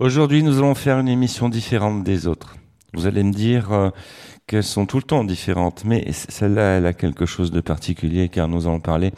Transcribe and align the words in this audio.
Aujourd'hui, 0.00 0.42
nous 0.42 0.56
allons 0.56 0.74
faire 0.74 0.98
une 0.98 1.08
émission 1.08 1.50
différente 1.50 2.04
des 2.04 2.26
autres. 2.26 2.56
Vous 2.94 3.06
allez 3.06 3.22
me 3.22 3.34
dire 3.34 3.70
euh, 3.70 3.90
qu'elles 4.46 4.64
sont 4.64 4.86
tout 4.86 4.96
le 4.96 5.02
temps 5.02 5.24
différentes, 5.24 5.84
mais 5.84 6.10
celle-là, 6.12 6.78
elle 6.78 6.86
a 6.86 6.94
quelque 6.94 7.26
chose 7.26 7.50
de 7.50 7.60
particulier 7.60 8.30
car 8.30 8.48
nous 8.48 8.66
allons 8.66 8.80
parler 8.80 9.12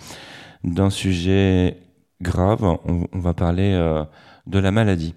d'un 0.64 0.90
sujet 0.90 1.76
grave. 2.20 2.64
On, 2.64 3.06
va 3.20 3.32
parler 3.32 3.74
euh, 3.74 4.02
de 4.48 4.58
la 4.58 4.72
maladie. 4.72 5.14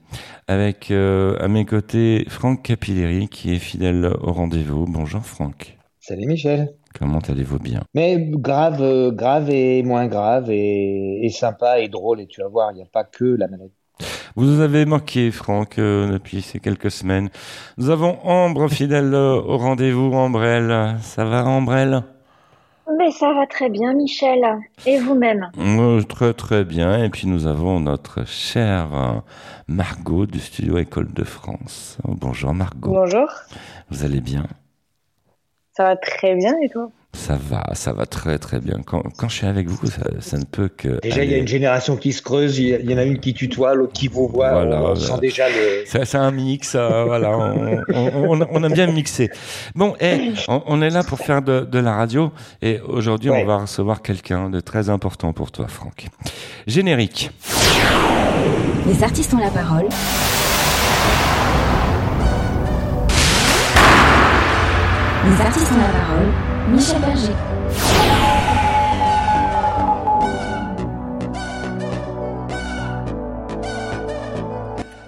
Avec 0.48 0.92
euh, 0.92 1.36
à 1.40 1.48
mes 1.48 1.66
côtés 1.66 2.26
Franck 2.30 2.62
Capilleri 2.62 3.28
qui 3.28 3.52
est 3.52 3.60
fidèle 3.60 4.14
au 4.22 4.34
rendez-vous. 4.34 4.86
Bonjour 4.88 5.26
Franck. 5.26 5.80
Salut 6.00 6.28
Michel. 6.28 6.76
Comment 6.94 7.22
allez-vous 7.28 7.58
bien? 7.58 7.82
Mais 7.96 8.18
grave, 8.20 9.16
grave 9.16 9.50
et 9.50 9.82
moins 9.82 10.06
grave 10.06 10.52
et, 10.52 11.26
et 11.26 11.30
sympa 11.32 11.80
et 11.80 11.90
drôle 11.90 12.22
et 12.22 12.28
tu 12.28 12.42
vas 12.42 12.50
voir, 12.50 12.72
il 12.72 12.76
n'y 12.76 12.84
a 12.84 12.90
pas 12.94 13.04
que 13.04 13.26
la 13.26 13.48
maladie. 13.48 13.74
Vous 14.36 14.44
nous 14.44 14.60
avez 14.60 14.86
manqué, 14.86 15.32
Franck, 15.32 15.80
euh, 15.80 16.12
depuis 16.12 16.42
ces 16.42 16.60
quelques 16.60 16.92
semaines. 16.92 17.30
Nous 17.78 17.90
avons 17.90 18.20
Ambre, 18.24 18.68
fidèle 18.68 19.14
euh, 19.14 19.36
au 19.36 19.58
rendez-vous, 19.58 20.14
Ambrelle. 20.14 20.98
Ça 21.02 21.24
va, 21.24 21.46
Ambrelle? 21.46 22.04
Mais 23.00 23.12
ça 23.12 23.34
va 23.34 23.48
très 23.48 23.70
bien, 23.70 23.94
Michel. 23.94 24.42
Et 24.86 25.00
vous-même? 25.00 25.50
Euh, 25.58 26.02
Très, 26.04 26.34
très 26.34 26.66
bien. 26.66 27.02
Et 27.02 27.10
puis 27.10 27.28
nous 27.28 27.48
avons 27.48 27.80
notre 27.80 28.28
chère 28.28 29.24
Margot 29.70 30.26
du 30.26 30.40
studio 30.40 30.78
École 30.80 31.14
de 31.14 31.24
France. 31.24 31.98
Bonjour, 32.04 32.54
Margot. 32.54 32.92
Bonjour. 32.92 33.30
Vous 33.90 34.04
allez 34.04 34.20
bien? 34.22 34.46
Ça 35.72 35.84
va 35.86 35.96
très 35.96 36.36
bien, 36.36 36.54
et 36.62 36.70
toi? 36.70 36.90
Ça 37.16 37.38
va, 37.50 37.64
ça 37.74 37.94
va 37.94 38.06
très 38.06 38.38
très 38.38 38.60
bien. 38.60 38.80
Quand, 38.86 39.02
quand 39.18 39.30
je 39.30 39.36
suis 39.36 39.48
avec 39.48 39.68
vous, 39.68 39.88
ça, 40.20 40.38
ne 40.38 40.44
peut 40.44 40.70
que. 40.70 41.00
Déjà, 41.02 41.24
il 41.24 41.32
y 41.32 41.34
a 41.34 41.38
une 41.38 41.48
génération 41.48 41.98
qui 41.98 42.14
se 42.14 42.22
creuse, 42.22 42.60
il 42.60 42.90
y, 42.90 42.94
en 42.94 42.98
a 42.98 43.04
une 43.04 43.20
qui 43.20 43.34
tutoie, 43.34 43.74
l'autre 43.74 43.94
qui 43.94 44.08
vous 44.08 44.28
voit. 44.28 44.52
Voilà, 44.52 44.82
on, 44.82 44.96
sent 44.96 45.20
déjà 45.22 45.48
le. 45.50 45.84
C'est 45.86 46.16
un 46.16 46.32
mix, 46.32 46.76
euh, 46.76 47.06
voilà. 47.06 47.38
On, 47.94 48.40
on, 48.42 48.64
a 48.64 48.70
bien 48.70 48.88
mixé. 48.88 49.30
Bon, 49.74 49.96
et 50.00 50.32
on, 50.48 50.82
est 50.82 50.90
là 50.90 51.04
pour 51.04 51.20
faire 51.20 51.42
de, 51.42 51.62
de 51.62 51.80
la 51.80 51.96
radio, 51.96 52.32
et 52.62 52.80
aujourd'hui, 52.82 53.30
on 53.30 53.46
va 53.46 53.58
recevoir 53.60 54.02
quelqu'un 54.02 54.50
de 54.50 54.60
très 54.60 54.90
important 54.90 55.34
pour 55.34 55.52
toi, 55.52 55.68
Franck. 55.68 56.08
Générique. 56.68 57.32
Les 58.88 59.04
artistes 59.04 59.34
ont 59.34 59.40
la 59.40 59.50
parole. 59.50 59.88
Les 65.26 65.42
artistes 65.42 65.72
ont 65.72 65.78
la 65.78 66.00
parole. 66.00 66.55
Michel 66.70 67.00
Berger. 67.00 67.34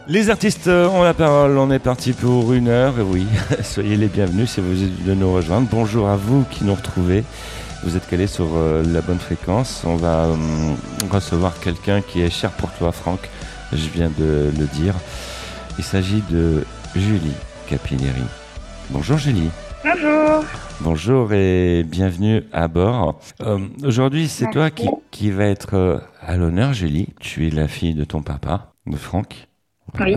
Les 0.09 0.29
artistes 0.29 0.67
ont 0.67 1.03
la 1.03 1.13
parole, 1.13 1.57
on 1.57 1.69
est 1.69 1.79
parti 1.79 2.13
pour 2.13 2.53
une 2.53 2.69
heure, 2.69 2.97
et 2.99 3.01
oui, 3.01 3.27
soyez 3.63 3.97
les 3.97 4.07
bienvenus 4.07 4.51
si 4.51 4.61
vous 4.61 4.83
êtes 4.83 5.03
de 5.03 5.13
nous 5.13 5.33
rejoindre. 5.33 5.67
Bonjour 5.69 6.07
à 6.07 6.15
vous 6.15 6.45
qui 6.49 6.63
nous 6.63 6.75
retrouvez, 6.75 7.23
vous 7.83 7.97
êtes 7.97 8.07
calés 8.07 8.27
sur 8.27 8.47
euh, 8.55 8.83
la 8.93 9.01
bonne 9.01 9.19
fréquence. 9.19 9.81
On 9.85 9.95
va 9.95 10.25
euh, 10.25 10.35
recevoir 11.11 11.59
quelqu'un 11.59 12.01
qui 12.01 12.21
est 12.21 12.29
cher 12.29 12.51
pour 12.51 12.71
toi, 12.71 12.91
Franck, 12.91 13.29
je 13.73 13.87
viens 13.93 14.09
de 14.17 14.51
le 14.57 14.65
dire. 14.67 14.93
Il 15.77 15.83
s'agit 15.83 16.23
de 16.29 16.63
Julie 16.95 17.35
Capilleri. 17.67 18.23
Bonjour 18.91 19.17
Julie. 19.17 19.49
Bonjour. 19.83 20.43
Bonjour 20.81 21.33
et 21.33 21.83
bienvenue 21.83 22.43
à 22.51 22.67
bord. 22.67 23.19
Euh, 23.41 23.59
aujourd'hui, 23.83 24.27
c'est 24.27 24.49
toi 24.49 24.71
qui, 24.71 24.87
qui 25.11 25.29
va 25.29 25.45
être 25.45 25.75
euh, 25.75 25.99
à 26.21 26.35
l'honneur, 26.35 26.73
Julie. 26.73 27.09
Tu 27.19 27.47
es 27.47 27.49
la 27.51 27.67
fille 27.67 27.93
de 27.93 28.03
ton 28.03 28.21
papa, 28.21 28.73
de 28.87 28.95
Franck. 28.95 29.47
Oui. 29.99 30.15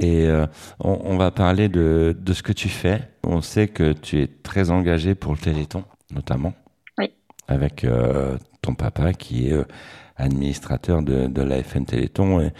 Et 0.00 0.26
euh, 0.26 0.46
on, 0.78 1.16
va 1.16 1.30
parler 1.30 1.68
de, 1.68 2.16
de 2.18 2.32
ce 2.32 2.42
que 2.42 2.52
tu 2.52 2.68
fais. 2.68 3.00
On 3.24 3.40
sait 3.40 3.68
que 3.68 3.92
tu 3.92 4.20
es 4.20 4.26
très 4.26 4.70
engagé 4.70 5.14
pour 5.14 5.32
le 5.32 5.38
Téléthon, 5.38 5.84
notamment. 6.14 6.54
Oui. 6.98 7.12
Avec 7.48 7.86
ton 8.62 8.74
papa 8.74 9.12
qui 9.12 9.48
est 9.48 9.64
administrateur 10.16 11.02
de, 11.02 11.26
de 11.26 11.42
la 11.42 11.62
FN 11.62 11.84
Téléthon. 11.84 12.40
Et 12.40 12.52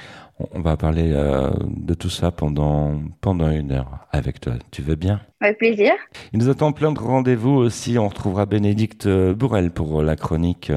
on 0.54 0.60
va 0.60 0.76
parler 0.76 1.12
euh, 1.12 1.50
de 1.66 1.94
tout 1.94 2.10
ça 2.10 2.30
pendant, 2.30 3.00
pendant 3.20 3.50
une 3.50 3.72
heure 3.72 4.06
avec 4.12 4.40
toi. 4.40 4.54
Tu 4.70 4.82
veux 4.82 4.94
bien? 4.94 5.20
Avec 5.40 5.58
plaisir. 5.58 5.92
Il 6.32 6.38
nous 6.38 6.48
attend 6.48 6.72
plein 6.72 6.92
de 6.92 6.98
rendez-vous 6.98 7.54
aussi. 7.54 7.98
On 7.98 8.08
retrouvera 8.08 8.46
Bénédicte 8.46 9.08
Bourrel 9.08 9.70
pour 9.70 10.02
la 10.02 10.16
chronique 10.16 10.72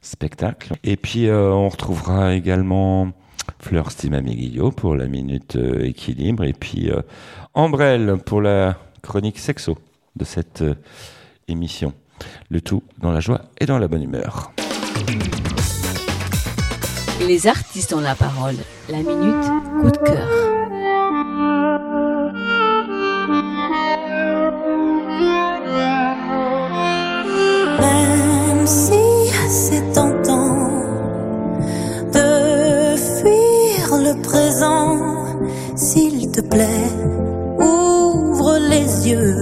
spectacle. 0.00 0.74
Et 0.84 0.96
puis, 0.96 1.28
euh, 1.28 1.50
on 1.50 1.68
retrouvera 1.68 2.34
également 2.34 3.12
Fleur 3.60 3.90
Stimamiguillo 3.90 4.70
pour 4.70 4.96
la 4.96 5.06
minute 5.06 5.56
euh, 5.56 5.84
équilibre. 5.84 6.44
Et 6.44 6.52
puis, 6.52 6.90
Ambrelle 7.54 8.16
pour 8.24 8.40
la 8.42 8.76
chronique 9.02 9.38
sexo 9.38 9.78
de 10.16 10.24
cette 10.24 10.64
émission. 11.46 11.92
Le 12.50 12.60
tout 12.60 12.82
dans 12.98 13.12
la 13.12 13.20
joie 13.20 13.42
et 13.60 13.66
dans 13.66 13.78
la 13.78 13.88
bonne 13.88 14.02
humeur. 14.02 14.52
Les 17.20 17.46
artistes 17.46 17.92
ont 17.92 18.00
la 18.00 18.14
parole. 18.14 18.56
La 18.88 18.98
minute 18.98 19.44
coup 19.80 19.90
de 19.90 19.96
cœur. 19.96 20.28
Même 27.80 28.66
si 28.66 29.00
c'est 29.48 29.92
tentant 29.92 30.68
de 32.12 32.96
fuir 32.96 33.98
le 33.98 34.14
présent, 34.22 34.98
s'il 35.74 36.30
te 36.30 36.42
plaît, 36.42 36.92
ouvre 37.58 38.58
les 38.58 39.08
yeux. 39.08 39.34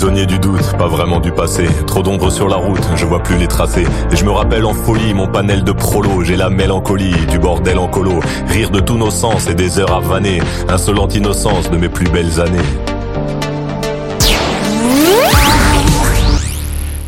Prisonnier 0.00 0.24
du 0.24 0.38
doute, 0.38 0.78
pas 0.78 0.88
vraiment 0.88 1.20
du 1.20 1.30
passé. 1.30 1.68
Trop 1.86 2.02
d'ombre 2.02 2.32
sur 2.32 2.48
la 2.48 2.56
route, 2.56 2.80
je 2.96 3.04
vois 3.04 3.22
plus 3.22 3.36
les 3.36 3.46
tracés. 3.46 3.84
Et 4.10 4.16
je 4.16 4.24
me 4.24 4.30
rappelle 4.30 4.64
en 4.64 4.72
folie 4.72 5.12
mon 5.12 5.28
panel 5.28 5.62
de 5.62 5.72
prolo. 5.72 6.24
J'ai 6.24 6.36
la 6.36 6.48
mélancolie 6.48 7.26
du 7.26 7.38
bordel 7.38 7.78
en 7.78 7.86
colo. 7.86 8.18
Rire 8.46 8.70
de 8.70 8.80
tous 8.80 8.96
nos 8.96 9.10
sens 9.10 9.46
et 9.50 9.54
des 9.54 9.78
heures 9.78 9.92
à 9.92 10.00
vanner. 10.00 10.40
Insolente 10.70 11.14
innocence 11.14 11.70
de 11.70 11.76
mes 11.76 11.90
plus 11.90 12.08
belles 12.08 12.40
années. 12.40 12.64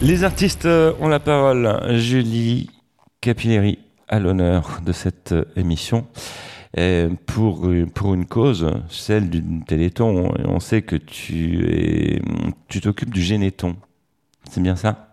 Les 0.03 0.23
artistes 0.23 0.69
ont 1.01 1.09
la 1.09 1.19
parole. 1.19 1.97
Julie 1.97 2.69
Capilleri 3.23 3.79
à 4.07 4.19
l'honneur 4.19 4.81
de 4.85 4.93
cette 4.93 5.35
émission 5.57 6.05
pour, 7.27 7.69
pour 7.95 8.15
une 8.15 8.27
cause, 8.27 8.71
celle 8.89 9.29
du 9.29 9.43
Téléthon. 9.65 10.33
On 10.45 10.61
sait 10.61 10.83
que 10.83 10.97
tu 10.97 11.67
es, 11.69 12.23
tu 12.69 12.81
t'occupes 12.81 13.13
du 13.13 13.23
Généton. 13.23 13.77
C'est 14.51 14.63
bien 14.63 14.77
ça? 14.77 15.09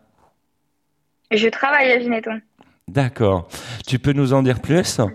Je 1.31 1.47
travaille 1.47 1.91
à 1.91 1.99
Généton. 1.99 2.41
D'accord. 2.87 3.47
Tu 3.85 3.99
peux 3.99 4.13
nous 4.13 4.33
en 4.33 4.41
dire 4.41 4.61
plus? 4.61 4.99
Euh, 4.99 5.11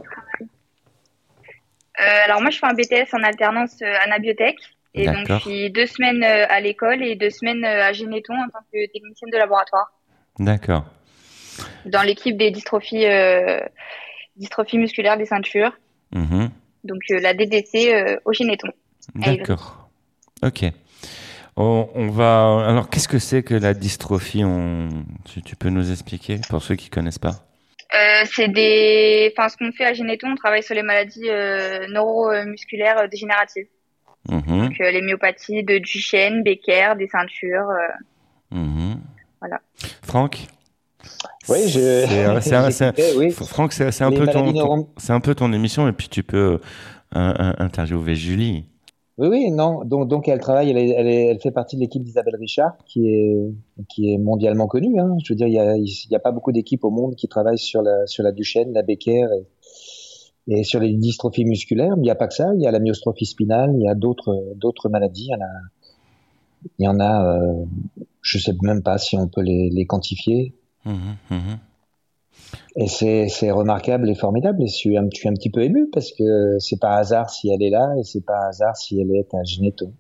Alors 2.25 2.41
moi, 2.41 2.51
je 2.51 2.59
fais 2.59 2.67
un 2.67 2.75
BTS 2.75 3.13
en 3.15 3.23
alternance 3.23 3.83
euh, 3.83 3.95
anabiotech. 4.05 4.57
Et 4.97 5.07
donc, 5.07 5.27
je 5.27 5.39
suis 5.39 5.71
deux 5.71 5.87
semaines 5.87 6.23
euh, 6.23 6.47
à 6.49 6.61
l'école 6.61 7.03
et 7.03 7.17
deux 7.17 7.31
semaines 7.31 7.65
à 7.65 7.93
Généton 7.93 8.35
en 8.35 8.49
tant 8.49 8.61
que 8.73 8.93
technicienne 8.93 9.31
de 9.33 9.39
laboratoire. 9.39 9.93
D'accord. 10.39 10.85
Dans 11.85 12.03
l'équipe 12.03 12.37
des 12.37 12.53
dystrophies, 12.53 13.07
dystrophies 14.37 14.79
musculaires 14.79 15.17
des 15.17 15.27
ceintures. 15.27 15.73
Mhm. 16.15 16.51
Donc 16.85 17.01
euh, 17.11 17.21
la 17.21 17.35
DDC 17.35 17.75
euh, 17.75 18.17
au 18.25 18.33
Généton. 18.33 18.69
D'accord. 19.15 19.91
Ok. 20.43 20.65
On, 21.57 22.09
va. 22.09 22.67
Alors, 22.69 22.91
qu'est-ce 22.91 23.07
que 23.07 23.21
c'est 23.21 23.45
que 23.45 23.55
la 23.55 23.75
dystrophie? 23.75 24.45
On... 24.45 24.89
tu, 25.45 25.55
peux 25.55 25.69
nous 25.69 25.93
expliquer 25.93 26.41
pour 26.49 26.63
ceux 26.63 26.75
qui 26.75 26.91
connaissent 26.91 27.21
pas? 27.21 27.45
Euh, 27.95 28.25
C'est 28.25 28.49
des. 28.49 29.33
Enfin, 29.37 29.49
ce 29.49 29.57
qu'on 29.57 29.71
fait 29.71 29.85
à 29.85 29.95
Généton, 29.95 30.33
on 30.33 30.35
travaille 30.35 30.65
sur 30.65 30.75
les 30.75 30.83
maladies 30.83 31.29
neuromusculaires 31.91 33.09
dégénératives. 33.09 33.67
Mhm. 34.29 34.43
Donc, 34.47 34.79
les 34.79 35.03
myopathies 35.03 35.63
de 35.63 35.79
Duchenne, 35.79 36.43
Becker, 36.43 36.95
des 36.99 37.07
ceintures. 37.07 37.71
Mhm. 38.51 39.01
Voilà. 39.41 39.61
Franck? 40.03 40.49
Oui, 41.49 41.69
je. 41.69 43.31
Franck, 43.45 43.73
c'est 43.73 44.03
un 44.03 44.11
peu 44.11 44.27
ton, 44.27 44.89
c'est 44.97 45.13
un 45.13 45.21
peu 45.21 45.35
ton 45.35 45.53
émission 45.53 45.89
et 45.89 45.93
puis 45.93 46.09
tu 46.09 46.23
peux 46.23 46.61
euh, 47.17 47.53
interviewer 47.59 48.15
Julie. 48.15 48.65
Oui, 49.17 49.29
oui, 49.29 49.51
non. 49.53 49.85
Donc, 49.85 50.09
donc 50.09 50.27
elle 50.27 50.41
travaille, 50.41 50.71
elle, 50.71 50.77
elle, 50.79 51.07
elle 51.07 51.41
fait 51.41 51.53
partie 51.53 51.77
de 51.77 51.83
l'équipe 51.83 52.03
d'Isabelle 52.03 52.35
Richard, 52.37 52.73
qui 52.85 53.09
est, 53.09 53.37
qui 53.89 54.13
est 54.13 54.19
mondialement 54.19 54.67
connue. 54.67 54.99
Hein. 54.99 55.17
Je 55.25 55.33
veux 55.33 55.37
dire, 55.37 55.47
il 55.47 55.53
n'y 55.53 55.59
a, 55.61 55.77
y 55.77 56.17
a 56.17 56.19
pas 56.19 56.33
beaucoup 56.33 56.51
d'équipes 56.51 56.85
au 56.85 56.91
monde 56.91 57.15
qui 57.15 57.29
travaillent 57.29 57.59
sur 57.59 57.83
la, 57.83 58.07
sur 58.07 58.25
la 58.25 58.33
Duchenne, 58.33 58.73
la 58.73 58.83
Becker 58.83 59.27
Et 60.49 60.65
sur 60.65 60.81
les 60.81 60.95
dystrophies 60.95 61.45
musculaires, 61.45 61.95
il 61.97 62.03
n'y 62.03 62.11
a 62.11 62.17
pas 62.17 62.27
que 62.27 62.35
ça. 62.35 62.51
Il 62.57 62.63
y 62.63 62.67
a 62.67 62.73
la 62.73 62.81
myostrophie 62.81 63.27
spinale, 63.27 63.71
il 63.77 63.83
y 63.83 63.89
a 63.89 63.95
d'autres 63.95 64.89
maladies. 64.89 65.29
Il 65.29 65.31
y 65.31 65.35
en 65.37 65.41
a, 65.41 65.53
il 66.79 66.85
y 66.85 66.89
en 66.89 66.99
a 66.99 67.39
euh, 67.39 67.65
je 68.21 68.39
sais 68.39 68.53
même 68.63 68.83
pas 68.83 68.99
si 68.99 69.17
on 69.17 69.29
peut 69.29 69.43
les, 69.43 69.71
les 69.71 69.87
quantifier. 69.87 70.55
Et 72.77 72.89
c'est 72.89 73.51
remarquable 73.51 74.11
et 74.11 74.15
formidable. 74.15 74.63
Et 74.63 74.67
je 74.67 74.75
suis, 74.75 74.97
un, 74.97 75.05
un 75.05 75.35
petit 75.35 75.51
peu 75.51 75.63
ému 75.63 75.89
parce 75.93 76.13
que 76.13 76.59
c'est 76.59 76.81
pas 76.81 76.97
hasard 76.97 77.31
si 77.31 77.51
elle 77.51 77.63
est 77.63 77.71
là 77.71 77.95
et 77.99 78.05
c'est 78.05 78.25
pas 78.25 78.49
hasard 78.49 78.77
si 78.77 79.01
elle 79.01 79.11
est 79.15 79.33
à 79.35 79.43
Geneto. 79.45 79.93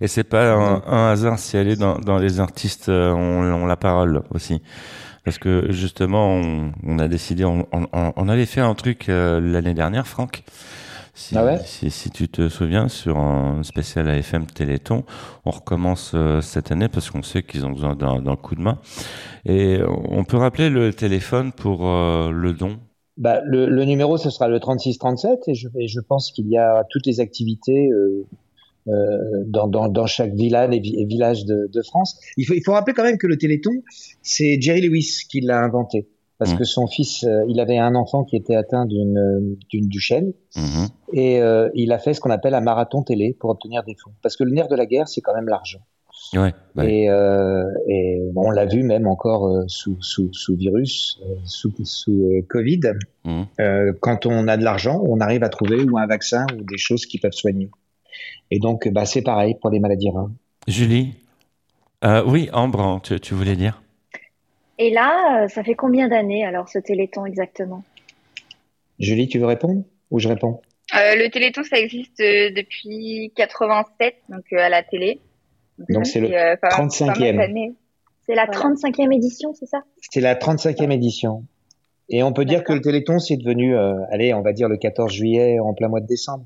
Et 0.00 0.06
c'est 0.06 0.24
pas 0.24 0.52
un, 0.52 1.10
hasard 1.10 1.38
si 1.38 1.56
elle 1.56 1.68
est 1.68 1.76
dans, 1.76 1.98
dans 1.98 2.18
les 2.18 2.38
artistes 2.40 2.88
euh, 2.88 3.12
ont, 3.12 3.66
la 3.66 3.76
parole 3.76 4.22
aussi. 4.30 4.62
Parce 5.24 5.38
que 5.38 5.66
justement, 5.70 6.34
on, 6.34 6.72
on 6.84 6.98
a 6.98 7.08
décidé, 7.08 7.44
on, 7.44 7.66
on, 7.72 7.86
on, 7.92 8.28
avait 8.28 8.46
fait 8.46 8.60
un 8.60 8.74
truc 8.74 9.08
euh, 9.08 9.40
l'année 9.40 9.74
dernière, 9.74 10.06
Franck. 10.06 10.44
Si, 11.14 11.36
ah 11.36 11.44
ouais 11.44 11.58
si, 11.64 11.90
si, 11.90 12.10
tu 12.10 12.28
te 12.28 12.48
souviens, 12.48 12.88
sur 12.88 13.18
un 13.18 13.62
spécial 13.62 14.08
AFM 14.08 14.46
Téléthon, 14.46 15.04
on 15.44 15.50
recommence 15.50 16.12
euh, 16.14 16.40
cette 16.40 16.72
année 16.72 16.88
parce 16.88 17.10
qu'on 17.10 17.22
sait 17.22 17.42
qu'ils 17.42 17.64
ont 17.64 17.70
besoin 17.70 17.94
d'un 17.94 18.36
coup 18.36 18.54
de 18.56 18.60
main. 18.60 18.78
Et 19.46 19.78
on 19.86 20.24
peut 20.24 20.38
rappeler 20.38 20.70
le 20.70 20.92
téléphone 20.92 21.52
pour 21.52 21.84
le 21.84 22.52
don? 22.52 22.78
Bah, 23.16 23.40
le, 23.44 23.68
le, 23.68 23.84
numéro, 23.84 24.16
ce 24.16 24.28
sera 24.28 24.48
le 24.48 24.58
3637 24.58 25.46
et 25.46 25.54
je, 25.54 25.68
et 25.78 25.86
je 25.86 26.00
pense 26.00 26.32
qu'il 26.32 26.48
y 26.48 26.58
a 26.58 26.84
toutes 26.90 27.06
les 27.06 27.20
activités 27.20 27.88
euh, 27.92 28.26
euh, 28.88 29.18
dans, 29.46 29.68
dans, 29.68 29.88
dans, 29.88 30.06
chaque 30.06 30.34
village 30.34 30.74
et, 30.74 30.80
village 30.80 31.44
de, 31.44 31.70
de, 31.72 31.82
France. 31.82 32.18
Il 32.36 32.44
faut, 32.44 32.54
il 32.54 32.62
faut 32.64 32.72
rappeler 32.72 32.92
quand 32.92 33.04
même 33.04 33.18
que 33.18 33.28
le 33.28 33.38
Téléthon, 33.38 33.70
c'est 34.22 34.60
Jerry 34.60 34.80
Lewis 34.80 35.26
qui 35.28 35.40
l'a 35.40 35.60
inventé. 35.60 36.08
Parce 36.38 36.54
mmh. 36.54 36.58
que 36.58 36.64
son 36.64 36.86
fils, 36.86 37.24
euh, 37.24 37.44
il 37.48 37.60
avait 37.60 37.78
un 37.78 37.94
enfant 37.94 38.24
qui 38.24 38.36
était 38.36 38.56
atteint 38.56 38.86
d'une 38.86 39.56
duchenne 39.72 40.32
mmh. 40.56 40.86
et 41.12 41.40
euh, 41.40 41.68
il 41.74 41.92
a 41.92 41.98
fait 41.98 42.12
ce 42.12 42.20
qu'on 42.20 42.30
appelle 42.30 42.54
un 42.54 42.60
marathon 42.60 43.02
télé 43.02 43.36
pour 43.38 43.50
obtenir 43.50 43.84
des 43.84 43.94
fonds. 43.94 44.10
Parce 44.20 44.36
que 44.36 44.42
le 44.42 44.50
nerf 44.50 44.66
de 44.66 44.74
la 44.74 44.86
guerre, 44.86 45.06
c'est 45.06 45.20
quand 45.20 45.34
même 45.34 45.48
l'argent. 45.48 45.78
Ouais, 46.32 46.54
Et, 46.82 47.10
euh, 47.10 47.64
et 47.88 48.20
bon, 48.32 48.46
on 48.46 48.50
l'a 48.50 48.66
vu 48.66 48.82
même 48.82 49.06
encore 49.06 49.46
euh, 49.46 49.64
sous, 49.68 49.96
sous, 50.00 50.32
sous 50.32 50.56
virus, 50.56 51.20
sous, 51.44 51.72
sous 51.84 52.44
Covid. 52.48 52.80
Mmh. 53.24 53.42
quand 54.00 54.26
on 54.26 54.48
a 54.48 54.56
de 54.56 54.64
l'argent, 54.64 55.02
on 55.06 55.20
arrive 55.20 55.44
à 55.44 55.48
trouver 55.48 55.82
ou 55.84 55.98
un 55.98 56.06
vaccin 56.06 56.46
ou 56.56 56.64
des 56.64 56.78
choses 56.78 57.06
qui 57.06 57.18
peuvent 57.18 57.32
soigner. 57.32 57.70
Et 58.50 58.58
donc, 58.58 58.88
bah, 58.92 59.04
c'est 59.06 59.22
pareil 59.22 59.54
pour 59.60 59.70
les 59.70 59.78
maladies 59.78 60.10
rares. 60.10 60.30
Julie 60.66 61.14
Oui, 62.26 62.48
Ambre, 62.52 63.00
tu, 63.02 63.20
tu, 63.20 63.34
voulais 63.34 63.56
dire? 63.56 63.83
Et 64.84 64.90
là, 64.90 65.44
euh, 65.44 65.48
ça 65.48 65.64
fait 65.64 65.74
combien 65.74 66.08
d'années 66.08 66.44
alors 66.44 66.68
ce 66.68 66.78
Téléthon 66.78 67.24
exactement? 67.24 67.82
Julie, 68.98 69.28
tu 69.28 69.38
veux 69.38 69.46
répondre? 69.46 69.82
Ou 70.10 70.18
je 70.18 70.28
réponds? 70.28 70.60
Euh, 70.94 71.14
Le 71.16 71.30
Téléthon, 71.30 71.62
ça 71.62 71.78
existe 71.78 72.20
euh, 72.20 72.50
depuis 72.54 73.32
87, 73.34 74.14
donc 74.28 74.44
à 74.52 74.68
la 74.68 74.82
télé. 74.82 75.20
Donc 75.88 76.04
c'est 76.04 76.20
le 76.20 76.28
35e. 76.28 77.72
C'est 78.26 78.34
la 78.34 78.46
35e 78.46 79.14
édition, 79.14 79.54
c'est 79.54 79.64
ça? 79.64 79.84
C'est 80.10 80.20
la 80.20 80.34
35e 80.34 80.90
édition. 80.92 81.44
Et 82.10 82.22
on 82.22 82.34
peut 82.34 82.44
dire 82.44 82.62
que 82.62 82.74
le 82.74 82.82
Téléthon, 82.82 83.18
c'est 83.18 83.38
devenu, 83.38 83.74
allez, 84.10 84.34
on 84.34 84.42
va 84.42 84.52
dire 84.52 84.68
le 84.68 84.76
14 84.76 85.10
juillet 85.10 85.60
en 85.60 85.72
plein 85.72 85.88
mois 85.88 86.00
de 86.00 86.06
décembre. 86.06 86.44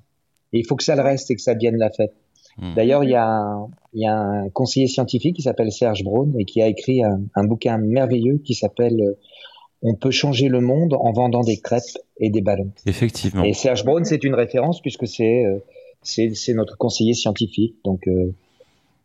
Et 0.52 0.61
il 0.61 0.64
faut 0.64 0.76
que 0.76 0.85
ça 0.85 0.94
le 0.94 1.02
reste 1.02 1.29
et 1.32 1.35
que 1.35 1.43
ça 1.43 1.55
devienne 1.55 1.76
la 1.76 1.90
fête. 1.90 2.14
Hmm. 2.58 2.75
D'ailleurs, 2.75 3.05
il 3.05 3.10
y, 3.10 3.14
a 3.14 3.25
un, 3.25 3.69
il 3.94 4.02
y 4.02 4.06
a 4.06 4.16
un 4.16 4.49
conseiller 4.49 4.88
scientifique 4.88 5.37
qui 5.37 5.43
s'appelle 5.43 5.70
Serge 5.70 6.02
Braun 6.02 6.32
et 6.38 6.44
qui 6.44 6.60
a 6.60 6.66
écrit 6.66 7.05
un, 7.05 7.20
un 7.34 7.44
bouquin 7.44 7.78
merveilleux 7.78 8.38
qui 8.44 8.55
s'appelle 8.55 9.00
euh, 9.00 9.19
On 9.82 9.94
peut 9.94 10.10
changer 10.10 10.49
le 10.49 10.60
monde 10.60 10.94
en 10.94 11.12
vendant 11.12 11.43
des 11.43 11.58
crêpes 11.58 11.99
et 12.19 12.31
des 12.31 12.40
ballons. 12.40 12.72
Effectivement. 12.84 13.44
Et 13.44 13.55
Serge 13.55 13.84
Braun, 13.84 14.05
c'est 14.05 14.25
une 14.25 14.34
référence 14.34 14.81
puisque 14.81 15.06
c'est 15.06 15.44
euh, 15.44 15.58
c'est 16.02 16.55
notre 16.55 16.76
conseiller 16.76 17.14
scientifique. 17.14 17.76
Donc, 17.84 18.08
euh, 18.08 18.32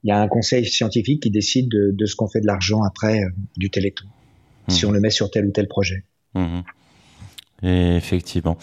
il 0.03 0.09
y 0.09 0.11
a 0.11 0.19
un 0.19 0.27
conseil 0.27 0.65
scientifique 0.65 1.21
qui 1.23 1.29
décide 1.29 1.69
de, 1.69 1.91
de 1.91 2.05
ce 2.05 2.15
qu'on 2.15 2.27
fait 2.27 2.41
de 2.41 2.47
l'argent 2.47 2.81
après 2.83 3.21
du 3.55 3.69
Téléthon, 3.69 4.05
si 4.67 4.85
hmm. 4.85 4.89
on 4.89 4.91
le 4.91 4.99
met 4.99 5.09
sur 5.09 5.29
tel 5.29 5.45
ou 5.45 5.51
tel 5.51 5.67
projet. 5.67 6.03
Mmh 6.33 6.61
effectivement. 7.65 8.57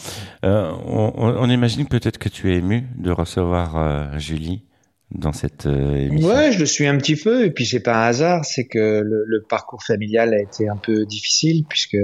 Euh, 0.45 0.71
on, 0.85 1.15
on, 1.17 1.49
imagine 1.49 1.87
peut-être 1.89 2.19
que 2.19 2.29
tu 2.29 2.53
es 2.53 2.59
ému 2.59 2.87
de 2.99 3.11
recevoir 3.11 4.19
Julie 4.19 4.63
dans 5.13 5.33
cette 5.33 5.67
euh, 5.67 5.97
émission. 5.97 6.29
Ouais, 6.29 6.53
je 6.53 6.59
le 6.59 6.67
suis 6.67 6.87
un 6.87 6.97
petit 6.97 7.17
peu. 7.17 7.45
Et 7.45 7.51
puis 7.51 7.67
c'est 7.67 7.81
pas 7.81 8.05
un 8.05 8.09
hasard, 8.09 8.45
c'est 8.45 8.67
que 8.67 9.01
le, 9.01 9.25
le, 9.27 9.43
parcours 9.43 9.83
familial 9.83 10.35
a 10.35 10.41
été 10.41 10.69
un 10.69 10.77
peu 10.77 11.05
difficile 11.05 11.65
puisque 11.69 11.99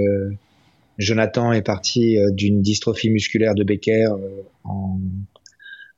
Jonathan 0.99 1.53
est 1.53 1.62
parti 1.62 2.19
euh, 2.19 2.31
d'une 2.32 2.62
dystrophie 2.62 3.11
musculaire 3.11 3.55
de 3.55 3.64
Becker 3.64 4.06
euh, 4.06 4.43
en 4.64 4.99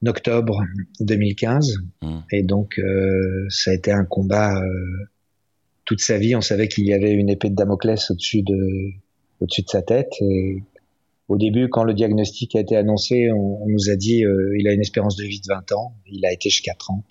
octobre 0.06 0.62
2015. 1.00 1.78
Mmh. 2.02 2.19
Et 2.32 2.43
donc 2.43 2.81
ça 3.49 3.72
a 3.72 3.75
été 3.75 3.90
un 3.90 4.05
combat 4.05 4.62
toute 5.84 6.00
sa 6.00 6.19
vie. 6.19 6.37
On 6.37 6.40
savait 6.40 6.69
qu'il 6.69 6.87
y 6.87 6.94
avait 6.94 7.10
une 7.10 7.28
épée 7.28 7.50
de 7.50 7.56
Damoclès 7.56 8.08
au-dessus 8.12 8.43
de 8.43 8.93
au-dessus 9.40 9.62
de 9.62 9.69
sa 9.69 9.82
tête 9.82 10.12
et 10.20 10.62
au 11.28 11.36
début, 11.36 11.69
quand 11.69 11.84
le 11.84 11.94
diagnostic 11.94 12.56
a 12.56 12.60
été 12.60 12.76
annoncé, 12.76 13.30
on, 13.32 13.62
on 13.62 13.69
nous 13.69 13.90
a 13.90 13.96
dit 13.96 14.25
euh, 14.25 14.56
il 14.58 14.66
a 14.66 14.72
une 14.72 14.80
espérance 14.80 15.16
de 15.16 15.25
vie 15.25 15.40
de 15.40 15.46
20 15.48 15.72
ans. 15.72 15.94
Il 16.06 16.25
a 16.26 16.32
été 16.32 16.50
jusqu'à 16.50 16.75
30 16.75 17.04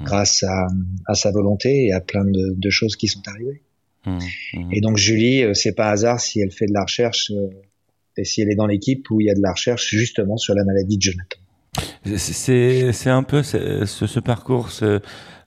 mmh. 0.00 0.04
grâce 0.04 0.42
à, 0.42 0.66
à, 1.06 1.14
sa 1.14 1.30
volonté 1.30 1.86
et 1.86 1.92
à 1.92 2.00
plein 2.00 2.24
de, 2.24 2.54
de 2.56 2.70
choses 2.70 2.96
qui 2.96 3.08
sont 3.08 3.22
arrivées. 3.26 3.62
Mmh. 4.06 4.18
Mmh. 4.54 4.72
Et 4.72 4.80
donc 4.80 4.96
Julie, 4.96 5.42
euh, 5.42 5.54
c'est 5.54 5.74
pas 5.74 5.90
hasard 5.90 6.20
si 6.20 6.40
elle 6.40 6.52
fait 6.52 6.66
de 6.66 6.74
la 6.74 6.82
recherche 6.82 7.30
euh, 7.30 7.48
et 8.16 8.24
si 8.24 8.42
elle 8.42 8.50
est 8.50 8.56
dans 8.56 8.66
l'équipe 8.66 9.10
où 9.10 9.20
il 9.20 9.26
y 9.26 9.30
a 9.30 9.34
de 9.34 9.42
la 9.42 9.52
recherche 9.52 9.88
justement 9.88 10.36
sur 10.36 10.54
la 10.54 10.64
maladie 10.64 10.98
de 10.98 11.02
Jonathan. 11.02 11.38
C'est 12.16 13.10
un 13.10 13.22
peu 13.22 13.42
ce, 13.42 13.84
ce 13.86 14.20
parcours 14.20 14.70
ce, 14.70 15.00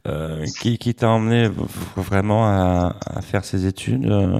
euh, 0.07 0.45
qui, 0.62 0.77
qui 0.77 0.95
t'a 0.95 1.09
emmené 1.09 1.50
vraiment 1.97 2.47
à, 2.47 2.95
à, 3.06 3.21
faire 3.21 3.44
ces 3.44 3.65
études, 3.65 4.06
euh, 4.06 4.39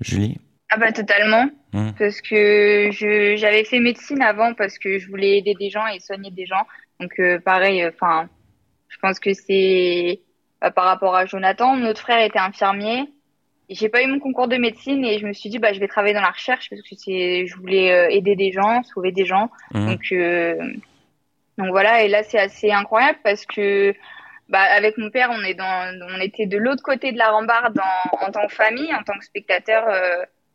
Julie? 0.00 0.38
Ah 0.70 0.76
bah 0.76 0.90
totalement. 0.90 1.48
Mmh. 1.74 1.90
Parce 1.98 2.20
que 2.20 2.90
je 2.92 3.34
j'avais 3.36 3.64
fait 3.64 3.80
médecine 3.80 4.22
avant 4.22 4.54
parce 4.54 4.78
que 4.78 4.98
je 4.98 5.08
voulais 5.08 5.38
aider 5.38 5.54
des 5.58 5.70
gens 5.70 5.84
et 5.88 5.98
soigner 5.98 6.30
des 6.30 6.46
gens. 6.46 6.64
Donc 7.00 7.18
euh, 7.18 7.40
pareil, 7.40 7.84
enfin, 7.84 8.28
je 8.88 8.96
pense 8.98 9.18
que 9.18 9.34
c'est 9.34 10.20
bah, 10.60 10.70
par 10.70 10.84
rapport 10.84 11.16
à 11.16 11.26
Jonathan, 11.26 11.76
notre 11.76 12.00
frère 12.00 12.24
était 12.24 12.38
infirmier. 12.38 13.10
J'ai 13.68 13.88
pas 13.88 14.04
eu 14.04 14.06
mon 14.06 14.20
concours 14.20 14.46
de 14.46 14.56
médecine 14.56 15.04
et 15.04 15.18
je 15.18 15.26
me 15.26 15.32
suis 15.32 15.50
dit 15.50 15.58
bah 15.58 15.72
je 15.72 15.80
vais 15.80 15.88
travailler 15.88 16.14
dans 16.14 16.20
la 16.20 16.30
recherche 16.30 16.70
parce 16.70 16.80
que 16.82 16.94
c'est 16.94 17.48
je 17.48 17.56
voulais 17.56 17.90
euh, 17.90 18.08
aider 18.08 18.36
des 18.36 18.52
gens, 18.52 18.84
sauver 18.84 19.10
des 19.10 19.26
gens. 19.26 19.50
Mmh. 19.72 19.86
Donc 19.86 20.12
euh, 20.12 20.54
donc 21.58 21.70
voilà 21.70 22.04
et 22.04 22.08
là 22.08 22.22
c'est 22.22 22.38
assez 22.38 22.70
incroyable 22.70 23.18
parce 23.24 23.44
que 23.46 23.92
bah, 24.48 24.60
avec 24.60 24.96
mon 24.96 25.10
père, 25.10 25.30
on 25.32 25.42
est 25.42 25.54
dans, 25.54 25.98
on 26.08 26.20
était 26.20 26.46
de 26.46 26.58
l'autre 26.58 26.84
côté 26.84 27.10
de 27.10 27.18
la 27.18 27.30
rambarde 27.30 27.80
en, 27.80 28.26
en 28.26 28.30
tant 28.30 28.46
que 28.46 28.54
famille, 28.54 28.94
en 28.94 29.02
tant 29.02 29.18
que 29.18 29.24
spectateur. 29.24 29.88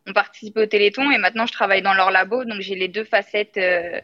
Ont 0.10 0.14
participé 0.14 0.62
au 0.62 0.66
Téléthon 0.66 1.12
et 1.12 1.18
maintenant 1.18 1.46
je 1.46 1.54
travaille 1.54 1.82
dans 1.82 1.94
leur 1.94 2.10
labo, 2.10 2.44
donc 2.44 2.62
j'ai 2.62 2.76
les 2.76 2.88
deux 2.88 3.04
facettes. 3.04 3.58
Euh, 3.58 4.00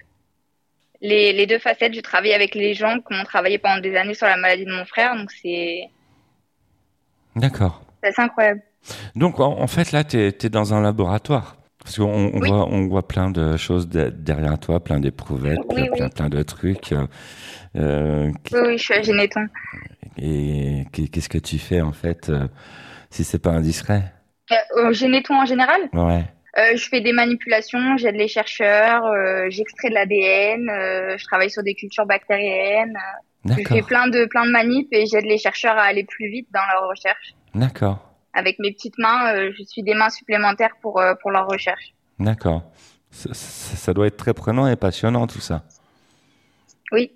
les, 1.02 1.34
les, 1.34 1.46
deux 1.46 1.60
facettes, 1.60 1.94
je 1.94 2.00
travaille 2.00 2.34
avec 2.34 2.56
les 2.56 2.74
gens 2.74 3.00
qui 3.00 3.14
ont 3.16 3.24
travaillé 3.24 3.58
pendant 3.58 3.82
des 3.82 3.96
années 3.96 4.14
sur 4.14 4.28
la 4.28 4.38
maladie 4.38 4.66
de 4.66 4.72
mon 4.72 4.86
frère, 4.86 5.16
donc 5.16 5.32
c'est. 5.32 5.90
D'accord. 7.36 7.82
C'est 8.04 8.20
incroyable. 8.20 8.62
Donc 9.16 9.40
en, 9.40 9.68
fait 9.68 9.92
là, 9.92 10.04
tu 10.04 10.18
es, 10.18 10.50
dans 10.50 10.74
un 10.74 10.82
laboratoire. 10.82 11.58
Parce 11.84 11.98
qu'on 11.98 12.32
on 12.34 12.40
voit, 12.40 12.68
on 12.68 12.88
voit 12.88 13.08
plein 13.08 13.30
de 13.30 13.58
choses 13.58 13.88
derrière 13.88 14.58
toi, 14.58 14.84
plein 14.84 15.00
d'éprouvettes, 15.00 15.60
oui, 15.70 15.88
plein, 15.96 16.10
plein, 16.10 16.30
de 16.30 16.42
trucs. 16.42 16.92
Euh, 16.92 17.06
euh 17.76 18.32
oui, 18.52 18.60
oui, 18.66 18.78
je 18.78 18.84
suis 18.84 18.94
à 18.96 19.02
Généton. 19.04 19.46
Et 20.18 20.86
qu'est-ce 20.92 21.30
que 21.30 21.38
tu 21.38 21.60
fais 21.60 21.82
en 21.82 21.92
fait, 21.92 22.30
euh, 22.30 22.48
si 23.12 23.24
c'est 23.24 23.38
pas 23.38 23.52
indiscret? 23.52 24.14
Euh, 24.52 24.94
en 25.30 25.46
général 25.46 25.82
Ouais. 25.94 26.24
Euh, 26.58 26.78
je 26.78 26.88
fais 26.88 27.02
des 27.02 27.12
manipulations, 27.12 27.98
j'aide 27.98 28.16
les 28.16 28.30
chercheurs, 28.30 29.06
euh, 29.06 29.48
j'extrais 29.50 29.90
de 29.90 29.94
l'ADN, 29.94 30.70
euh, 30.70 31.18
je 31.18 31.26
travaille 31.26 31.50
sur 31.50 31.64
des 31.64 31.76
cultures 31.76 32.06
bactériennes. 32.06 32.98
Je 33.44 33.62
fais 33.68 33.82
plein 33.82 34.08
de 34.08 34.26
plein 34.26 34.46
de 34.46 34.52
manips 34.52 34.88
et 34.92 35.06
j'aide 35.06 35.26
les 35.26 35.38
chercheurs 35.38 35.78
à 35.78 35.84
aller 35.84 36.04
plus 36.04 36.30
vite 36.30 36.48
dans 36.54 36.62
leur 36.72 36.90
recherche. 36.90 37.36
D'accord. 37.54 38.00
Avec 38.34 38.58
mes 38.60 38.72
petites 38.72 38.98
mains, 38.98 39.34
euh, 39.34 39.52
je 39.58 39.64
suis 39.64 39.84
des 39.84 39.94
mains 39.94 40.10
supplémentaires 40.10 40.76
pour 40.82 41.04
pour 41.22 41.32
leur 41.32 41.46
recherche. 41.48 41.94
D'accord. 42.20 42.64
Ça, 43.12 43.34
ça, 43.34 43.76
ça, 43.76 43.94
doit 43.94 44.08
être 44.08 44.18
très 44.18 44.34
prenant 44.34 44.68
et 44.68 44.76
passionnant 44.76 45.28
tout 45.28 45.40
ça. 45.40 45.64
Oui, 46.92 47.12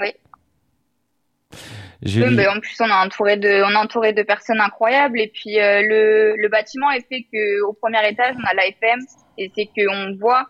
oui. 0.00 0.12
Oui, 2.02 2.34
mais 2.34 2.46
en 2.46 2.60
plus, 2.60 2.80
on 2.80 2.86
est 2.86 2.92
entouré 2.92 3.36
de, 3.36 3.62
on 3.62 3.70
est 3.70 3.76
entouré 3.76 4.12
de 4.12 4.22
personnes 4.22 4.60
incroyables. 4.60 5.20
Et 5.20 5.28
puis, 5.28 5.60
euh, 5.60 5.82
le, 5.82 6.34
le 6.36 6.48
bâtiment 6.48 6.90
est 6.90 7.06
fait 7.06 7.26
que 7.30 7.62
au 7.62 7.72
premier 7.74 8.08
étage, 8.08 8.36
on 8.38 8.46
a 8.46 8.54
l'AFM 8.54 9.00
et 9.36 9.52
c'est 9.54 9.66
qu'on 9.66 10.16
voit, 10.18 10.46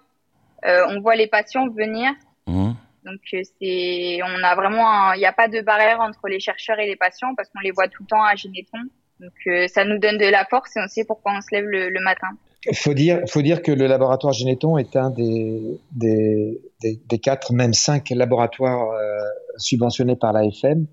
euh, 0.65 0.87
on 0.89 1.01
voit 1.01 1.17
les 1.17 1.27
patients 1.27 1.69
venir. 1.69 2.13
Mmh. 2.47 2.73
Donc, 3.05 3.21
euh, 3.35 3.41
c'est, 3.61 4.21
on 4.23 4.45
a 4.45 4.55
vraiment, 4.55 5.13
il 5.15 5.19
n'y 5.19 5.27
a 5.27 5.33
pas 5.33 5.49
de 5.49 5.61
barrière 5.61 6.01
entre 6.01 6.29
les 6.29 6.39
chercheurs 6.39 6.79
et 6.79 6.87
les 6.87 6.97
patients 6.97 7.35
parce 7.35 7.49
qu'on 7.49 7.61
les 7.61 7.73
voit 7.73 7.89
tout 7.89 8.03
le 8.03 8.09
temps 8.09 8.23
à 8.23 8.37
Généton. 8.37 8.79
Donc, 9.19 9.33
euh, 9.47 9.67
ça 9.69 9.85
nous 9.85 9.99
donne 9.99 10.19
de 10.19 10.27
la 10.27 10.45
force 10.45 10.77
et 10.77 10.81
on 10.81 10.89
sait 10.89 11.05
pourquoi 11.05 11.33
on 11.37 11.41
se 11.41 11.49
lève 11.53 11.67
le, 11.67 11.91
le 11.91 12.01
matin. 12.01 12.29
Faut 12.75 12.95
dire, 12.95 13.21
faut 13.29 13.43
dire 13.43 13.63
que 13.63 13.73
le 13.73 13.87
laboratoire 13.87 14.33
Généton 14.33 14.77
est 14.77 14.97
un 14.97 15.11
des, 15.11 15.81
des, 15.93 16.61
des, 16.83 17.19
quatre, 17.19 17.53
même 17.53 17.73
cinq 17.73 18.11
laboratoires 18.11 18.91
euh, 18.91 19.19
subventionnés 19.57 20.17
par 20.17 20.33
l'AFM. 20.33 20.87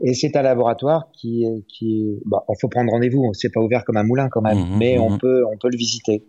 Et 0.00 0.14
c'est 0.14 0.36
un 0.36 0.42
laboratoire 0.42 1.08
qui, 1.12 1.44
qui, 1.68 2.20
bah, 2.24 2.44
il 2.48 2.54
faut 2.60 2.68
prendre 2.68 2.90
rendez-vous. 2.90 3.32
C'est 3.34 3.52
pas 3.52 3.60
ouvert 3.60 3.84
comme 3.84 3.96
un 3.96 4.04
moulin 4.04 4.28
quand 4.28 4.42
même, 4.42 4.58
mmh, 4.58 4.78
mais 4.78 4.98
mmh, 4.98 5.02
on 5.02 5.10
mmh. 5.10 5.18
peut, 5.18 5.44
on 5.52 5.56
peut 5.58 5.68
le 5.70 5.76
visiter. 5.76 6.22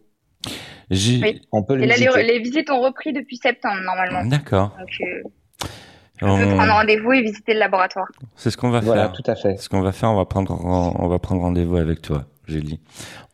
On 1.52 1.64
peut 1.64 1.76
le 1.76 1.84
Et 1.84 1.88
visiter. 1.88 2.24
Les, 2.24 2.40
visites 2.40 2.70
ont 2.70 2.82
repris 2.82 3.14
depuis 3.14 3.38
septembre 3.38 3.82
normalement. 3.84 4.26
D'accord. 4.26 4.76
Euh, 4.80 5.30
on 6.22 6.38
peut 6.38 6.56
prendre 6.56 6.74
rendez-vous 6.74 7.12
et 7.14 7.22
visiter 7.22 7.54
le 7.54 7.60
laboratoire. 7.60 8.08
C'est 8.36 8.50
ce 8.50 8.58
qu'on 8.58 8.70
va 8.70 8.80
voilà, 8.80 9.04
faire. 9.04 9.12
tout 9.14 9.30
à 9.30 9.36
fait. 9.36 9.58
Ce 9.58 9.70
qu'on 9.70 9.82
va 9.82 9.92
faire, 9.92 10.12
on 10.12 10.16
va 10.16 10.26
prendre, 10.26 10.60
on 10.64 11.08
va 11.08 11.20
prendre 11.20 11.42
rendez-vous 11.42 11.78
avec 11.78 12.02
toi, 12.02 12.26
Julie. 12.48 12.80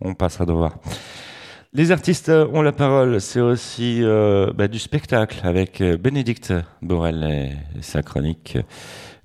On 0.01 0.13
passera 0.13 0.45
de 0.45 0.51
voir. 0.51 0.79
Les 1.75 1.91
artistes 1.91 2.29
ont 2.29 2.61
la 2.61 2.71
parole, 2.71 3.19
c'est 3.19 3.39
aussi 3.39 4.03
euh, 4.03 4.53
bah, 4.53 4.67
du 4.67 4.77
spectacle 4.77 5.39
avec 5.43 5.81
euh, 5.81 5.97
Bénédicte 5.97 6.53
Borel 6.83 7.23
et, 7.23 7.81
sa 7.81 8.03
chronique 8.03 8.59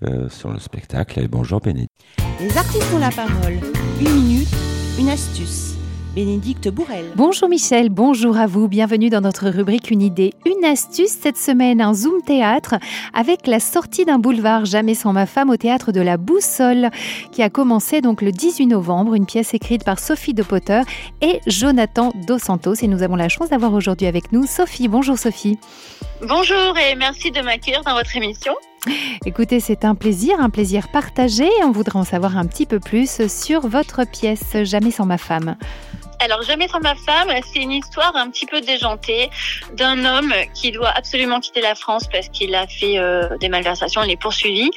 euh, 0.03 0.31
sur 0.31 0.51
le 0.51 0.59
spectacle. 0.59 1.29
Bonjour 1.29 1.61
Bénédicte. 1.61 1.93
Les 2.41 2.57
artistes 2.57 2.91
ont 2.95 2.99
la 2.99 3.11
parole. 3.11 3.59
Une 4.01 4.15
minute, 4.15 4.49
une 4.99 5.11
astuce. 5.11 5.78
Bénédicte 6.15 6.69
Bourrel. 6.69 7.05
Bonjour 7.17 7.49
Michel, 7.49 7.91
bonjour 7.91 8.37
à 8.37 8.47
vous. 8.47 8.69
Bienvenue 8.69 9.11
dans 9.11 9.21
notre 9.21 9.49
rubrique 9.49 9.91
Une 9.91 10.03
idée, 10.03 10.33
une 10.47 10.65
astuce. 10.65 11.11
Cette 11.11 11.37
semaine, 11.37 11.81
un 11.81 11.95
Zoom 11.95 12.23
théâtre 12.23 12.77
avec 13.15 13.47
la 13.47 13.61
sortie 13.61 14.05
d'un 14.05 14.19
boulevard 14.19 14.65
Jamais 14.65 14.95
sans 14.95 15.13
ma 15.13 15.27
femme 15.27 15.51
au 15.51 15.57
théâtre 15.57 15.93
de 15.93 16.01
la 16.01 16.17
Boussole 16.17 16.91
qui 17.33 17.43
a 17.43 17.51
commencé 17.51 18.01
donc 18.01 18.23
le 18.23 18.33
18 18.33 18.67
novembre. 18.67 19.15
Une 19.15 19.27
pièce 19.27 19.55
écrite 19.55 19.85
par 19.85 19.99
Sophie 19.99 20.35
de 20.35 20.43
Potter 20.43 20.81
et 21.21 21.41
Jonathan 21.47 22.13
Dos 22.27 22.39
Santos. 22.39 22.75
Et 22.83 22.89
nous 22.89 23.03
avons 23.03 23.17
la 23.17 23.29
chance 23.29 23.51
d'avoir 23.51 23.73
aujourd'hui 23.73 24.07
avec 24.07 24.33
nous 24.33 24.47
Sophie. 24.47 24.89
Bonjour 24.89 25.19
Sophie. 25.19 25.59
Bonjour 26.27 26.77
et 26.79 26.95
merci 26.95 27.31
de 27.31 27.41
m'accueillir 27.41 27.83
dans 27.85 27.95
votre 27.95 28.17
émission. 28.17 28.55
Écoutez, 29.27 29.61
c'est 29.61 29.85
un 29.85 29.95
plaisir, 29.95 30.41
un 30.41 30.51
plaisir 30.51 30.89
partagé. 30.93 31.49
On 31.65 31.71
voudrait 31.71 31.99
en 31.99 32.05
savoir 32.05 32.37
un 32.37 32.47
petit 32.47 32.67
peu 32.67 32.81
plus 32.81 33.27
sur 33.29 33.67
votre 33.69 34.05
pièce 34.09 34.57
Jamais 34.65 34.91
sans 34.91 35.07
ma 35.07 35.19
femme. 35.19 35.57
Alors, 36.21 36.43
Jamais 36.49 36.67
sans 36.67 36.81
ma 36.81 36.95
femme, 36.95 37.29
c'est 37.53 37.61
une 37.61 37.73
histoire 37.73 38.17
un 38.17 38.31
petit 38.31 38.47
peu 38.47 38.63
déjantée 38.63 39.29
d'un 39.75 40.07
homme 40.07 40.33
qui 40.55 40.73
doit 40.73 40.89
absolument 40.89 41.41
quitter 41.41 41.61
la 41.61 41.75
France 41.75 42.09
parce 42.11 42.31
qu'il 42.31 42.55
a 42.55 42.67
fait 42.67 42.99
euh, 42.99 43.37
des 43.37 43.51
malversations, 43.51 44.03
il 44.03 44.11
est 44.11 44.21
poursuivi. 44.21 44.71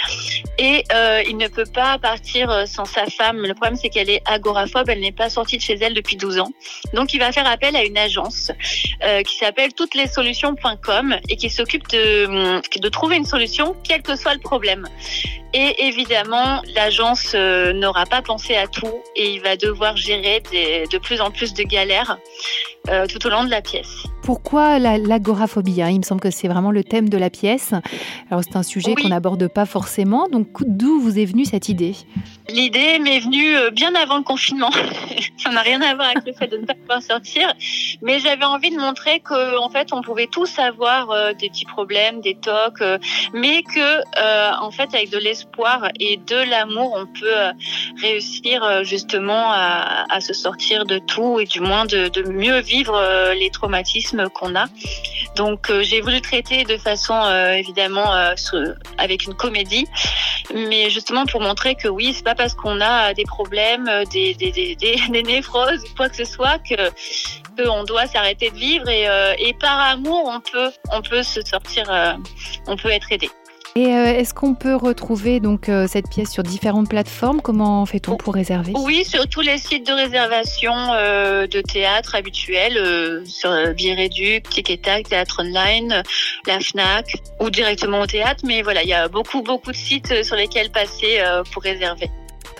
Et 0.59 0.83
euh, 0.93 1.23
il 1.25 1.37
ne 1.37 1.47
peut 1.47 1.65
pas 1.73 1.97
partir 1.97 2.51
euh, 2.51 2.65
sans 2.65 2.83
sa 2.83 3.05
femme. 3.05 3.37
Le 3.37 3.53
problème, 3.53 3.77
c'est 3.77 3.87
qu'elle 3.87 4.09
est 4.09 4.21
agoraphobe, 4.25 4.89
elle 4.89 4.99
n'est 4.99 5.13
pas 5.13 5.29
sortie 5.29 5.57
de 5.57 5.61
chez 5.61 5.75
elle 5.75 5.93
depuis 5.93 6.17
12 6.17 6.39
ans. 6.39 6.51
Donc, 6.93 7.13
il 7.13 7.19
va 7.19 7.31
faire 7.31 7.47
appel 7.47 7.73
à 7.75 7.85
une 7.85 7.97
agence 7.97 8.51
qui 9.25 9.35
s'appelle 9.37 9.73
touteslessolutions.com 9.73 11.17
et 11.29 11.35
qui 11.35 11.49
s'occupe 11.49 11.87
de, 11.89 12.89
trouver 12.89 13.15
une 13.15 13.25
solution, 13.25 13.75
quel 13.83 14.01
que 14.01 14.15
soit 14.15 14.33
le 14.33 14.39
problème. 14.39 14.87
Et 15.53 15.85
évidemment, 15.85 16.61
l'agence 16.75 17.33
n'aura 17.33 18.05
pas 18.05 18.21
pensé 18.21 18.55
à 18.55 18.67
tout 18.67 19.01
et 19.15 19.33
il 19.33 19.41
va 19.41 19.55
devoir 19.55 19.97
gérer 19.97 20.41
de 20.51 20.97
plus 20.97 21.19
en 21.19 21.30
plus 21.31 21.53
de 21.53 21.63
galères 21.63 22.17
euh, 22.89 23.05
tout 23.05 23.23
au 23.27 23.29
long 23.29 23.43
de 23.43 23.51
la 23.51 23.61
pièce. 23.61 24.07
Pourquoi 24.23 24.79
l'agoraphobie 24.79 25.83
hein? 25.83 25.89
Il 25.89 25.99
me 25.99 26.03
semble 26.03 26.19
que 26.19 26.31
c'est 26.31 26.47
vraiment 26.47 26.71
le 26.71 26.83
thème 26.83 27.09
de 27.09 27.17
la 27.17 27.29
pièce. 27.29 27.73
Alors 28.31 28.43
c'est 28.43 28.55
un 28.55 28.63
sujet 28.63 28.95
qu'on 28.95 29.09
n'aborde 29.09 29.47
pas 29.47 29.67
forcément. 29.67 30.27
Donc 30.27 30.47
d'où 30.65 30.99
vous 30.99 31.19
est 31.19 31.25
venue 31.25 31.45
cette 31.45 31.69
idée? 31.69 31.95
L'idée 32.49 32.97
m'est 32.97 33.19
venue 33.19 33.55
euh, 33.55 33.69
bien 33.69 33.93
avant 33.93 34.17
le 34.17 34.23
confinement. 34.23 34.71
Ça 35.37 35.51
n'a 35.51 35.61
rien 35.61 35.79
à 35.81 35.93
voir 35.93 36.07
avec 36.07 36.25
le 36.25 36.33
fait 36.33 36.47
de 36.47 36.57
ne 36.57 36.65
pas 36.65 36.73
pouvoir 36.73 37.03
sortir, 37.03 37.53
mais 38.01 38.19
j'avais 38.19 38.45
envie 38.45 38.71
de 38.71 38.77
montrer 38.77 39.19
que 39.19 39.59
en 39.59 39.69
fait 39.69 39.93
on 39.93 40.01
pouvait 40.01 40.27
tous 40.31 40.57
avoir 40.57 41.11
euh, 41.11 41.33
des 41.33 41.49
petits 41.49 41.65
problèmes, 41.65 42.19
des 42.21 42.35
tocs, 42.35 42.83
mais 43.33 43.61
que 43.61 44.59
en 44.59 44.71
fait 44.71 44.93
avec 44.95 45.11
de 45.11 45.19
l'espoir 45.19 45.89
et 45.99 46.17
de 46.17 46.49
l'amour 46.49 46.95
on 46.97 47.05
peut 47.05 48.01
réussir 48.01 48.83
justement 48.83 49.51
à, 49.51 50.05
à, 50.09 50.19
se 50.19 50.33
sortir 50.33 50.85
de 50.85 50.97
tout 50.97 51.39
et 51.39 51.45
du 51.45 51.59
moins 51.59 51.85
de, 51.85 52.07
de 52.07 52.29
mieux 52.29 52.59
vivre 52.59 52.70
les 53.33 53.49
traumatismes 53.51 54.29
qu'on 54.29 54.55
a. 54.55 54.65
Donc 55.35 55.69
euh, 55.69 55.81
j'ai 55.81 56.01
voulu 56.01 56.21
traiter 56.21 56.63
de 56.63 56.77
façon 56.77 57.13
euh, 57.13 57.53
évidemment 57.53 58.13
euh, 58.15 58.33
avec 58.97 59.25
une 59.25 59.33
comédie, 59.33 59.87
mais 60.53 60.89
justement 60.89 61.25
pour 61.25 61.41
montrer 61.41 61.75
que 61.75 61.87
oui, 61.87 62.13
c'est 62.13 62.23
pas 62.23 62.35
parce 62.35 62.53
qu'on 62.53 62.81
a 62.81 63.13
des 63.13 63.23
problèmes, 63.23 63.89
des, 64.11 64.33
des, 64.33 65.41
quoi 65.51 66.09
que 66.09 66.15
ce 66.15 66.25
soit, 66.25 66.59
que 66.59 66.91
qu'on 67.61 67.83
doit 67.83 68.07
s'arrêter 68.07 68.49
de 68.49 68.55
vivre 68.55 68.89
et, 68.89 69.07
et 69.37 69.53
par 69.53 69.79
amour 69.79 70.23
on 70.25 70.39
peut 70.39 70.71
on 70.91 71.01
peut 71.01 71.23
se 71.23 71.41
sortir, 71.41 72.17
on 72.67 72.75
peut 72.75 72.89
être 72.89 73.11
aidé. 73.11 73.29
Et 73.75 73.87
euh, 73.87 74.05
est-ce 74.05 74.33
qu'on 74.33 74.53
peut 74.53 74.75
retrouver 74.75 75.39
donc 75.39 75.69
euh, 75.69 75.87
cette 75.87 76.09
pièce 76.09 76.29
sur 76.29 76.43
différentes 76.43 76.89
plateformes? 76.89 77.41
Comment 77.41 77.85
fait-on 77.85 78.17
pour 78.17 78.33
réserver? 78.33 78.73
Oui, 78.75 79.05
sur 79.05 79.27
tous 79.27 79.39
les 79.39 79.57
sites 79.57 79.87
de 79.87 79.93
réservation 79.93 80.73
euh, 80.75 81.47
de 81.47 81.61
théâtre 81.61 82.15
habituels, 82.15 83.25
sur 83.25 83.49
Bireduc, 83.73 84.49
Tic 84.49 84.81
Théâtre 84.81 85.37
Online, 85.39 86.03
la 86.47 86.59
Fnac, 86.59 87.15
ou 87.39 87.49
directement 87.49 88.01
au 88.01 88.07
théâtre. 88.07 88.43
Mais 88.45 88.61
voilà, 88.61 88.83
il 88.83 88.89
y 88.89 88.93
a 88.93 89.07
beaucoup 89.07 89.41
beaucoup 89.41 89.71
de 89.71 89.77
sites 89.77 90.23
sur 90.23 90.35
lesquels 90.35 90.69
passer 90.69 91.21
pour 91.53 91.63
réserver. 91.63 92.09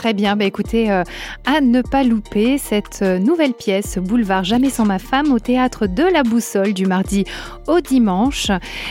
Très 0.02 0.16
bien, 0.16 0.36
bah 0.36 0.46
écoutez, 0.46 0.90
euh, 0.90 1.04
à 1.46 1.62
ne 1.62 1.84
pas 1.84 2.04
louper 2.04 2.58
cette 2.58 3.04
euh, 3.04 3.20
nouvelle 3.20 3.54
pièce 3.54 4.00
Boulevard 4.00 4.44
Jamais 4.44 4.72
sans 4.72 4.84
ma 4.84 4.98
femme 4.98 5.32
au 5.32 5.38
théâtre 5.38 5.86
de 5.86 6.02
la 6.02 6.24
Boussole 6.24 6.74
du 6.74 6.88
mardi 6.88 7.24
au 7.68 7.82
dimanche. 7.82 8.48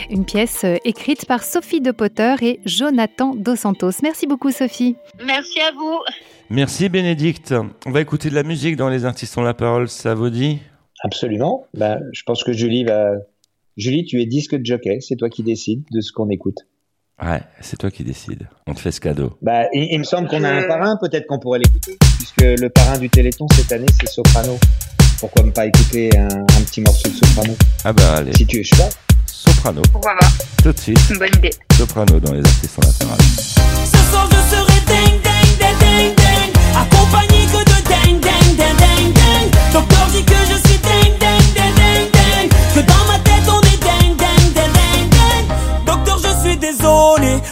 Une 0.09 0.23
pièce 0.23 0.63
euh, 0.63 0.77
écrite 0.85 1.25
par 1.25 1.43
Sophie 1.43 1.81
de 1.81 1.91
Potter 1.91 2.35
et 2.41 2.61
Jonathan 2.63 3.35
Dos 3.35 3.57
Santos. 3.57 3.91
Merci 4.03 4.25
beaucoup 4.25 4.51
Sophie. 4.51 4.95
Merci 5.25 5.59
à 5.59 5.73
vous. 5.73 5.99
Merci 6.49 6.87
Bénédicte. 6.87 7.53
On 7.85 7.91
va 7.91 7.99
écouter 7.99 8.29
de 8.29 8.35
la 8.35 8.43
musique 8.43 8.77
dans 8.77 8.87
Les 8.87 9.03
Artistes 9.03 9.37
ont 9.37 9.41
la 9.41 9.53
parole, 9.53 9.89
ça 9.89 10.15
vous 10.15 10.29
dit? 10.29 10.59
Absolument. 11.03 11.65
Bah, 11.73 11.97
je 12.13 12.23
pense 12.23 12.41
que 12.45 12.53
Julie 12.53 12.85
va... 12.85 13.15
Julie, 13.75 14.05
tu 14.05 14.21
es 14.21 14.25
disque 14.25 14.55
de 14.55 14.65
jockey, 14.65 14.99
c'est 15.01 15.17
toi 15.17 15.29
qui 15.29 15.43
décides 15.43 15.83
de 15.91 15.99
ce 15.99 16.13
qu'on 16.13 16.29
écoute. 16.29 16.59
Ouais, 17.23 17.41
c'est 17.59 17.77
toi 17.77 17.91
qui 17.91 18.03
décides. 18.03 18.47
On 18.65 18.73
te 18.73 18.79
fait 18.79 18.91
ce 18.91 18.99
cadeau. 18.99 19.37
Bah, 19.43 19.65
il, 19.73 19.97
me 19.99 20.03
semble 20.03 20.27
qu'on 20.27 20.43
a 20.43 20.49
un 20.49 20.63
parrain, 20.63 20.97
peut-être 20.99 21.27
qu'on 21.27 21.37
pourrait 21.37 21.59
l'écouter, 21.59 21.97
puisque 22.17 22.41
le 22.41 22.69
parrain 22.69 22.97
du 22.97 23.09
Téléthon 23.11 23.45
cette 23.55 23.71
année, 23.71 23.85
c'est 23.99 24.09
Soprano. 24.09 24.57
Pourquoi 25.19 25.43
ne 25.43 25.51
pas 25.51 25.67
écouter 25.67 26.09
un, 26.17 26.27
petit 26.63 26.81
morceau 26.81 27.09
de 27.09 27.13
Soprano? 27.13 27.55
Ah 27.85 27.93
bah 27.93 28.15
allez. 28.17 28.33
Si 28.33 28.45
tu 28.47 28.61
es 28.61 28.63
chaud. 28.63 28.89
Soprano. 29.27 29.83
Pourquoi 29.91 30.15
pas 30.19 30.27
Tout 30.63 30.71
de 30.71 30.79
suite. 30.79 30.99
Une 31.11 31.19
bonne 31.19 31.35
idée. 31.37 31.51
Soprano 31.77 32.19
dans 32.19 32.33
les 32.33 32.43
artistes 32.43 32.83
latérales. 32.83 33.19
Ce 33.21 33.97
soir 34.09 34.27
je 34.31 34.55
serai 34.55 34.79
ding 34.87 35.21
ding 35.21 35.57
ding 35.59 35.77
ding 35.79 36.15
ding 36.15 36.53
Accompagné 36.75 37.45
que 37.45 37.63
de 37.63 37.77
ding 37.87 38.10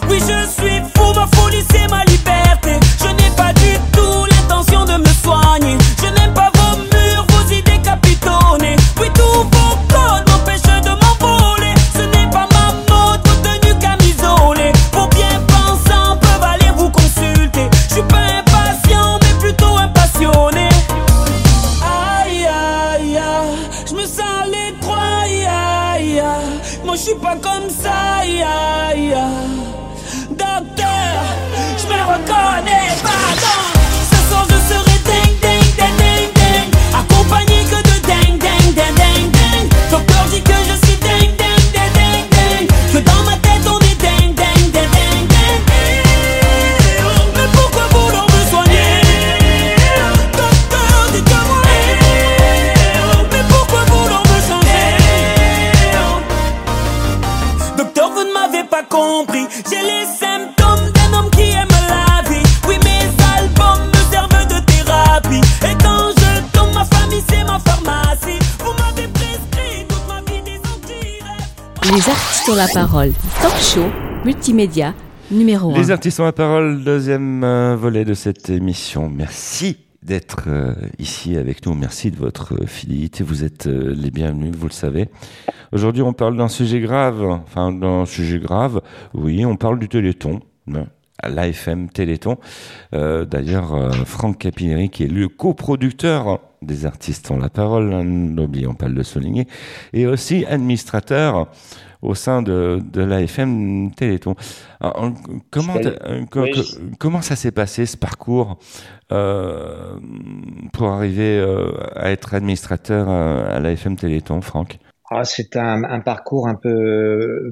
Oui 0.09 0.19
je 0.19 0.47
suis 0.49 0.81
fou 0.95 1.13
ma 1.13 1.27
folie 1.35 1.63
c'est 1.71 1.87
ma 1.89 2.03
liberté 2.05 2.48
Les 71.99 72.07
artistes 72.07 72.47
ont 72.47 72.55
la 72.55 72.67
parole. 72.69 73.11
Talk 73.41 73.57
show, 73.57 73.83
multimédia, 74.23 74.93
numéro 75.31 75.71
1. 75.71 75.77
Les 75.77 75.91
artistes 75.91 76.17
ont 76.21 76.23
la 76.23 76.31
parole, 76.31 76.81
deuxième 76.81 77.43
euh, 77.43 77.75
volet 77.75 78.05
de 78.05 78.13
cette 78.13 78.49
émission. 78.49 79.09
Merci 79.09 79.79
d'être 80.01 80.45
euh, 80.47 80.75
ici 80.97 81.35
avec 81.35 81.65
nous. 81.65 81.73
Merci 81.73 82.09
de 82.09 82.15
votre 82.15 82.65
fidélité. 82.67 83.21
Vous 83.21 83.43
êtes 83.43 83.67
euh, 83.67 83.93
les 83.93 84.11
bienvenus, 84.11 84.55
vous 84.55 84.67
le 84.67 84.71
savez. 84.71 85.09
Aujourd'hui, 85.73 86.01
on 86.01 86.13
parle 86.13 86.37
d'un 86.37 86.47
sujet 86.47 86.79
grave. 86.79 87.21
Enfin, 87.21 87.73
d'un 87.73 88.05
sujet 88.05 88.39
grave. 88.39 88.79
Oui, 89.13 89.45
on 89.45 89.57
parle 89.57 89.77
du 89.77 89.89
Téléthon. 89.89 90.39
L'AFM 91.21 91.89
Téléthon. 91.89 92.37
D'ailleurs, 92.93 93.93
Franck 94.05 94.37
Capilleri, 94.37 94.89
qui 94.89 95.03
est 95.03 95.07
le 95.07 95.27
coproducteur 95.27 96.39
des 96.61 96.85
artistes 96.85 97.31
ont 97.31 97.37
la 97.37 97.49
parole, 97.49 97.93
hein, 97.93 98.03
n'oublions 98.03 98.73
pas 98.73 98.87
de 98.87 98.93
le 98.93 99.03
souligner, 99.03 99.47
et 99.93 100.07
aussi 100.07 100.45
administrateur 100.45 101.47
au 102.01 102.15
sein 102.15 102.41
de, 102.41 102.79
de 102.93 103.01
l'AFM 103.01 103.91
Téléthon. 103.91 104.35
comment, 105.51 105.75
comment 106.97 107.21
ça 107.21 107.35
s'est 107.35 107.51
passé 107.51 107.85
ce 107.85 107.97
parcours 107.97 108.57
euh, 109.11 109.97
pour 110.71 110.87
arriver 110.87 111.37
euh, 111.39 111.71
à 111.95 112.11
être 112.11 112.33
administrateur 112.33 113.09
à, 113.09 113.41
à 113.47 113.59
l'AFM 113.59 113.95
Téléthon, 113.95 114.41
Franck? 114.41 114.77
Ah, 115.11 115.23
C'est 115.23 115.55
un, 115.55 115.83
un, 115.83 115.99
parcours 115.99 116.47
un 116.47 116.55
peu 116.55 117.51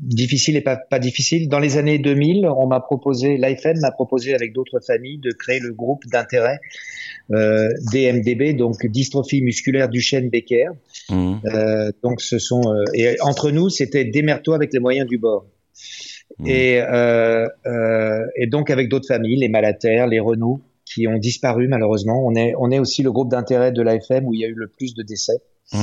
difficile 0.00 0.56
et 0.56 0.60
pas, 0.60 0.76
pas 0.76 0.98
difficile. 0.98 1.48
Dans 1.48 1.60
les 1.60 1.78
années 1.78 1.98
2000, 1.98 2.46
on 2.46 2.66
m'a 2.66 2.80
proposé, 2.80 3.38
l'AFM 3.38 3.78
m'a 3.80 3.92
proposé 3.92 4.34
avec 4.34 4.52
d'autres 4.52 4.80
familles 4.86 5.18
de 5.18 5.30
créer 5.32 5.60
le 5.60 5.72
groupe 5.72 6.04
d'intérêt 6.12 6.58
euh, 7.32 7.68
DMDB, 7.92 8.54
donc 8.54 8.86
dystrophie 8.86 9.42
musculaire 9.42 9.88
du 9.88 10.00
chêne 10.00 10.28
Becker. 10.28 10.68
Mmh. 11.10 11.34
Euh, 11.46 11.90
donc 12.02 12.20
ce 12.20 12.38
sont 12.38 12.62
euh, 12.66 12.84
et 12.94 13.20
entre 13.20 13.50
nous, 13.50 13.68
c'était 13.68 14.04
démerde-toi 14.04 14.54
avec 14.54 14.72
les 14.72 14.80
moyens 14.80 15.08
du 15.08 15.18
bord. 15.18 15.46
Mmh. 16.38 16.46
Et, 16.46 16.80
euh, 16.80 17.48
euh, 17.66 18.24
et 18.36 18.46
donc 18.46 18.70
avec 18.70 18.88
d'autres 18.88 19.08
familles, 19.08 19.36
les 19.36 19.48
Malater, 19.48 20.06
les 20.08 20.20
Renault, 20.20 20.60
qui 20.84 21.08
ont 21.08 21.18
disparu 21.18 21.68
malheureusement. 21.68 22.24
On 22.24 22.34
est 22.34 22.54
on 22.58 22.70
est 22.70 22.78
aussi 22.78 23.02
le 23.02 23.12
groupe 23.12 23.30
d'intérêt 23.30 23.72
de 23.72 23.82
l'AFM 23.82 24.26
où 24.26 24.34
il 24.34 24.40
y 24.40 24.44
a 24.44 24.48
eu 24.48 24.54
le 24.54 24.68
plus 24.68 24.94
de 24.94 25.02
décès. 25.02 25.40
Mmh. 25.72 25.78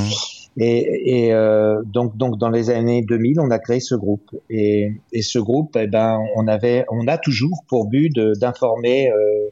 Et, 0.57 1.25
et 1.25 1.33
euh, 1.33 1.81
donc, 1.85 2.15
donc 2.15 2.37
dans 2.37 2.49
les 2.49 2.69
années 2.69 3.01
2000, 3.01 3.39
on 3.39 3.49
a 3.49 3.59
créé 3.59 3.79
ce 3.79 3.95
groupe. 3.95 4.29
Et, 4.49 4.91
et 5.11 5.21
ce 5.21 5.39
groupe, 5.39 5.75
eh 5.79 5.87
ben, 5.87 6.19
on 6.35 6.47
avait, 6.47 6.85
on 6.91 7.07
a 7.07 7.17
toujours 7.17 7.63
pour 7.67 7.87
but 7.87 8.11
d'informer 8.39 9.09
euh, 9.09 9.15
euh, 9.15 9.49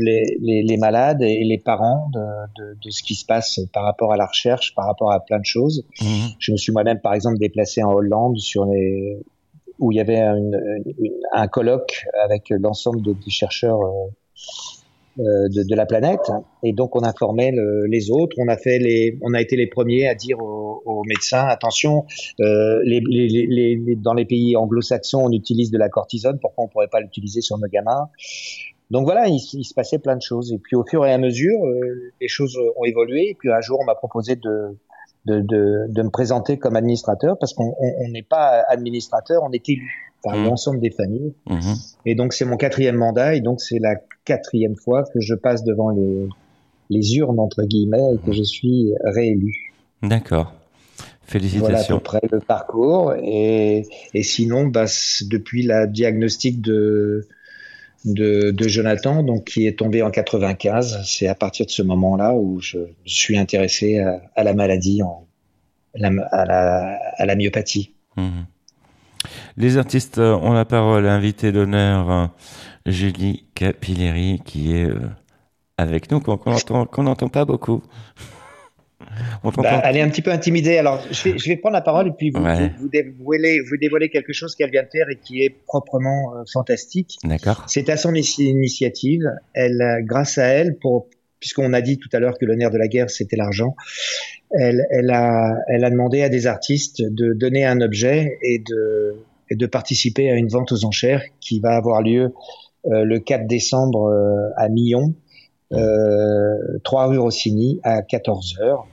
les, 0.00 0.38
les, 0.40 0.62
les, 0.62 0.76
malades 0.76 1.22
et 1.22 1.44
les 1.44 1.58
parents 1.58 2.10
de, 2.12 2.20
de, 2.58 2.78
de, 2.82 2.90
ce 2.90 3.02
qui 3.02 3.14
se 3.14 3.24
passe 3.24 3.60
par 3.72 3.84
rapport 3.84 4.12
à 4.12 4.16
la 4.16 4.26
recherche, 4.26 4.74
par 4.74 4.86
rapport 4.86 5.12
à 5.12 5.20
plein 5.20 5.38
de 5.38 5.44
choses. 5.44 5.84
Mmh. 6.00 6.06
Je 6.38 6.52
me 6.52 6.56
suis 6.56 6.72
moi-même, 6.72 7.00
par 7.00 7.14
exemple, 7.14 7.38
déplacé 7.38 7.82
en 7.82 7.92
Hollande 7.92 8.38
sur 8.38 8.66
les 8.66 9.18
où 9.78 9.92
il 9.92 9.96
y 9.96 10.00
avait 10.00 10.20
une, 10.20 10.84
une, 10.98 11.12
un 11.32 11.48
colloque 11.48 12.04
avec 12.22 12.50
l'ensemble 12.50 13.02
des 13.02 13.30
chercheurs 13.30 13.80
euh, 13.80 14.08
euh, 15.20 15.48
de, 15.48 15.62
de, 15.62 15.74
la 15.76 15.86
planète. 15.86 16.30
Et 16.62 16.72
donc, 16.72 16.96
on 16.96 17.04
informait 17.04 17.52
le, 17.52 17.86
les 17.86 18.10
autres. 18.10 18.36
On 18.38 18.48
a 18.48 18.56
fait 18.56 18.78
les, 18.78 19.18
on 19.22 19.32
a 19.34 19.40
été 19.40 19.56
les 19.56 19.66
premiers 19.66 20.08
à 20.08 20.14
dire 20.14 20.40
aux, 20.40 20.82
aux 20.84 21.04
médecins 21.04 21.46
attention, 21.46 22.04
euh, 22.40 22.80
les, 22.84 23.00
les, 23.08 23.46
les, 23.46 23.96
dans 23.96 24.14
les 24.14 24.24
pays 24.24 24.56
anglo-saxons, 24.56 25.22
on 25.24 25.32
utilise 25.32 25.70
de 25.70 25.78
la 25.78 25.88
cortisone. 25.88 26.38
Pourquoi 26.40 26.64
on 26.64 26.68
pourrait 26.68 26.88
pas 26.88 27.00
l'utiliser 27.00 27.40
sur 27.42 27.58
nos 27.58 27.68
gamins? 27.68 28.08
Donc 28.94 29.06
voilà, 29.06 29.26
il, 29.26 29.40
il, 29.54 29.64
se 29.64 29.74
passait 29.74 29.98
plein 29.98 30.14
de 30.14 30.22
choses. 30.22 30.52
Et 30.52 30.58
puis, 30.58 30.76
au 30.76 30.84
fur 30.84 31.04
et 31.04 31.12
à 31.12 31.18
mesure, 31.18 31.66
euh, 31.66 32.12
les 32.20 32.28
choses 32.28 32.56
ont 32.76 32.84
évolué. 32.84 33.30
Et 33.30 33.34
puis, 33.36 33.52
un 33.52 33.60
jour, 33.60 33.80
on 33.80 33.84
m'a 33.84 33.96
proposé 33.96 34.36
de 34.36 34.78
de, 35.26 35.40
de, 35.40 35.86
de, 35.88 36.02
me 36.02 36.10
présenter 36.10 36.58
comme 36.58 36.76
administrateur 36.76 37.38
parce 37.40 37.54
qu'on 37.54 37.74
n'est 38.10 38.22
pas 38.22 38.62
administrateur, 38.68 39.42
on 39.42 39.50
est 39.52 39.68
élu 39.70 40.12
par 40.22 40.36
mmh. 40.36 40.44
l'ensemble 40.44 40.80
des 40.80 40.90
familles. 40.90 41.32
Mmh. 41.46 41.60
Et 42.04 42.14
donc 42.14 42.34
c'est 42.34 42.44
mon 42.44 42.58
quatrième 42.58 42.96
mandat 42.96 43.34
et 43.34 43.40
donc 43.40 43.62
c'est 43.62 43.78
la 43.78 43.94
quatrième 44.26 44.76
fois 44.76 45.02
que 45.02 45.20
je 45.20 45.34
passe 45.34 45.64
devant 45.64 45.88
les, 45.88 46.28
les 46.90 47.16
urnes, 47.16 47.40
entre 47.40 47.62
guillemets, 47.62 48.14
et 48.14 48.18
que 48.18 48.32
je 48.32 48.42
suis 48.42 48.92
réélu. 49.02 49.72
D'accord. 50.02 50.52
Félicitations. 51.22 51.64
Voilà 51.64 51.78
à 51.78 51.84
peu 51.84 52.00
près 52.00 52.20
le 52.30 52.40
parcours. 52.40 53.14
Et, 53.14 53.86
et 54.12 54.22
sinon, 54.22 54.66
bah, 54.66 54.84
depuis 55.30 55.62
la 55.62 55.86
diagnostic 55.86 56.60
de, 56.60 57.26
de, 58.04 58.54
Jonathan, 58.68 59.22
donc 59.22 59.44
qui 59.44 59.66
est 59.66 59.78
tombé 59.78 60.02
en 60.02 60.10
95, 60.10 61.02
c'est 61.04 61.26
à 61.26 61.34
partir 61.34 61.66
de 61.66 61.70
ce 61.70 61.82
moment-là 61.82 62.34
où 62.34 62.60
je, 62.60 62.78
suis 63.04 63.36
intéressé 63.38 63.98
à, 64.34 64.44
la 64.44 64.54
maladie, 64.54 65.02
en, 65.02 65.26
à, 66.02 67.24
la, 67.24 67.36
myopathie. 67.36 67.94
Mmh. 68.16 68.42
Les 69.56 69.78
artistes 69.78 70.18
ont 70.18 70.52
la 70.52 70.64
parole. 70.64 71.06
Invité 71.06 71.52
d'honneur 71.52 72.30
Julie 72.86 73.46
Capilleri 73.54 74.40
qui 74.44 74.76
est 74.76 74.84
euh, 74.84 75.08
avec 75.78 76.10
nous, 76.10 76.20
qu'on 76.20 77.02
n'entend 77.02 77.28
pas 77.28 77.44
beaucoup. 77.44 77.82
Bah, 79.56 79.82
elle 79.84 79.96
est 79.96 80.00
un 80.00 80.08
petit 80.08 80.22
peu 80.22 80.30
intimidée. 80.30 80.78
Alors, 80.78 81.02
je 81.10 81.28
vais, 81.28 81.38
je 81.38 81.48
vais 81.48 81.56
prendre 81.56 81.74
la 81.74 81.80
parole 81.80 82.08
et 82.08 82.12
puis 82.12 82.30
vous, 82.30 82.42
ouais. 82.42 82.68
vous, 82.76 82.84
vous, 82.84 82.88
dévoilez, 82.88 83.60
vous 83.60 83.76
dévoilez 83.76 84.08
quelque 84.08 84.32
chose 84.32 84.54
qu'elle 84.54 84.70
vient 84.70 84.82
de 84.82 84.88
faire 84.90 85.08
et 85.10 85.16
qui 85.16 85.42
est 85.42 85.50
proprement 85.50 86.34
euh, 86.34 86.42
fantastique. 86.52 87.18
D'accord. 87.24 87.64
C'est 87.66 87.88
à 87.88 87.96
son 87.96 88.14
initiative. 88.14 89.30
Elle, 89.52 89.82
grâce 90.02 90.38
à 90.38 90.46
elle, 90.46 90.76
pour, 90.78 91.08
puisqu'on 91.40 91.72
a 91.72 91.80
dit 91.80 91.98
tout 91.98 92.08
à 92.12 92.20
l'heure 92.20 92.38
que 92.38 92.46
le 92.46 92.54
nerf 92.54 92.70
de 92.70 92.78
la 92.78 92.88
guerre, 92.88 93.10
c'était 93.10 93.36
l'argent, 93.36 93.76
elle, 94.50 94.86
elle, 94.90 95.10
a, 95.10 95.56
elle 95.68 95.84
a 95.84 95.90
demandé 95.90 96.22
à 96.22 96.28
des 96.28 96.46
artistes 96.46 97.02
de 97.02 97.32
donner 97.32 97.64
un 97.64 97.80
objet 97.80 98.38
et 98.42 98.58
de, 98.58 99.16
et 99.50 99.56
de 99.56 99.66
participer 99.66 100.30
à 100.30 100.34
une 100.34 100.48
vente 100.48 100.72
aux 100.72 100.84
enchères 100.84 101.22
qui 101.40 101.60
va 101.60 101.76
avoir 101.76 102.02
lieu 102.02 102.32
euh, 102.86 103.04
le 103.04 103.18
4 103.18 103.46
décembre 103.46 104.08
euh, 104.08 104.50
à 104.56 104.68
Millon, 104.68 105.14
euh, 105.72 106.78
3 106.84 107.06
rue 107.06 107.18
Rossini 107.18 107.80
à 107.82 108.02
14 108.02 108.58
heures. 108.60 108.86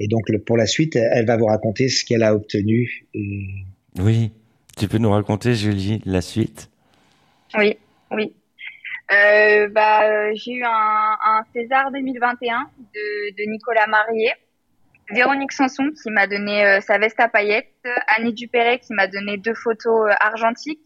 Et 0.00 0.08
donc 0.08 0.28
le, 0.28 0.40
pour 0.40 0.56
la 0.56 0.66
suite, 0.66 0.96
elle 0.96 1.26
va 1.26 1.36
vous 1.36 1.46
raconter 1.46 1.88
ce 1.88 2.04
qu'elle 2.04 2.24
a 2.24 2.34
obtenu. 2.34 3.06
Et... 3.14 3.46
Oui, 3.98 4.32
tu 4.76 4.88
peux 4.88 4.98
nous 4.98 5.10
raconter, 5.10 5.54
Julie, 5.54 6.02
la 6.04 6.20
suite? 6.20 6.70
Oui, 7.56 7.76
oui. 8.10 8.34
Euh, 9.12 9.68
bah, 9.68 10.32
j'ai 10.34 10.52
eu 10.52 10.64
un, 10.64 11.16
un, 11.24 11.42
César 11.52 11.92
2021 11.92 12.70
de, 12.94 13.30
de 13.30 13.50
Nicolas 13.50 13.86
Marié, 13.86 14.30
Véronique 15.10 15.52
Sanson 15.52 15.90
qui 16.02 16.10
m'a 16.10 16.26
donné 16.26 16.64
euh, 16.64 16.80
sa 16.80 16.98
veste 16.98 17.20
à 17.20 17.28
paillettes, 17.28 17.74
Annie 18.16 18.32
Dupéret 18.32 18.78
qui 18.78 18.94
m'a 18.94 19.06
donné 19.06 19.36
deux 19.36 19.54
photos 19.54 20.08
euh, 20.08 20.14
argentiques, 20.20 20.80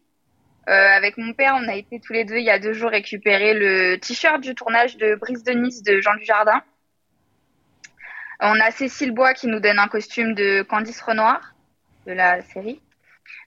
euh, 0.68 0.72
avec 0.72 1.18
mon 1.18 1.34
père, 1.34 1.56
on 1.62 1.68
a 1.68 1.74
été 1.74 2.00
tous 2.00 2.14
les 2.14 2.24
deux 2.24 2.38
il 2.38 2.44
y 2.44 2.50
a 2.50 2.58
deux 2.58 2.72
jours 2.72 2.90
récupérer 2.90 3.52
le 3.52 3.96
t-shirt 3.96 4.40
du 4.40 4.54
tournage 4.54 4.96
de 4.96 5.14
Brise 5.16 5.44
de 5.44 5.52
Nice 5.52 5.82
de 5.82 6.00
Jean 6.00 6.14
Dujardin. 6.16 6.62
On 8.40 8.60
a 8.60 8.70
Cécile 8.70 9.12
Bois 9.12 9.32
qui 9.32 9.46
nous 9.46 9.60
donne 9.60 9.78
un 9.78 9.88
costume 9.88 10.34
de 10.34 10.62
Candice 10.62 11.00
Renoir 11.00 11.54
de 12.06 12.12
la 12.12 12.42
série. 12.42 12.80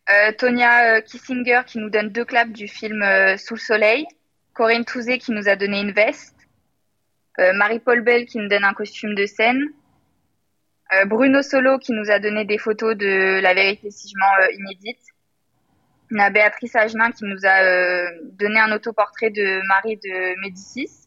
Euh, 0.09 0.31
Tonia 0.31 0.95
euh, 0.95 1.01
Kissinger 1.01 1.61
qui 1.65 1.79
nous 1.79 1.89
donne 1.89 2.09
deux 2.09 2.23
claps 2.23 2.53
du 2.53 2.67
film 2.67 3.01
euh, 3.01 3.35
Sous 3.37 3.55
le 3.55 3.59
soleil. 3.59 4.07
Corinne 4.53 4.85
Touzé 4.85 5.17
qui 5.17 5.31
nous 5.31 5.49
a 5.49 5.55
donné 5.55 5.81
une 5.81 5.91
veste. 5.91 6.33
Marie-Paul 7.39 8.01
Bell 8.01 8.25
qui 8.25 8.39
nous 8.39 8.47
donne 8.47 8.63
un 8.63 8.73
costume 8.73 9.13
de 9.13 9.27
scène. 9.27 9.63
Bruno 11.05 11.43
Solo 11.43 11.77
qui 11.77 11.91
nous 11.91 12.09
a 12.09 12.17
donné 12.17 12.45
des 12.45 12.57
photos 12.57 12.97
de 12.97 13.39
La 13.41 13.53
vérité 13.53 13.91
si 13.91 14.07
je 14.09 14.55
inédite. 14.55 14.97
On 16.11 16.17
a 16.17 16.31
Béatrice 16.31 16.75
Agenin 16.75 17.11
qui 17.11 17.25
nous 17.25 17.37
a 17.43 18.09
donné 18.23 18.59
un 18.59 18.71
autoportrait 18.71 19.29
de 19.29 19.61
Marie 19.67 19.97
de 19.97 20.41
Médicis. 20.41 21.06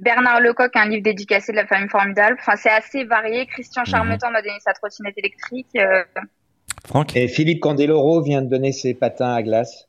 Bernard 0.00 0.40
Lecoq, 0.40 0.70
un 0.74 0.88
livre 0.88 1.02
dédicacé 1.02 1.52
de 1.52 1.56
la 1.56 1.66
famille 1.66 1.88
formidable. 1.88 2.36
Enfin, 2.40 2.56
c'est 2.56 2.70
assez 2.70 3.04
varié. 3.04 3.46
Christian 3.46 3.82
mhm. 3.82 3.86
Charmetan 3.86 4.30
mmh. 4.30 4.32
m'a 4.32 4.42
donné 4.42 4.58
sa 4.60 4.72
trottinette 4.72 5.18
électrique. 5.18 5.68
Euh... 5.76 6.04
Franck 6.86 7.16
Et 7.16 7.28
Philippe 7.28 7.60
Candeloro 7.60 8.22
vient 8.22 8.42
de 8.42 8.48
donner 8.48 8.72
ses 8.72 8.94
patins 8.94 9.34
à 9.34 9.42
glace. 9.42 9.88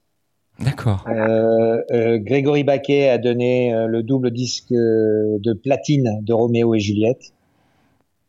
D'accord. 0.59 1.05
Euh, 1.07 1.81
euh, 1.91 2.17
Grégory 2.19 2.63
Baquet 2.63 3.07
a 3.07 3.17
donné 3.17 3.73
euh, 3.73 3.87
le 3.87 4.03
double 4.03 4.31
disque 4.31 4.71
de 4.71 5.53
platine 5.53 6.19
de 6.21 6.33
Roméo 6.33 6.75
et 6.75 6.79
Juliette. 6.79 7.33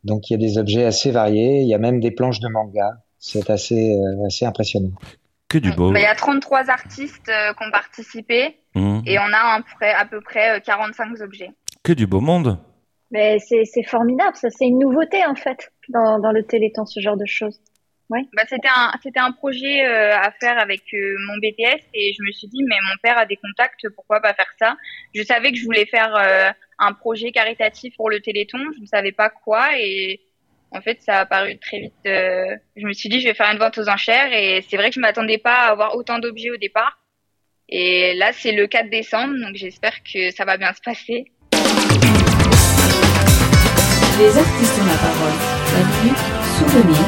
Donc 0.05 0.31
il 0.31 0.35
y 0.35 0.37
a 0.37 0.39
des 0.39 0.59
objets 0.59 0.85
assez 0.85 1.11
variés. 1.11 1.63
Il 1.63 1.69
y 1.69 1.75
a 1.75 1.79
même 1.79 1.99
des 1.99 2.13
planches 2.13 2.41
de 2.41 2.49
manga. 2.49 2.99
C'est 3.19 3.51
assez, 3.51 3.99
assez 4.27 4.47
impressionnant. 4.47 4.93
Que 5.51 5.59
du 5.59 5.73
beau. 5.73 5.93
Il 5.93 6.01
y 6.01 6.07
a 6.07 6.15
33 6.15 6.71
artistes 6.71 7.29
euh, 7.29 7.53
qui 7.55 7.67
ont 7.67 7.73
participé 7.73 8.57
mmh. 8.77 9.01
et 9.05 9.19
on 9.19 9.33
a 9.33 9.59
un, 9.59 9.65
à 9.97 10.05
peu 10.05 10.21
près 10.21 10.63
45 10.65 11.09
euh, 11.11 11.25
objets. 11.25 11.51
Que 11.91 11.95
du 11.95 12.07
beau 12.07 12.21
monde. 12.21 12.57
Mais 13.11 13.41
c'est 13.41 13.83
formidable, 13.83 14.37
ça 14.37 14.49
c'est 14.49 14.67
une 14.67 14.79
nouveauté 14.79 15.27
en 15.27 15.35
fait 15.35 15.73
dans, 15.89 16.21
dans 16.21 16.31
le 16.31 16.45
Téléthon, 16.45 16.87
ce 16.87 17.01
genre 17.01 17.17
de 17.17 17.27
choses. 17.27 17.59
Ouais. 18.11 18.21
Bah, 18.33 18.45
c'était 18.49 18.69
un 18.69 18.93
c'était 19.03 19.19
un 19.19 19.33
projet 19.33 19.85
euh, 19.85 20.17
à 20.17 20.31
faire 20.41 20.57
avec 20.61 20.83
euh, 20.95 21.17
mon 21.27 21.39
BTS 21.39 21.83
et 21.93 22.13
je 22.17 22.23
me 22.23 22.31
suis 22.31 22.47
dit 22.47 22.63
mais 22.69 22.77
mon 22.89 22.95
père 23.03 23.19
a 23.19 23.27
des 23.27 23.35
contacts 23.35 23.89
pourquoi 23.97 24.21
pas 24.21 24.35
faire 24.35 24.53
ça? 24.57 24.77
Je 25.17 25.25
savais 25.25 25.51
que 25.51 25.59
je 25.59 25.65
voulais 25.65 25.85
faire 25.85 26.15
euh, 26.15 26.53
un 26.79 26.93
projet 26.93 27.33
caritatif 27.33 27.97
pour 27.97 28.09
le 28.09 28.21
Téléthon 28.21 28.61
je 28.77 28.83
ne 28.83 28.87
savais 28.87 29.11
pas 29.11 29.29
quoi 29.29 29.77
et 29.77 30.21
En 30.71 30.81
fait, 30.81 31.03
ça 31.03 31.17
a 31.17 31.21
apparu 31.23 31.59
très 31.59 31.81
vite. 31.81 32.05
je 32.05 32.87
me 32.87 32.93
suis 32.93 33.09
dit, 33.09 33.19
je 33.19 33.27
vais 33.27 33.35
faire 33.35 33.51
une 33.51 33.59
vente 33.59 33.79
aux 33.79 33.89
enchères 33.89 34.33
et 34.33 34.63
c'est 34.69 34.77
vrai 34.77 34.91
que 34.91 34.95
je 34.95 35.01
m'attendais 35.01 35.39
pas 35.39 35.57
à 35.65 35.73
avoir 35.73 35.97
autant 35.97 36.21
d'objets 36.21 36.53
au 36.53 36.57
départ. 36.57 37.01
Et 37.69 38.15
là, 38.15 38.33
c'est 38.33 38.53
le 38.53 38.69
4 38.69 38.91
décembre, 38.91 39.35
donc 39.45 39.57
j'espère 39.57 40.05
que 40.05 40.31
ça 40.31 40.45
va 40.45 40.57
bien 40.57 40.73
se 40.73 40.81
passer. 40.81 41.25
Les 44.21 44.37
artistes 44.37 44.79
ont 44.79 44.85
la 44.85 44.99
parole. 44.99 45.37
La 45.73 45.83
minute 46.03 46.19
souvenir. 46.59 46.99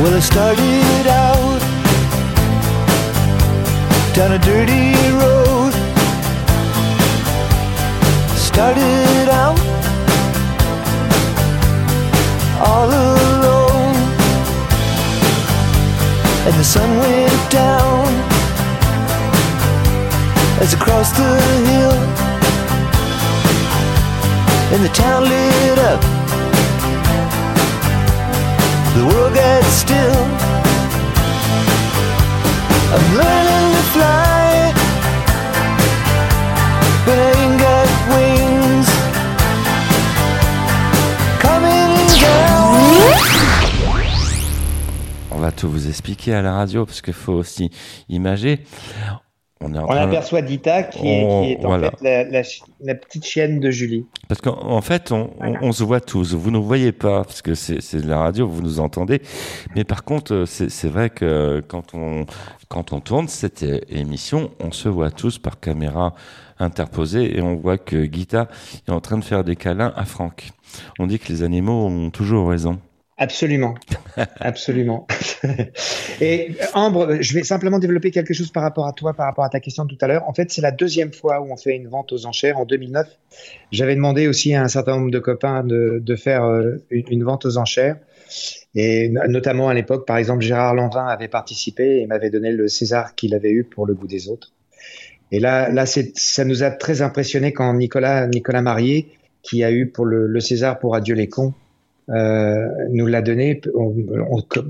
Well, 0.00 0.14
I 0.14 0.20
started 0.20 1.06
out 1.06 1.60
down 4.14 4.32
a 4.32 4.38
dirty 4.38 4.94
road. 5.20 5.74
Started 8.38 9.28
out 9.28 9.60
all 12.64 12.88
alone, 12.88 13.39
and 16.50 16.58
the 16.58 16.64
sun 16.64 16.98
went 16.98 17.50
down 17.50 18.06
as 20.60 20.74
I 20.74 20.78
crossed 20.78 21.14
the 21.14 21.32
hill, 21.70 21.98
and 24.72 24.80
the 24.84 24.92
town 24.92 25.22
lit 25.30 25.78
up 25.78 26.00
the 28.96 29.04
world 29.06 29.32
gets 29.32 29.68
still. 29.68 30.22
I'm 32.94 33.06
learning 33.20 33.66
to 33.76 33.82
fly, 33.94 34.39
va 45.40 45.52
tout 45.52 45.68
vous 45.68 45.88
expliquer 45.88 46.34
à 46.34 46.42
la 46.42 46.52
radio 46.52 46.86
parce 46.86 47.02
qu'il 47.02 47.14
faut 47.14 47.32
aussi 47.32 47.70
imager. 48.08 48.60
On, 49.62 49.74
aperçoit 49.74 50.40
Dita 50.40 50.84
qui, 50.84 51.06
est, 51.06 51.62
en 51.66 51.78
fait 51.78 52.62
la, 52.80 52.94
petite 52.94 53.26
chienne 53.26 53.60
de 53.60 53.70
Julie. 53.70 54.06
Parce 54.26 54.40
qu'en 54.40 54.80
fait, 54.80 55.12
on, 55.12 55.72
se 55.72 55.84
voit 55.84 56.00
tous. 56.00 56.32
Vous 56.32 56.50
ne 56.50 56.56
nous 56.56 56.64
voyez 56.64 56.92
pas 56.92 57.24
parce 57.24 57.42
que 57.42 57.54
c'est 57.54 58.00
de 58.00 58.08
la 58.08 58.20
radio, 58.20 58.48
vous 58.48 58.62
nous 58.62 58.80
entendez. 58.80 59.20
Mais 59.76 59.84
par 59.84 60.04
contre, 60.04 60.44
c'est 60.46 60.88
vrai 60.88 61.10
que 61.10 61.62
quand 61.68 61.94
on, 61.94 62.24
quand 62.68 62.94
on 62.94 63.00
tourne 63.00 63.28
cette 63.28 63.62
émission, 63.90 64.50
on 64.60 64.72
se 64.72 64.88
voit 64.88 65.10
tous 65.10 65.36
par 65.36 65.60
caméra 65.60 66.14
interposée 66.58 67.36
et 67.36 67.42
on 67.42 67.56
voit 67.56 67.76
que 67.76 68.10
Gita 68.10 68.48
est 68.88 68.90
en 68.90 69.00
train 69.00 69.18
de 69.18 69.24
faire 69.24 69.44
des 69.44 69.56
câlins 69.56 69.92
à 69.94 70.06
Franck. 70.06 70.52
On 70.98 71.06
dit 71.06 71.18
que 71.18 71.28
les 71.28 71.42
animaux 71.42 71.86
ont 71.86 72.08
toujours 72.08 72.48
raison. 72.48 72.78
Absolument, 73.20 73.74
absolument. 74.40 75.06
Et 76.22 76.52
Ambre, 76.72 77.18
je 77.20 77.34
vais 77.34 77.42
simplement 77.42 77.78
développer 77.78 78.10
quelque 78.10 78.32
chose 78.32 78.50
par 78.50 78.62
rapport 78.62 78.86
à 78.86 78.94
toi, 78.94 79.12
par 79.12 79.26
rapport 79.26 79.44
à 79.44 79.50
ta 79.50 79.60
question 79.60 79.86
tout 79.86 79.98
à 80.00 80.06
l'heure. 80.06 80.26
En 80.26 80.32
fait, 80.32 80.50
c'est 80.50 80.62
la 80.62 80.70
deuxième 80.70 81.12
fois 81.12 81.42
où 81.42 81.52
on 81.52 81.56
fait 81.58 81.76
une 81.76 81.86
vente 81.86 82.12
aux 82.14 82.24
enchères. 82.24 82.56
En 82.56 82.64
2009, 82.64 83.06
j'avais 83.72 83.94
demandé 83.94 84.26
aussi 84.26 84.54
à 84.54 84.62
un 84.62 84.68
certain 84.68 84.96
nombre 84.96 85.10
de 85.10 85.18
copains 85.18 85.64
de, 85.64 86.00
de 86.02 86.16
faire 86.16 86.44
euh, 86.44 86.82
une, 86.88 87.22
vente 87.22 87.44
aux 87.44 87.58
enchères. 87.58 87.98
Et 88.74 89.10
notamment 89.10 89.68
à 89.68 89.74
l'époque, 89.74 90.06
par 90.06 90.16
exemple, 90.16 90.42
Gérard 90.42 90.74
Lanvin 90.74 91.04
avait 91.06 91.28
participé 91.28 92.00
et 92.00 92.06
m'avait 92.06 92.30
donné 92.30 92.52
le 92.52 92.68
César 92.68 93.14
qu'il 93.16 93.34
avait 93.34 93.50
eu 93.50 93.64
pour 93.64 93.84
le 93.84 93.92
goût 93.92 94.06
des 94.06 94.30
autres. 94.30 94.54
Et 95.30 95.40
là, 95.40 95.68
là, 95.68 95.84
ça 95.84 96.44
nous 96.46 96.62
a 96.62 96.70
très 96.70 97.02
impressionné 97.02 97.52
quand 97.52 97.70
Nicolas, 97.74 98.26
Nicolas 98.28 98.62
Marié, 98.62 99.08
qui 99.42 99.62
a 99.62 99.70
eu 99.70 99.88
pour 99.88 100.06
le, 100.06 100.26
le 100.26 100.40
César 100.40 100.78
pour 100.78 100.94
Adieu 100.94 101.14
les 101.14 101.28
cons, 101.28 101.52
euh, 102.10 102.66
nous 102.90 103.06
l'a 103.06 103.22
donné. 103.22 103.60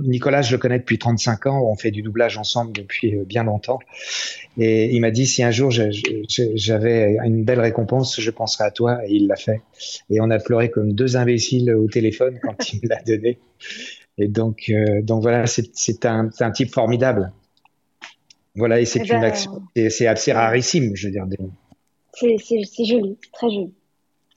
Nicolas, 0.03 0.42
je 0.42 0.53
le 0.53 0.59
connais 0.59 0.79
depuis 0.79 0.98
35 0.98 1.46
ans. 1.46 1.62
On 1.64 1.76
fait 1.76 1.90
du 1.90 2.03
doublage 2.03 2.37
ensemble 2.37 2.72
depuis 2.72 3.16
euh, 3.16 3.24
bien 3.24 3.44
longtemps. 3.44 3.79
Et 4.59 4.94
il 4.94 5.00
m'a 5.00 5.11
dit 5.11 5.26
si 5.26 5.42
un 5.42 5.50
jour 5.50 5.70
j'avais 5.70 7.16
une 7.24 7.44
belle 7.44 7.61
récompense, 7.61 8.20
je 8.20 8.31
penserai 8.31 8.64
à 8.64 8.70
toi. 8.70 9.00
Et 9.07 9.14
il 9.14 9.26
l'a 9.26 9.37
fait. 9.37 9.62
Et 10.11 10.20
on 10.20 10.31
a 10.31 10.38
pleuré 10.38 10.70
comme 10.70 10.92
deux 10.92 11.16
imbéciles 11.16 11.74
au 11.74 11.87
téléphone 11.87 12.38
quand 12.42 12.72
il 12.72 12.81
me 12.83 12.88
l'a 12.88 13.03
donné. 13.03 13.38
Et 14.18 14.29
donc, 14.29 14.64
euh, 14.68 15.00
donc 15.03 15.22
voilà, 15.22 15.46
c'est 15.46 16.05
un, 16.05 16.29
un, 16.40 16.50
type 16.50 16.70
formidable. 16.70 17.33
Voilà, 18.55 18.81
et 18.81 18.85
c'est 18.85 18.98
eh 18.98 19.05
une 19.05 19.20
ben, 19.20 19.24
action, 19.24 19.62
c'est 19.74 20.07
assez 20.07 20.33
rarissime, 20.33 20.94
je 20.94 21.07
veux 21.07 21.12
dire. 21.12 21.26
C'est 22.12 22.37
joli, 22.85 23.16
très 23.33 23.50
joli. 23.50 23.72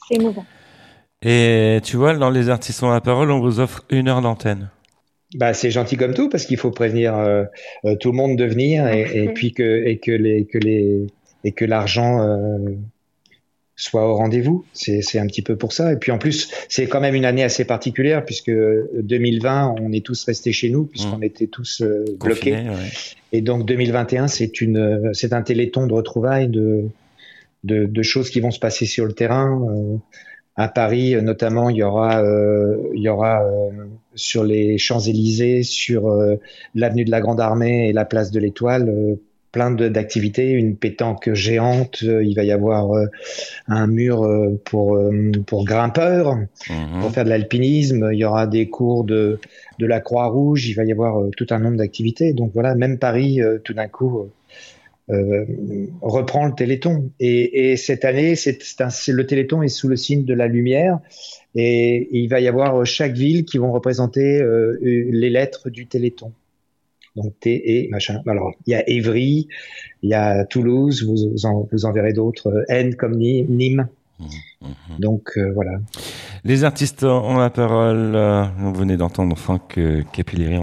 C'est 0.07 0.15
émouvant. 0.15 0.45
Et 1.23 1.79
tu 1.83 1.97
vois, 1.97 2.15
dans 2.15 2.29
les 2.29 2.49
artistes 2.49 2.83
ont 2.83 2.89
la 2.89 3.01
parole, 3.01 3.31
on 3.31 3.39
vous 3.39 3.59
offre 3.59 3.85
une 3.89 4.09
heure 4.09 4.21
d'antenne. 4.21 4.69
Bah, 5.35 5.53
c'est 5.53 5.71
gentil 5.71 5.97
comme 5.97 6.13
tout 6.13 6.29
parce 6.29 6.45
qu'il 6.45 6.57
faut 6.57 6.71
prévenir 6.71 7.17
euh, 7.17 7.45
euh, 7.85 7.95
tout 7.95 8.11
le 8.11 8.17
monde 8.17 8.37
de 8.37 8.45
venir 8.45 8.87
et, 8.87 9.29
puis 9.35 9.51
que 9.51 9.85
et 9.85 9.97
que 9.97 10.11
les 10.11 10.45
que 10.45 10.57
les 10.57 11.07
et 11.43 11.51
que 11.51 11.65
l'argent 11.65 12.21
euh, 12.21 12.57
soit 13.75 14.07
au 14.07 14.15
rendez-vous. 14.15 14.65
C'est 14.73 15.17
un 15.17 15.25
petit 15.25 15.41
peu 15.41 15.55
pour 15.55 15.73
ça. 15.73 15.91
Et 15.91 15.95
puis 15.95 16.11
en 16.11 16.19
plus, 16.19 16.51
c'est 16.69 16.85
quand 16.85 17.01
même 17.01 17.15
une 17.15 17.25
année 17.25 17.43
assez 17.43 17.65
particulière 17.65 18.23
puisque 18.23 18.51
2020, 18.51 19.75
on 19.81 19.91
est 19.91 20.05
tous 20.05 20.23
restés 20.25 20.51
chez 20.51 20.69
nous 20.69 20.85
puisqu'on 20.85 21.17
mmh. 21.17 21.23
était 21.23 21.47
tous 21.47 21.83
bloqués. 22.19 22.57
Et 23.31 23.41
donc 23.41 23.65
2021, 23.65 24.27
c'est 24.27 24.61
une 24.61 25.09
c'est 25.13 25.33
un 25.33 25.41
téléthon 25.41 25.87
de 25.87 25.93
retrouvailles 25.93 26.49
de, 26.49 26.85
de, 27.63 27.85
de 27.85 28.01
choses 28.03 28.29
qui 28.29 28.39
vont 28.39 28.51
se 28.51 28.59
passer 28.59 28.85
sur 28.85 29.05
le 29.05 29.13
terrain. 29.13 29.99
À 30.55 30.67
Paris, 30.67 31.15
notamment, 31.21 31.69
il 31.69 31.77
y 31.77 31.83
aura, 31.83 32.21
euh, 32.21 32.77
il 32.93 33.01
y 33.01 33.09
aura 33.09 33.43
euh, 33.43 33.71
sur 34.13 34.43
les 34.43 34.77
Champs-Élysées, 34.77 35.63
sur 35.63 36.09
euh, 36.09 36.35
l'avenue 36.75 37.05
de 37.05 37.11
la 37.11 37.21
Grande 37.21 37.41
Armée 37.41 37.89
et 37.89 37.93
la 37.93 38.05
place 38.05 38.29
de 38.29 38.39
l'Étoile, 38.39 39.17
plein 39.51 39.71
d'activités, 39.71 40.51
une 40.51 40.75
pétanque 40.75 41.33
géante, 41.33 42.01
il 42.01 42.33
va 42.35 42.43
y 42.43 42.51
avoir 42.51 42.89
un 43.67 43.85
mur 43.85 44.27
pour, 44.65 44.99
pour 45.45 45.63
grimpeurs, 45.63 46.35
mhm. 46.35 47.01
pour 47.01 47.11
faire 47.11 47.23
de 47.23 47.29
l'alpinisme, 47.29 48.09
il 48.11 48.17
y 48.17 48.25
aura 48.25 48.47
des 48.47 48.67
cours 48.67 49.03
de, 49.03 49.39
de 49.77 49.85
la 49.85 49.99
Croix-Rouge, 49.99 50.67
il 50.67 50.73
va 50.73 50.85
y 50.85 50.91
avoir 50.91 51.29
tout 51.37 51.45
un 51.51 51.59
nombre 51.59 51.77
d'activités. 51.77 52.33
Donc 52.33 52.49
voilà, 52.55 52.73
même 52.73 52.97
Paris, 52.97 53.41
tout 53.63 53.75
d'un 53.75 53.87
coup, 53.87 54.27
euh, 55.09 55.45
reprend 56.01 56.45
le 56.45 56.53
Téléthon. 56.53 57.11
Et, 57.19 57.71
et 57.71 57.77
cette 57.77 58.05
année, 58.05 58.35
c'est 58.35 58.57
le 59.09 59.25
Téléthon 59.25 59.61
est 59.61 59.67
sous 59.67 59.87
le 59.87 59.95
signe 59.95 60.23
de 60.23 60.33
la 60.33 60.47
lumière. 60.47 60.99
Et, 61.55 62.09
il 62.11 62.29
va 62.29 62.39
y 62.39 62.47
avoir 62.47 62.85
chaque 62.85 63.13
ville 63.13 63.45
qui 63.45 63.57
vont 63.57 63.71
représenter 63.71 64.41
euh, 64.41 64.77
les 64.81 65.29
lettres 65.29 65.69
du 65.69 65.87
Téléthon. 65.87 66.31
Donc 67.15 67.39
T 67.39 67.85
et 67.85 67.89
machin. 67.89 68.21
Alors 68.25 68.53
il 68.65 68.71
y 68.71 68.73
a 68.73 68.89
Évry, 68.89 69.47
il 70.01 70.09
y 70.09 70.15
a 70.15 70.45
Toulouse, 70.45 71.05
vous, 71.05 71.45
en, 71.45 71.67
vous 71.71 71.85
en 71.85 71.91
verrez 71.91 72.11
d'autres. 72.13 72.65
N 72.69 72.95
comme 72.95 73.17
Nîmes. 73.17 73.87
Mmh, 74.19 74.25
mmh. 74.61 74.67
Donc 74.97 75.29
euh, 75.37 75.51
voilà. 75.53 75.73
Les 76.43 76.63
artistes 76.63 77.03
ont 77.03 77.37
la 77.37 77.51
parole. 77.51 78.17
Vous 78.57 78.73
venez 78.73 78.97
d'entendre 78.97 79.37
Franck 79.37 79.79
Capilleri. 80.11 80.61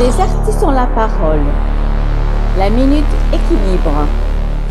Les 0.00 0.20
artistes 0.20 0.62
ont 0.64 0.72
la 0.72 0.88
parole. 0.88 1.46
La 2.58 2.68
minute 2.68 3.04
équilibre. 3.32 4.06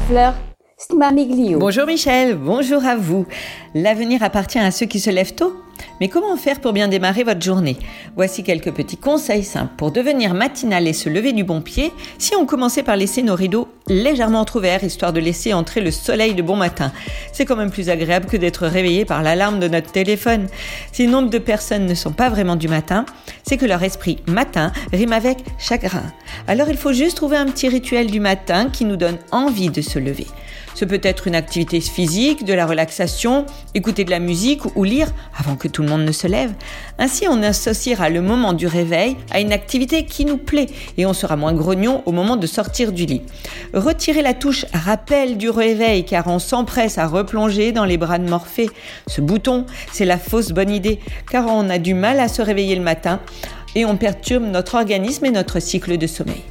Fleur 0.08 0.36
Stmamiglio. 0.78 1.58
Bonjour 1.58 1.88
Michel, 1.88 2.36
bonjour 2.36 2.86
à 2.86 2.96
vous. 2.96 3.26
L'avenir 3.74 4.22
appartient 4.22 4.60
à 4.60 4.70
ceux 4.70 4.86
qui 4.86 5.00
se 5.00 5.10
lèvent 5.10 5.34
tôt. 5.34 5.56
Mais 6.02 6.10
comment 6.10 6.36
faire 6.36 6.60
pour 6.60 6.74
bien 6.74 6.88
démarrer 6.88 7.24
votre 7.24 7.44
journée? 7.44 7.78
Voici 8.16 8.44
quelques 8.44 8.74
petits 8.74 8.98
conseils 8.98 9.44
simples 9.44 9.74
pour 9.78 9.92
devenir 9.92 10.34
matinal 10.34 10.88
et 10.88 10.94
se 10.94 11.10
lever 11.10 11.32
du 11.32 11.44
bon 11.44 11.62
pied 11.62 11.94
si 12.18 12.36
on 12.36 12.48
commençait 12.48 12.82
par 12.82 12.96
laisser 12.96 13.22
nos 13.22 13.36
rideaux 13.36 13.68
légèrement 13.88 14.40
entrouverts 14.40 14.84
histoire 14.84 15.14
de 15.14 15.20
laisser 15.20 15.54
entrer 15.54 15.80
le 15.80 15.92
soleil 15.92 16.34
de 16.34 16.42
bon 16.42 16.56
matin. 16.56 16.92
C'est 17.32 17.46
quand 17.46 17.56
même 17.56 17.70
plus 17.70 17.90
agréable 17.90 18.26
que 18.26 18.36
d'être 18.36 18.66
réveillé 18.66 19.06
par 19.06 19.22
l'alarme 19.22 19.60
de 19.60 19.68
notre 19.68 19.92
téléphone. 19.92 20.48
Si 20.92 21.06
nombre 21.06 21.30
de 21.30 21.38
personnes 21.38 21.86
ne 21.86 21.94
sont 21.94 22.14
pas 22.14 22.30
vraiment 22.30 22.56
du 22.56 22.68
matin, 22.68 23.06
c'est 23.44 23.58
que 23.58 23.68
leur 23.68 23.84
esprit 23.84 24.18
matin 24.26 24.72
rime 24.92 25.14
avec 25.14 25.38
chagrin. 25.60 26.12
Alors 26.48 26.70
il 26.70 26.78
faut 26.78 26.94
juste 26.94 27.18
trouver 27.18 27.38
un 27.38 27.46
petit 27.46 27.70
rituel 27.70 28.10
du 28.10 28.20
matin 28.20 28.70
qui 28.72 28.86
nous 28.86 28.98
donne 28.98 29.20
envie 29.32 29.70
de 29.70 29.82
se 29.82 30.00
lever. 30.00 30.26
Ce 30.82 30.86
peut 30.88 31.00
être 31.04 31.28
une 31.28 31.36
activité 31.36 31.80
physique, 31.80 32.44
de 32.44 32.56
la 32.56 32.66
relaxation, 32.66 33.46
écouter 33.76 34.04
de 34.04 34.10
la 34.10 34.18
musique 34.18 34.62
ou 34.76 34.84
lire 34.84 35.10
avant 35.38 35.56
que 35.56 35.68
tout 35.68 35.84
le 35.84 35.90
monde 35.90 36.06
ne 36.06 36.12
se 36.12 36.26
lève. 36.26 36.54
Ainsi, 36.98 37.28
on 37.30 37.44
associera 37.44 38.10
le 38.10 38.20
moment 38.20 38.54
du 38.54 38.66
réveil 38.66 39.16
à 39.30 39.42
une 39.42 39.54
activité 39.54 40.06
qui 40.06 40.26
nous 40.26 40.38
plaît 40.38 40.66
et 40.98 41.06
on 41.06 41.14
sera 41.14 41.36
moins 41.36 41.54
grognon 41.54 42.02
au 42.08 42.12
moment 42.12 42.36
de 42.36 42.48
sortir 42.48 42.94
du 42.94 43.06
lit. 43.06 43.22
Retirez 43.76 44.24
la 44.24 44.34
touche 44.34 44.66
rappel 44.74 45.38
du 45.38 45.52
réveil 45.52 46.04
car 46.04 46.26
on 46.26 46.40
s'empresse 46.40 46.98
à 46.98 47.06
replonger 47.06 47.74
dans 47.74 47.86
les 47.86 47.98
bras 47.98 48.18
de 48.18 48.28
Morphée. 48.28 48.72
Ce 49.06 49.22
bouton, 49.22 49.68
c'est 49.92 50.06
la 50.06 50.18
fausse 50.18 50.50
bonne 50.50 50.72
idée 50.72 51.00
car 51.30 51.46
on 51.46 51.70
a 51.70 51.78
du 51.78 51.94
mal 51.94 52.20
à 52.20 52.28
se 52.28 52.42
réveiller 52.42 52.76
le 52.76 52.82
matin 52.82 53.20
et 53.76 53.86
on 53.86 53.98
perturbe 53.98 54.46
notre 54.46 54.74
organisme 54.74 55.26
et 55.26 55.32
notre 55.32 55.60
cycle 55.60 56.00
de 56.00 56.08
sommeil. 56.08 56.42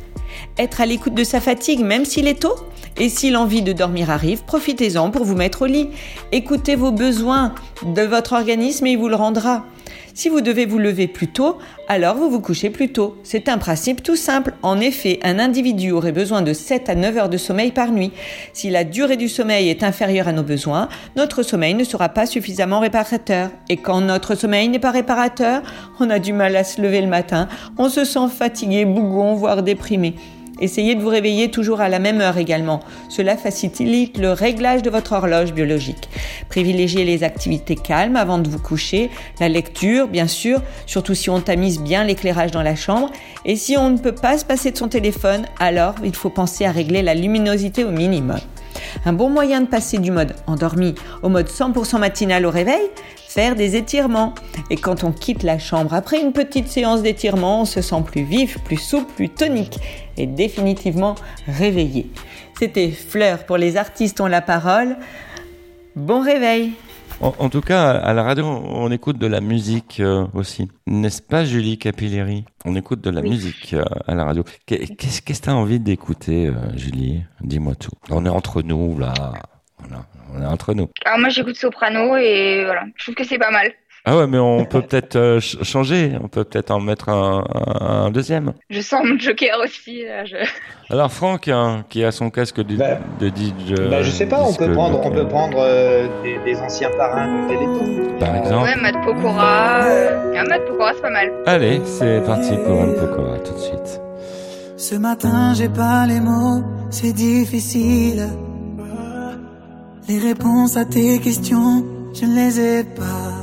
Être 0.61 0.81
à 0.81 0.87
l'écoute 0.87 1.14
de 1.14 1.25
sa 1.25 1.40
fatigue 1.40 1.81
même 1.81 2.05
s'il 2.05 2.29
est 2.29 2.40
tôt. 2.40 2.55
Et 2.99 3.09
si 3.09 3.31
l'envie 3.31 3.62
de 3.62 3.73
dormir 3.73 4.11
arrive, 4.11 4.42
profitez-en 4.44 5.11
pour 5.11 5.25
vous 5.25 5.37
mettre 5.37 5.62
au 5.62 5.66
lit. 5.66 5.88
Écoutez 6.33 6.77
vos 6.77 6.92
besoins 6.92 7.55
de 7.83 8.03
votre 8.03 8.35
organisme 8.35 8.87
et 8.87 8.92
il 8.92 8.99
vous 8.99 9.09
le 9.09 9.14
rendra. 9.14 9.64
Si 10.12 10.29
vous 10.29 10.40
devez 10.40 10.66
vous 10.66 10.79
lever 10.79 11.07
plus 11.07 11.29
tôt, 11.29 11.57
alors 11.88 12.16
vous 12.16 12.29
vous 12.29 12.40
couchez 12.40 12.68
plus 12.68 12.92
tôt. 12.92 13.16
C'est 13.23 13.49
un 13.49 13.59
principe 13.59 14.03
tout 14.03 14.16
simple. 14.16 14.53
En 14.62 14.81
effet, 14.81 15.18
un 15.23 15.38
individu 15.38 15.92
aurait 15.92 16.12
besoin 16.12 16.42
de 16.42 16.53
7 16.53 16.88
à 16.90 16.94
9 16.94 17.16
heures 17.16 17.29
de 17.29 17.38
sommeil 17.38 17.70
par 17.70 17.90
nuit. 17.90 18.12
Si 18.53 18.68
la 18.70 18.85
durée 18.85 19.16
du 19.16 19.29
sommeil 19.29 19.70
est 19.70 19.83
inférieure 19.83 20.29
à 20.29 20.33
nos 20.33 20.42
besoins, 20.42 20.88
notre 21.16 21.42
sommeil 21.42 21.75
ne 21.75 21.85
sera 21.85 22.11
pas 22.11 22.27
suffisamment 22.27 22.81
réparateur. 22.81 23.51
Et 23.68 23.77
quand 23.77 24.01
notre 24.01 24.35
sommeil 24.35 24.68
n'est 24.68 24.79
pas 24.79 24.90
réparateur, 24.90 25.62
on 26.01 26.11
a 26.11 26.18
du 26.18 26.33
mal 26.33 26.55
à 26.57 26.64
se 26.64 26.83
lever 26.83 27.01
le 27.01 27.07
matin, 27.07 27.49
on 27.79 27.88
se 27.88 28.05
sent 28.05 28.29
fatigué, 28.37 28.85
bougon, 28.85 29.35
voire 29.35 29.62
déprimé. 29.62 30.16
Essayez 30.61 30.94
de 30.94 31.01
vous 31.01 31.09
réveiller 31.09 31.51
toujours 31.51 31.81
à 31.81 31.88
la 31.88 31.99
même 31.99 32.20
heure 32.20 32.38
également. 32.38 32.81
Cela 33.09 33.37
facilite 33.37 34.18
le 34.18 34.33
réglage 34.33 34.83
de 34.83 34.90
votre 34.90 35.12
horloge 35.12 35.53
biologique. 35.53 36.09
Privilégiez 36.49 37.05
les 37.05 37.25
activités 37.25 37.77
calmes 37.77 38.16
avant 38.16 38.38
de 38.38 38.49
vous 38.49 38.59
coucher, 38.59 39.11
la 39.40 39.49
lecture 39.49 40.09
bien 40.09 40.27
sûr, 40.27 40.61
surtout 40.87 41.14
si 41.14 41.31
on 41.31 41.40
tamise 41.40 41.81
bien 41.81 42.05
l'éclairage 42.05 42.51
dans 42.51 42.62
la 42.62 42.77
chambre. 42.77 43.11
Et 43.44 43.57
si 43.57 43.77
on 43.77 43.90
ne 43.90 43.99
peut 43.99 44.14
pas 44.14 44.38
se 44.38 44.44
passer 44.44 44.70
de 44.70 44.77
son 44.77 44.88
téléphone, 44.88 45.46
alors 45.59 45.94
il 46.05 46.14
faut 46.14 46.31
penser 46.31 46.64
à 46.64 46.73
régler 46.73 47.03
la 47.03 47.14
luminosité 47.14 47.85
au 47.85 47.90
minimum. 47.90 48.38
Un 49.05 49.12
bon 49.12 49.29
moyen 49.29 49.61
de 49.61 49.66
passer 49.66 49.99
du 49.99 50.11
mode 50.11 50.35
endormi 50.47 50.95
au 51.23 51.29
mode 51.29 51.49
100% 51.49 51.99
matinal 51.99 52.47
au 52.47 52.51
réveil, 52.51 52.90
faire 53.29 53.55
des 53.55 53.77
étirements. 53.77 54.35
Et 54.71 54.77
quand 54.77 55.05
on 55.05 55.12
quitte 55.12 55.43
la 55.43 55.59
chambre 55.59 55.95
après 55.95 56.21
une 56.21 56.33
petite 56.33 56.69
séance 56.69 57.03
d'étirement, 57.03 57.62
on 57.62 57.64
se 57.64 57.81
sent 57.81 58.03
plus 58.05 58.23
vif, 58.23 58.59
plus 58.64 58.77
souple, 58.77 59.12
plus 59.14 59.29
tonique 59.29 59.79
et 60.16 60.27
définitivement 60.27 61.14
réveillé. 61.47 62.11
C'était 62.59 62.90
Fleur 62.90 63.47
pour 63.47 63.57
les 63.57 63.77
artistes 63.77 64.21
ont 64.21 64.27
la 64.27 64.43
parole. 64.43 64.97
Bon 65.97 66.23
réveil 66.23 66.73
en, 67.21 67.49
tout 67.49 67.61
cas, 67.61 67.91
à 67.91 68.13
la 68.15 68.23
radio, 68.23 68.47
on 68.47 68.91
écoute 68.91 69.19
de 69.19 69.27
la 69.27 69.41
musique 69.41 70.01
euh, 70.01 70.27
aussi. 70.35 70.69
N'est-ce 70.87 71.21
pas, 71.21 71.45
Julie 71.45 71.79
Capilleri? 71.79 72.45
On 72.65 72.75
écoute 72.77 73.01
de 73.01 73.11
la 73.11 73.23
musique 73.23 73.75
euh, 73.75 73.85
à 74.07 74.15
la 74.15 74.25
radio. 74.25 74.45
Qu'est-ce 74.67 75.23
que 75.23 75.33
tu 75.33 75.51
as 75.51 75.55
envie 75.55 75.81
d'écouter, 75.81 76.47
euh, 76.47 76.77
Julie? 76.77 77.23
Dis-moi 77.41 77.75
tout. 77.75 77.93
On 78.11 78.25
est 78.25 78.31
entre 78.31 78.63
nous, 78.63 78.99
là. 78.99 79.13
Voilà, 79.79 80.05
on 80.35 80.43
est 80.43 80.47
entre 80.47 80.75
nous. 80.75 80.89
Alors 81.05 81.19
moi, 81.19 81.29
j'écoute 81.29 81.57
Soprano 81.57 82.17
et 82.17 82.65
voilà, 82.65 82.85
je 82.97 83.05
trouve 83.05 83.15
que 83.15 83.25
c'est 83.25 83.39
pas 83.39 83.51
mal. 83.51 83.73
Ah 84.07 84.17
ouais, 84.17 84.27
mais 84.27 84.39
on 84.39 84.65
peut 84.65 84.81
peut-être 84.81 85.17
euh, 85.17 85.41
changer. 85.41 86.13
On 86.23 86.29
peut 86.29 86.45
peut-être 86.45 86.71
en 86.71 86.81
mettre 86.81 87.11
un, 87.11 87.45
un, 87.81 88.11
deuxième. 88.11 88.55
Je 88.71 88.81
sens 88.81 89.05
mon 89.05 89.19
joker 89.19 89.59
aussi. 89.63 90.05
Alors 90.91 91.13
Franck, 91.13 91.49
hein, 91.49 91.85
qui 91.89 92.03
a 92.03 92.11
son 92.11 92.31
casque 92.31 92.63
de, 92.63 92.77
bah, 92.77 92.99
de 93.21 93.29
DJ. 93.29 93.91
Bah, 93.91 94.03
je 94.03 94.11
sais 94.11 94.27
pas. 94.27 94.43
On 94.43 94.55
peut 94.55 94.73
prendre, 94.73 95.01
on 95.05 95.11
peut 95.11 95.29
prendre 95.29 95.59
euh, 95.59 96.09
des, 96.23 96.39
des, 96.45 96.59
anciens 96.61 96.91
parrains 96.97 97.43
de 97.43 97.49
Téléthon. 97.49 98.19
Par 98.19 98.37
exemple. 98.37 98.65
Ouais, 98.65 98.77
Matt 98.77 99.05
Pokora. 99.05 99.85
Euh, 99.85 100.35
ah, 100.37 100.45
Matt 100.45 100.67
Pokora, 100.67 100.93
c'est 100.95 101.03
pas 101.03 101.11
mal. 101.11 101.33
Allez, 101.47 101.81
c'est 101.85 102.25
parti 102.25 102.55
pour 102.57 102.81
Matt 102.81 102.97
Pokora 102.97 103.39
tout 103.41 103.53
de 103.53 103.59
suite. 103.59 104.01
Ce 104.79 104.95
matin, 104.95 105.53
j'ai 105.55 105.69
pas 105.69 106.07
les 106.07 106.21
mots. 106.21 106.63
C'est 106.89 107.13
difficile. 107.13 108.29
Les 110.09 110.19
réponses 110.19 110.77
à 110.79 110.87
tes 110.87 111.19
questions, 111.21 111.85
je 112.15 112.25
ne 112.25 112.35
les 112.35 112.61
ai 112.61 112.85
pas. 112.85 113.39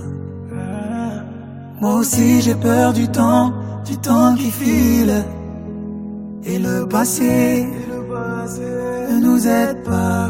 Moi 1.79 1.95
aussi 1.95 2.41
j'ai 2.41 2.55
peur 2.55 2.93
du 2.93 3.07
temps, 3.07 3.53
du 3.85 3.97
temps 3.97 4.35
qui 4.35 4.49
file. 4.51 5.25
Et 6.43 6.59
le 6.59 6.87
passé 6.87 7.67
ne 9.11 9.19
nous 9.19 9.47
aide 9.47 9.83
pas. 9.83 10.29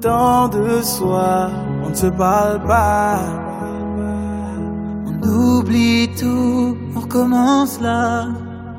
Tant 0.00 0.48
de 0.48 0.80
soi, 0.80 1.50
on 1.84 1.90
ne 1.90 1.94
se 1.94 2.06
parle 2.06 2.62
pas. 2.62 3.18
On 5.06 5.28
oublie 5.28 6.08
tout, 6.16 6.76
on 6.94 7.00
recommence 7.00 7.80
là. 7.80 8.28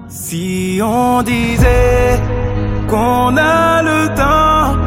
Si 0.08 0.80
on 0.82 1.22
disait 1.22 2.22
qu'on 2.88 3.36
a 3.36 3.82
le 3.84 4.08
temps, 4.15 4.78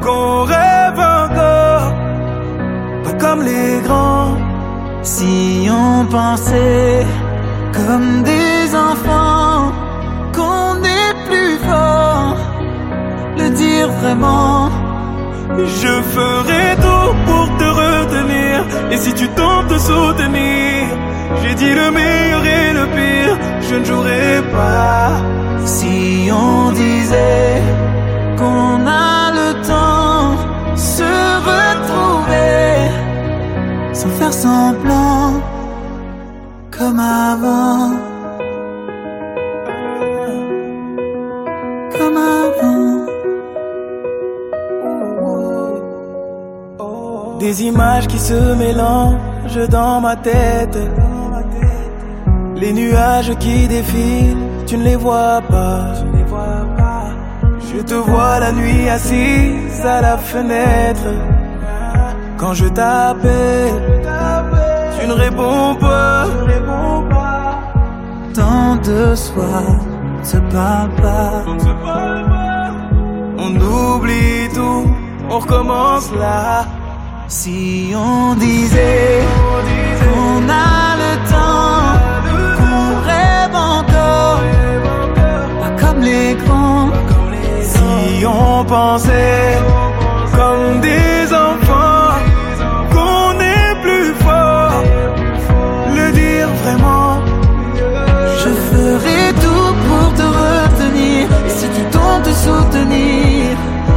qu'on 0.00 0.44
rêve 0.44 0.98
encore, 0.98 1.92
pas 3.02 3.12
comme 3.18 3.42
les 3.42 3.80
grands 3.82 4.53
si 5.04 5.68
on 5.70 6.06
pensait 6.06 7.06
comme 7.74 8.22
des 8.22 8.74
enfants 8.74 9.72
qu'on 10.32 10.82
est 10.82 11.14
plus 11.28 11.58
fort, 11.68 12.36
le 13.38 13.50
dire 13.50 13.90
vraiment. 14.00 14.70
Je 15.56 15.94
ferai 16.14 16.76
tout 16.76 17.10
pour 17.26 17.46
te 17.58 17.64
retenir. 17.64 18.64
Et 18.90 18.96
si 18.96 19.12
tu 19.12 19.28
tentes 19.28 19.68
de 19.68 19.78
soutenir, 19.78 20.86
j'ai 21.42 21.54
dit 21.54 21.74
le 21.74 21.90
meilleur 21.90 22.44
et 22.44 22.72
le 22.72 22.86
pire, 22.96 23.36
je 23.68 23.74
ne 23.76 23.84
jouerai 23.84 24.42
pas. 24.52 25.10
Si 25.66 26.30
on 26.32 26.72
disait 26.72 27.62
qu'on 28.38 28.86
a 28.86 29.30
le 29.38 29.52
temps, 29.66 30.36
se 30.74 31.12
retrouver 31.50 32.23
sans 34.04 34.10
faire 34.18 34.32
semblant, 34.32 35.32
comme 36.70 37.00
avant. 37.00 37.90
Comme 41.96 42.16
avant. 42.16 43.06
Des 47.38 47.64
images 47.64 48.06
qui 48.06 48.18
se 48.18 48.54
mélangent 48.54 49.68
dans 49.70 50.00
ma 50.00 50.16
tête. 50.16 50.78
Les 52.56 52.72
nuages 52.72 53.34
qui 53.38 53.68
défilent, 53.68 54.46
tu 54.66 54.76
ne 54.76 54.84
les 54.84 54.96
vois 54.96 55.40
pas. 55.48 55.94
Je 57.70 57.82
te 57.82 57.94
vois 57.94 58.38
la 58.38 58.52
nuit 58.52 58.88
assise 58.88 59.84
à 59.84 60.00
la 60.00 60.16
fenêtre. 60.16 61.08
Quand 62.36 62.54
je 62.54 62.66
t'appelle, 62.66 63.93
tu 65.04 65.10
ne 65.10 65.14
réponds 65.14 65.74
pas. 65.80 66.26
Tant 68.34 68.76
de 68.76 69.14
soi, 69.14 69.62
se 70.22 70.38
parle 70.54 70.90
pas. 71.02 71.44
On 73.38 73.50
oublie 73.56 74.48
tout, 74.54 74.86
on 75.30 75.38
recommence 75.38 76.10
là. 76.18 76.64
Si 77.28 77.92
on 77.94 78.34
disait 78.34 79.20
qu'on 80.00 80.48
a 80.48 80.96
le 81.02 81.12
temps, 81.32 81.84
qu'on 82.58 82.86
rêve 83.10 83.54
encore, 83.54 84.40
pas 85.60 85.72
comme 85.80 86.00
les 86.00 86.34
grands. 86.34 86.90
Si 87.62 88.26
on 88.26 88.64
pensait 88.64 89.58
comme 90.36 90.80
des 90.80 91.23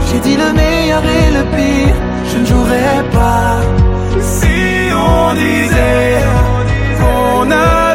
j'ai 0.09 0.19
dit 0.19 0.37
le 0.37 0.53
meilleur 0.53 1.03
et 1.03 1.31
le 1.37 1.43
pire, 1.55 1.95
je 2.31 2.37
ne 2.37 2.45
jouerai 2.45 3.03
pas. 3.11 3.59
Si 4.21 4.57
on 4.93 5.33
disait 5.33 6.21
qu'on 6.99 7.51
a 7.51 7.86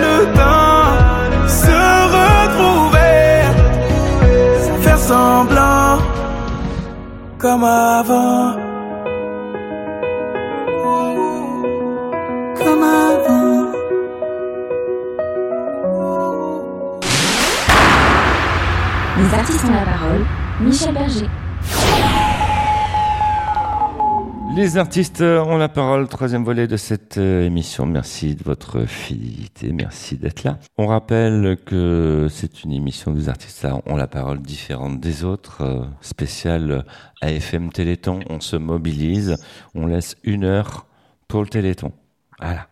Les 24.72 24.78
artistes 24.78 25.20
ont 25.20 25.58
la 25.58 25.68
parole, 25.68 26.08
troisième 26.08 26.44
volet 26.44 26.66
de 26.66 26.78
cette 26.78 27.18
euh, 27.18 27.44
émission. 27.44 27.84
Merci 27.84 28.34
de 28.34 28.42
votre 28.42 28.86
fidélité, 28.86 29.70
merci 29.70 30.16
d'être 30.16 30.44
là. 30.44 30.58
On 30.78 30.86
rappelle 30.86 31.58
que 31.66 32.26
c'est 32.30 32.64
une 32.64 32.72
émission 32.72 33.12
des 33.12 33.28
artistes 33.28 33.66
ont 33.84 33.96
la 33.96 34.06
parole 34.06 34.40
différente 34.40 34.98
des 34.98 35.24
autres, 35.24 35.60
euh, 35.60 35.84
spéciale 36.00 36.86
AFM 37.20 37.70
Téléthon. 37.70 38.20
On 38.30 38.40
se 38.40 38.56
mobilise, 38.56 39.36
on 39.74 39.84
laisse 39.88 40.16
une 40.24 40.44
heure 40.44 40.86
pour 41.28 41.42
le 41.42 41.48
Téléthon. 41.48 41.92
Voilà. 42.40 42.68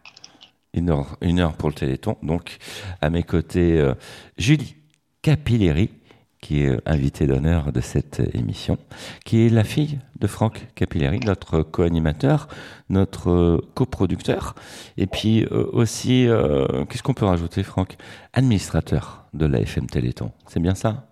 Une 0.72 0.88
heure, 0.88 1.18
une 1.20 1.38
heure 1.38 1.52
pour 1.52 1.68
le 1.68 1.74
Téléthon. 1.74 2.16
Donc, 2.22 2.56
à 3.02 3.10
mes 3.10 3.24
côtés, 3.24 3.78
euh, 3.78 3.92
Julie 4.38 4.74
Capilleri, 5.20 5.90
qui 6.40 6.62
est 6.62 6.78
invité 6.86 7.26
d'honneur 7.26 7.72
de 7.72 7.80
cette 7.80 8.22
émission, 8.34 8.78
qui 9.24 9.46
est 9.46 9.48
la 9.50 9.64
fille 9.64 9.98
de 10.18 10.26
Franck 10.26 10.68
Capilleri, 10.74 11.20
notre 11.20 11.62
co-animateur, 11.62 12.48
notre 12.88 13.62
coproducteur, 13.74 14.54
et 14.96 15.06
puis 15.06 15.44
euh, 15.44 15.66
aussi, 15.72 16.26
euh, 16.26 16.84
qu'est-ce 16.86 17.02
qu'on 17.02 17.14
peut 17.14 17.26
rajouter, 17.26 17.62
Franck? 17.62 17.96
Administrateur 18.32 19.26
de 19.34 19.46
la 19.46 19.60
FM 19.60 19.86
Téléthon. 19.86 20.32
C'est 20.46 20.60
bien 20.60 20.74
ça? 20.74 21.06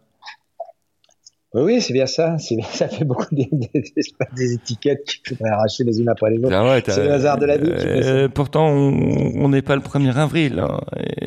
Oui, 1.55 1.81
c'est 1.81 1.95
bien 1.95 2.07
ça. 2.07 2.37
Ça 2.39 2.89
fait 2.89 3.05
beaucoup 3.05 3.35
des, 3.35 3.49
des, 3.51 4.53
étiquettes 4.53 5.05
qu'il 5.05 5.37
faudrait 5.37 5.51
arracher 5.51 5.83
les 5.83 5.99
unes 5.99 6.09
après 6.09 6.31
les 6.31 6.39
autres. 6.39 6.55
Ah 6.55 6.79
c'est 6.87 7.05
le 7.05 7.13
hasard 7.13 7.39
de 7.39 7.47
la 7.47 7.57
vie. 7.57 7.71
Euh, 7.71 8.29
pourtant, 8.29 8.69
on 8.69 9.49
n'est 9.49 9.63
pas 9.63 9.75
le 9.75 9.81
1er 9.81 10.15
avril. 10.17 10.59
Hein, 10.59 10.81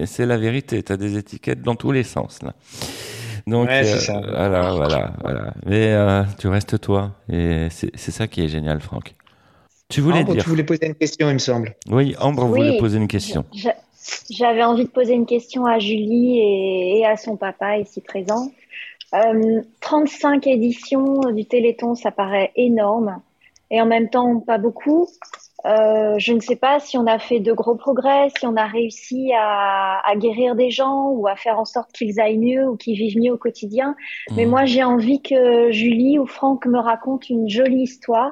c'est 0.05 0.27
la 0.27 0.37
vérité. 0.37 0.83
Tu 0.83 0.91
as 0.91 0.97
des 0.97 1.17
étiquettes 1.17 1.63
dans 1.63 1.75
tous 1.75 1.91
les 1.91 2.03
sens. 2.03 2.43
Là. 2.43 2.53
Donc, 3.47 3.67
ouais, 3.67 3.82
euh, 3.82 3.97
ça. 3.97 4.19
voilà, 4.19 4.73
voilà, 4.73 5.13
voilà. 5.21 5.54
Mais 5.65 5.93
euh, 5.93 6.23
tu 6.39 6.47
restes 6.47 6.80
toi. 6.80 7.12
Et 7.32 7.67
c'est 7.69 8.12
ça 8.12 8.27
qui 8.27 8.43
est 8.43 8.47
génial, 8.47 8.82
Franck. 8.82 9.15
Tu 9.89 10.01
voulais 10.01 10.19
Ambre, 10.19 10.34
dire. 10.34 10.43
Tu 10.43 10.49
voulais 10.49 10.63
poser 10.63 10.88
une 10.88 10.95
question, 10.95 11.30
il 11.30 11.34
me 11.34 11.39
semble. 11.39 11.75
Oui, 11.89 12.15
Ambre 12.19 12.45
voulait 12.45 12.77
poser 12.77 12.97
une 12.97 13.08
question. 13.08 13.45
J'avais 14.30 14.63
envie 14.63 14.86
de 14.86 14.89
poser 14.89 15.13
une 15.13 15.25
question 15.25 15.65
à 15.65 15.80
Julie 15.80 16.39
et 16.39 17.06
à 17.06 17.17
son 17.17 17.36
papa 17.36 17.77
ici 17.77 18.01
présent. 18.01 18.51
Euh, 19.13 19.62
35 19.82 20.47
éditions 20.47 21.19
du 21.34 21.45
Téléthon, 21.45 21.95
ça 21.95 22.12
paraît 22.12 22.51
énorme. 22.56 23.21
Et 23.69 23.82
en 23.82 23.86
même 23.86 24.10
temps, 24.10 24.39
pas 24.39 24.58
beaucoup. 24.58 25.08
Euh, 25.65 26.15
je 26.17 26.34
ne 26.34 26.39
sais 26.39 26.56
pas 26.56 26.80
si 26.80 26.97
on 26.97 27.06
a 27.06 27.19
fait 27.19 27.39
de 27.39 27.54
gros 27.54 27.76
progrès, 27.76 28.30
si 28.38 28.47
on 28.47 28.56
a 28.56 28.65
réussi 28.65 29.32
à, 29.38 30.02
à 30.04 30.15
guérir 30.15 30.56
des 30.56 30.71
gens 30.71 31.10
ou 31.10 31.28
à 31.28 31.36
faire 31.36 31.60
en 31.60 31.65
sorte 31.65 31.91
qu'ils 31.91 32.19
aillent 32.19 32.39
mieux 32.39 32.67
ou 32.67 32.78
qu'ils 32.78 32.95
vivent 32.95 33.19
mieux 33.19 33.34
au 33.34 33.38
quotidien. 33.38 33.95
Mais 34.36 34.45
mmh. 34.45 34.50
moi, 34.50 34.65
j'ai 34.65 34.84
envie 34.84 35.21
que 35.21 35.71
Julie 35.71 36.17
ou 36.17 36.26
Franck 36.26 36.65
me 36.65 36.80
racontent 36.80 37.28
une 37.30 37.47
jolie 37.47 37.84
histoire. 37.84 38.32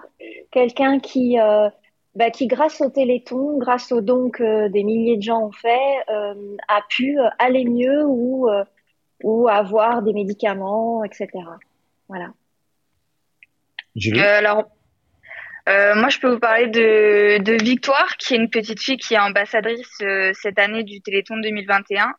Quelqu'un 0.52 1.00
qui, 1.00 1.39
euh, 1.39 1.70
bah, 2.15 2.32
qui, 2.32 2.48
grâce 2.48 2.82
au 2.82 2.89
Téléthon, 2.89 3.58
grâce 3.60 3.92
aux 3.92 4.02
dons 4.02 4.30
que 4.30 4.68
des 4.70 4.84
milliers 4.84 5.18
de 5.18 5.24
gens 5.24 5.44
ont 5.44 5.52
fait, 5.52 5.78
euh, 6.10 6.58
a 6.68 6.82
pu 6.89 7.18
aller 7.38 7.65
mieux 7.65 8.06
ou 8.06 8.50
euh, 8.50 8.63
ou 9.24 9.48
avoir 9.48 10.02
des 10.02 10.13
médicaments, 10.13 11.04
etc. 11.04 11.28
Voilà. 12.08 12.32
Euh, 13.98 14.38
alors, 14.38 14.63
euh, 15.69 15.93
moi, 15.95 16.10
je 16.10 16.17
peux 16.19 16.29
vous 16.29 16.39
parler 16.39 16.67
de, 16.67 17.63
Victoire, 17.63 18.17
qui 18.17 18.34
est 18.34 18.38
une 18.38 18.49
petite 18.49 18.82
fille 18.82 18.97
qui 18.97 19.13
est 19.13 19.19
ambassadrice 19.19 19.88
euh, 20.01 20.32
cette 20.34 20.58
année 20.58 20.84
du 20.84 20.99
Téléthon 21.01 21.38
2021. 21.38 22.12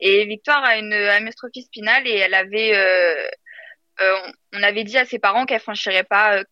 Et 0.00 0.24
Victoire 0.24 0.64
a 0.64 0.78
une 0.78 0.92
amystrophie 0.92 1.62
spinale 1.62 2.06
et 2.06 2.14
elle 2.14 2.34
avait, 2.34 2.74
euh, 2.74 4.16
on 4.54 4.62
avait 4.62 4.84
dit 4.84 4.96
à 4.96 5.04
ses 5.04 5.18
parents 5.18 5.44
qu'elle 5.44 5.60
franchirait 5.60 6.04
pas 6.04 6.42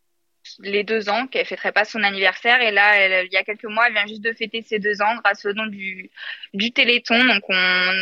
les 0.61 0.85
deux 0.85 1.09
ans, 1.09 1.27
qu'elle 1.27 1.47
fêterait 1.47 1.73
pas 1.73 1.85
son 1.85 2.03
anniversaire. 2.03 2.61
Et 2.61 2.71
là, 2.71 3.23
il 3.23 3.33
y 3.33 3.37
a 3.37 3.45
quelques 3.45 3.65
mois, 3.65 3.87
elle 3.87 3.95
vient 3.95 4.07
juste 4.07 4.23
de 4.25 4.33
fêter 4.33 4.61
ses 4.63 4.79
deux 4.79 5.01
ans 5.01 5.17
grâce 5.23 5.47
au 5.47 5.53
nom 5.55 5.67
du, 5.67 6.11
Téléthon. 6.75 7.25
Donc, 7.25 7.43
on 7.49 7.55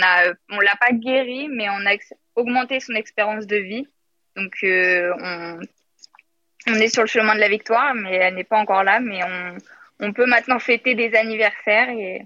a, 0.02 0.26
l'a 0.26 0.76
pas 0.80 0.92
guéri, 0.92 1.48
mais 1.48 1.68
on 1.68 1.86
a 1.86 1.96
augmenté 2.34 2.80
son 2.80 2.94
espérance 2.94 3.46
de 3.46 3.56
vie. 3.56 3.86
Donc, 4.36 4.54
on, 4.62 5.60
on 6.68 6.74
est 6.74 6.88
sur 6.88 7.02
le 7.02 7.08
chemin 7.08 7.34
de 7.34 7.40
la 7.40 7.48
victoire, 7.48 7.94
mais 7.94 8.16
elle 8.16 8.34
n'est 8.34 8.44
pas 8.44 8.58
encore 8.58 8.84
là. 8.84 9.00
Mais 9.00 9.20
on, 9.24 10.06
on 10.06 10.12
peut 10.12 10.26
maintenant 10.26 10.58
fêter 10.58 10.94
des 10.94 11.14
anniversaires 11.14 11.90
et 11.90 12.22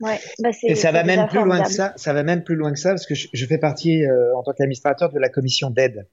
Ouais, 0.00 0.18
bah 0.40 0.48
et 0.64 0.74
ça 0.74 0.90
va 0.90 1.04
même 1.04 1.28
plus 1.28 1.44
loin 1.44 1.62
que 1.62 1.70
ça. 1.70 1.92
Ça 1.94 2.12
va 2.12 2.24
même 2.24 2.42
plus 2.42 2.56
loin 2.56 2.72
que 2.72 2.78
ça 2.78 2.88
parce 2.88 3.06
que 3.06 3.14
je, 3.14 3.28
je 3.32 3.46
fais 3.46 3.58
partie 3.58 4.04
euh, 4.04 4.36
en 4.36 4.42
tant 4.42 4.52
qu'administrateur 4.52 5.12
de 5.12 5.18
la 5.20 5.28
commission 5.28 5.70
d'aide 5.70 6.08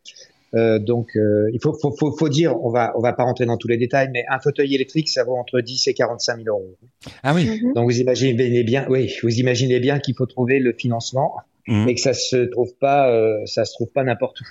euh, 0.56 0.80
donc, 0.80 1.16
euh, 1.16 1.50
il 1.54 1.60
faut, 1.62 1.74
faut, 1.74 1.92
faut, 1.92 2.12
faut, 2.12 2.30
dire, 2.30 2.56
on 2.64 2.70
va, 2.70 2.94
on 2.96 3.02
va 3.02 3.14
pas 3.14 3.24
rentrer 3.24 3.46
dans 3.46 3.58
tous 3.58 3.68
les 3.68 3.78
détails, 3.78 4.10
mais 4.12 4.26
un 4.30 4.40
fauteuil 4.40 4.74
électrique, 4.74 5.10
ça 5.10 5.24
vaut 5.24 5.36
entre 5.36 5.62
10 5.62 5.88
et 5.88 5.94
45 5.94 6.38
000 6.44 6.48
euros. 6.48 6.76
Ah 7.24 7.34
oui. 7.34 7.46
Mhm. 7.46 7.74
Donc, 7.74 7.86
vous 7.86 8.00
imaginez 8.00 8.64
bien, 8.64 8.86
oui, 8.90 9.14
vous 9.22 9.36
imaginez 9.36 9.80
bien 9.80 10.00
qu'il 10.00 10.16
faut 10.16 10.26
trouver 10.26 10.60
le 10.60 10.74
financement 10.74 11.36
mmh. 11.68 11.90
et 11.90 11.96
que 11.96 12.02
ça 12.02 12.14
se 12.14 12.38
trouve 12.38 12.74
pas, 12.80 13.12
euh, 13.12 13.46
ça 13.46 13.66
se 13.66 13.74
trouve 13.74 13.92
pas 13.92 14.04
n'importe 14.04 14.42
où. 14.42 14.46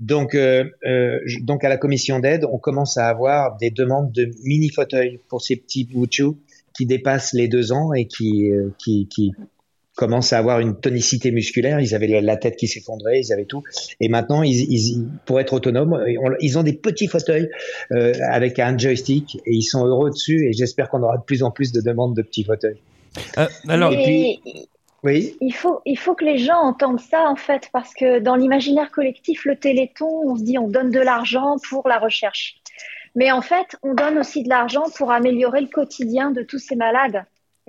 Donc, 0.00 0.34
euh, 0.34 0.64
euh, 0.86 1.20
donc 1.42 1.62
à 1.62 1.68
la 1.68 1.76
commission 1.76 2.18
d'aide, 2.18 2.46
on 2.50 2.58
commence 2.58 2.96
à 2.96 3.06
avoir 3.06 3.56
des 3.58 3.70
demandes 3.70 4.10
de 4.12 4.30
mini 4.42 4.70
fauteuils 4.70 5.20
pour 5.28 5.42
ces 5.42 5.56
petits 5.56 5.84
boutchous 5.84 6.38
qui 6.74 6.86
dépassent 6.86 7.34
les 7.34 7.48
deux 7.48 7.72
ans 7.72 7.92
et 7.92 8.06
qui, 8.06 8.50
euh, 8.50 8.70
qui, 8.78 9.06
qui, 9.08 9.32
commencent 10.00 10.32
à 10.32 10.38
avoir 10.38 10.60
une 10.60 10.76
tonicité 10.80 11.30
musculaire. 11.30 11.78
Ils 11.78 11.94
avaient 11.94 12.22
la 12.22 12.36
tête 12.38 12.56
qui 12.56 12.68
s'effondrait, 12.68 13.20
ils 13.20 13.34
avaient 13.34 13.44
tout. 13.44 13.62
Et 14.00 14.08
maintenant, 14.08 14.42
ils, 14.42 14.72
ils, 14.72 15.06
pour 15.26 15.40
être 15.40 15.52
autonomes, 15.52 16.02
ils 16.40 16.58
ont 16.58 16.62
des 16.62 16.72
petits 16.72 17.06
fauteuils 17.06 17.50
euh, 17.92 18.14
avec 18.30 18.58
un 18.58 18.78
joystick 18.78 19.36
et 19.44 19.54
ils 19.54 19.62
sont 19.62 19.84
heureux 19.84 20.08
dessus. 20.08 20.48
Et 20.48 20.54
j'espère 20.54 20.88
qu'on 20.88 21.02
aura 21.02 21.18
de 21.18 21.22
plus 21.22 21.42
en 21.42 21.50
plus 21.50 21.70
de 21.72 21.82
demandes 21.82 22.16
de 22.16 22.22
petits 22.22 22.44
fauteuils. 22.44 22.80
Euh, 23.36 23.46
alors, 23.68 23.92
et 23.92 24.02
puis, 24.02 24.40
oui. 25.02 25.36
Il 25.40 25.54
faut, 25.54 25.80
il 25.86 25.98
faut 25.98 26.14
que 26.14 26.24
les 26.24 26.38
gens 26.38 26.58
entendent 26.58 27.00
ça 27.00 27.28
en 27.28 27.36
fait, 27.36 27.68
parce 27.72 27.94
que 27.94 28.18
dans 28.18 28.36
l'imaginaire 28.36 28.90
collectif, 28.90 29.44
le 29.44 29.56
Téléthon, 29.56 30.22
on 30.24 30.36
se 30.36 30.42
dit 30.42 30.58
on 30.58 30.68
donne 30.68 30.90
de 30.90 31.00
l'argent 31.00 31.56
pour 31.68 31.88
la 31.88 31.98
recherche. 31.98 32.60
Mais 33.14 33.32
en 33.32 33.42
fait, 33.42 33.76
on 33.82 33.94
donne 33.94 34.18
aussi 34.18 34.42
de 34.42 34.48
l'argent 34.48 34.84
pour 34.96 35.10
améliorer 35.10 35.60
le 35.62 35.66
quotidien 35.68 36.30
de 36.30 36.42
tous 36.42 36.58
ces 36.58 36.76
malades. 36.76 37.24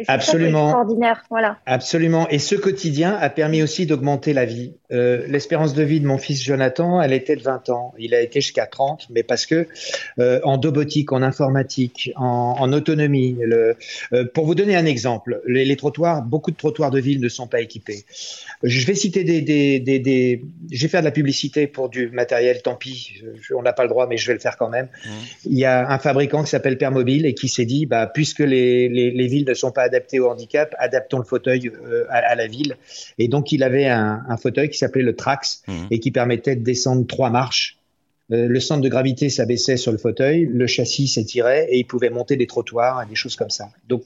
Absolument. 0.07 0.65
Extraordinaire, 0.65 1.23
voilà. 1.29 1.57
Absolument. 1.65 2.27
Et 2.29 2.39
ce 2.39 2.55
quotidien 2.55 3.17
a 3.19 3.29
permis 3.29 3.61
aussi 3.61 3.85
d'augmenter 3.85 4.33
la 4.33 4.45
vie. 4.45 4.73
Euh, 4.91 5.25
L'espérance 5.27 5.73
de 5.73 5.83
vie 5.83 5.99
de 5.99 6.05
mon 6.05 6.17
fils 6.17 6.43
Jonathan, 6.43 7.01
elle 7.01 7.13
était 7.13 7.35
de 7.35 7.41
20 7.41 7.69
ans. 7.69 7.93
Il 7.97 8.13
a 8.13 8.21
été 8.21 8.41
jusqu'à 8.41 8.65
30, 8.65 9.07
mais 9.09 9.23
parce 9.23 9.45
que 9.45 9.67
euh, 10.19 10.39
en 10.43 10.57
dobotique, 10.57 11.11
en 11.11 11.21
informatique, 11.21 12.11
en, 12.15 12.55
en 12.59 12.73
autonomie. 12.73 13.37
Le, 13.39 13.75
euh, 14.13 14.25
pour 14.33 14.45
vous 14.45 14.55
donner 14.55 14.75
un 14.75 14.85
exemple, 14.85 15.41
les, 15.45 15.65
les, 15.65 15.75
trottoirs, 15.75 16.21
beaucoup 16.21 16.51
de 16.51 16.57
trottoirs 16.57 16.91
de 16.91 16.99
ville 16.99 17.21
ne 17.21 17.29
sont 17.29 17.47
pas 17.47 17.61
équipés. 17.61 18.03
Je 18.63 18.85
vais 18.85 18.95
citer 18.95 19.23
des, 19.23 19.41
des, 19.41 19.79
des, 19.79 19.99
des 19.99 20.43
je 20.71 20.81
vais 20.81 20.87
faire 20.87 21.01
de 21.01 21.05
la 21.05 21.11
publicité 21.11 21.67
pour 21.67 21.89
du 21.89 22.09
matériel. 22.09 22.61
Tant 22.61 22.75
pis, 22.75 23.21
je, 23.41 23.53
on 23.53 23.61
n'a 23.61 23.73
pas 23.73 23.83
le 23.83 23.89
droit, 23.89 24.07
mais 24.07 24.17
je 24.17 24.27
vais 24.27 24.33
le 24.33 24.39
faire 24.39 24.57
quand 24.57 24.69
même. 24.69 24.87
Mmh. 25.05 25.09
Il 25.45 25.57
y 25.57 25.65
a 25.65 25.89
un 25.89 25.97
fabricant 25.97 26.43
qui 26.43 26.49
s'appelle 26.49 26.77
Permobile 26.77 27.25
et 27.25 27.33
qui 27.33 27.47
s'est 27.47 27.65
dit, 27.65 27.85
bah, 27.85 28.07
puisque 28.07 28.39
les, 28.39 28.89
les, 28.89 29.11
les 29.11 29.27
villes 29.27 29.45
ne 29.47 29.53
sont 29.53 29.71
pas 29.71 29.83
adapté 29.91 30.19
au 30.19 30.29
handicap, 30.29 30.73
adaptons 30.79 31.17
le 31.17 31.23
fauteuil 31.23 31.67
euh, 31.67 32.05
à, 32.09 32.17
à, 32.17 32.35
la 32.35 32.47
ville. 32.47 32.77
Et 33.17 33.27
donc, 33.27 33.51
il 33.51 33.63
avait 33.63 33.87
un, 33.87 34.23
un 34.27 34.37
fauteuil 34.37 34.69
qui 34.69 34.77
s'appelait 34.77 35.03
le 35.03 35.15
Trax 35.15 35.63
mmh. 35.67 35.73
et 35.91 35.99
qui 35.99 36.11
permettait 36.11 36.55
de 36.55 36.63
descendre 36.63 37.05
trois 37.05 37.29
marches. 37.29 37.77
Euh, 38.31 38.47
le 38.47 38.59
centre 38.59 38.81
de 38.81 38.89
gravité 38.89 39.29
s'abaissait 39.29 39.77
sur 39.77 39.91
le 39.91 39.97
fauteuil, 39.97 40.45
le 40.45 40.67
châssis 40.67 41.07
s'étirait 41.07 41.67
et 41.69 41.79
il 41.79 41.85
pouvait 41.85 42.09
monter 42.09 42.37
des 42.37 42.47
trottoirs 42.47 43.03
et 43.03 43.05
des 43.05 43.15
choses 43.15 43.35
comme 43.35 43.49
ça. 43.49 43.69
Donc, 43.87 44.03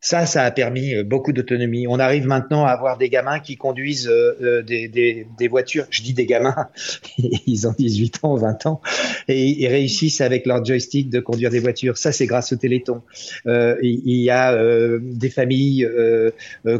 ça, 0.00 0.26
ça 0.26 0.44
a 0.44 0.50
permis 0.50 0.94
euh, 0.94 1.02
beaucoup 1.02 1.32
d'autonomie. 1.32 1.86
On 1.88 1.98
arrive 1.98 2.26
maintenant 2.26 2.64
à 2.64 2.70
avoir 2.70 2.98
des 2.98 3.08
gamins 3.08 3.40
qui 3.40 3.56
conduisent 3.56 4.08
euh, 4.08 4.36
euh, 4.42 4.62
des, 4.62 4.88
des, 4.88 5.26
des, 5.38 5.48
voitures. 5.48 5.86
Je 5.90 6.02
dis 6.02 6.12
des 6.12 6.26
gamins, 6.26 6.68
ils 7.18 7.66
ont 7.66 7.74
18 7.76 8.20
ans, 8.22 8.36
20 8.36 8.66
ans, 8.66 8.80
et 9.26 9.46
ils 9.46 9.66
réussissent 9.66 10.20
avec 10.20 10.46
leur 10.46 10.64
joystick 10.64 11.10
de 11.10 11.20
conduire 11.20 11.50
des 11.50 11.60
voitures. 11.60 11.96
Ça, 11.96 12.12
c'est 12.12 12.26
grâce 12.26 12.52
au 12.52 12.56
Téléthon. 12.56 13.02
Euh, 13.46 13.76
il 13.82 14.20
y 14.20 14.30
a 14.30 14.52
euh, 14.52 15.00
des 15.02 15.30
familles 15.30 15.84
euh, 15.84 16.30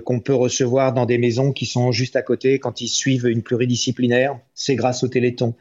qu'on 0.05 0.21
peut 0.21 0.35
recevoir 0.35 0.93
dans 0.93 1.07
des 1.07 1.19
maisons 1.19 1.53
qui 1.53 1.67
sont 1.67 1.93
juste 1.93 2.17
à 2.17 2.23
côté 2.23 2.59
quand 2.59 2.81
ils 2.81 2.89
suivent 2.89 3.27
une 3.27 3.43
pluridisciplinaire. 3.43 4.39
C'est 4.55 4.77
grâce 4.77 5.03
au 5.03 5.09
Téléthon. 5.09 5.55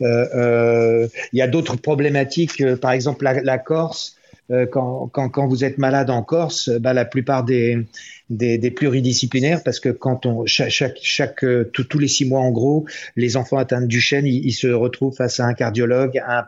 il 0.00 1.08
y 1.32 1.42
a 1.42 1.46
d'autres 1.46 1.76
problématiques, 1.76 2.64
par 2.80 2.92
exemple 2.92 3.24
la, 3.24 3.42
la 3.42 3.58
Corse. 3.58 4.16
Euh, 4.52 4.66
quand, 4.66 5.08
quand, 5.08 5.28
quand, 5.30 5.46
vous 5.46 5.64
êtes 5.64 5.78
malade 5.78 6.10
en 6.10 6.22
Corse, 6.22 6.68
bah, 6.68 6.92
la 6.92 7.04
plupart 7.04 7.44
des, 7.44 7.86
des, 8.32 8.70
pluridisciplinaires, 8.70 9.62
parce 9.62 9.80
que 9.80 9.88
quand 9.88 10.26
on 10.26 10.46
chaque, 10.46 10.70
chaque, 10.70 10.98
chaque 11.02 11.44
tous 11.72 11.98
les 11.98 12.08
six 12.08 12.24
mois 12.24 12.40
en 12.40 12.50
gros, 12.50 12.86
les 13.16 13.36
enfants 13.36 13.58
atteints 13.58 13.82
du 13.82 14.00
chêne, 14.00 14.26
ils, 14.26 14.52
se 14.52 14.68
retrouvent 14.68 15.14
face 15.14 15.40
à 15.40 15.46
un 15.46 15.54
cardiologue, 15.54 16.22
un, 16.26 16.44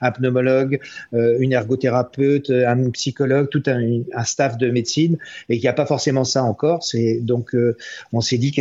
un 0.00 0.10
pneumologue, 0.10 0.80
euh, 1.12 1.36
une 1.38 1.52
ergothérapeute, 1.52 2.50
un 2.50 2.90
psychologue, 2.90 3.48
tout 3.50 3.62
un, 3.66 4.24
staff 4.24 4.56
de 4.58 4.70
médecine, 4.70 5.18
et 5.48 5.54
qu'il 5.54 5.62
n'y 5.62 5.68
a 5.68 5.74
pas 5.74 5.86
forcément 5.86 6.24
ça 6.24 6.42
en 6.42 6.54
Corse. 6.54 6.94
Et 6.94 7.20
donc 7.20 7.54
euh, 7.54 7.76
on 8.12 8.20
s'est 8.20 8.38
dit 8.38 8.52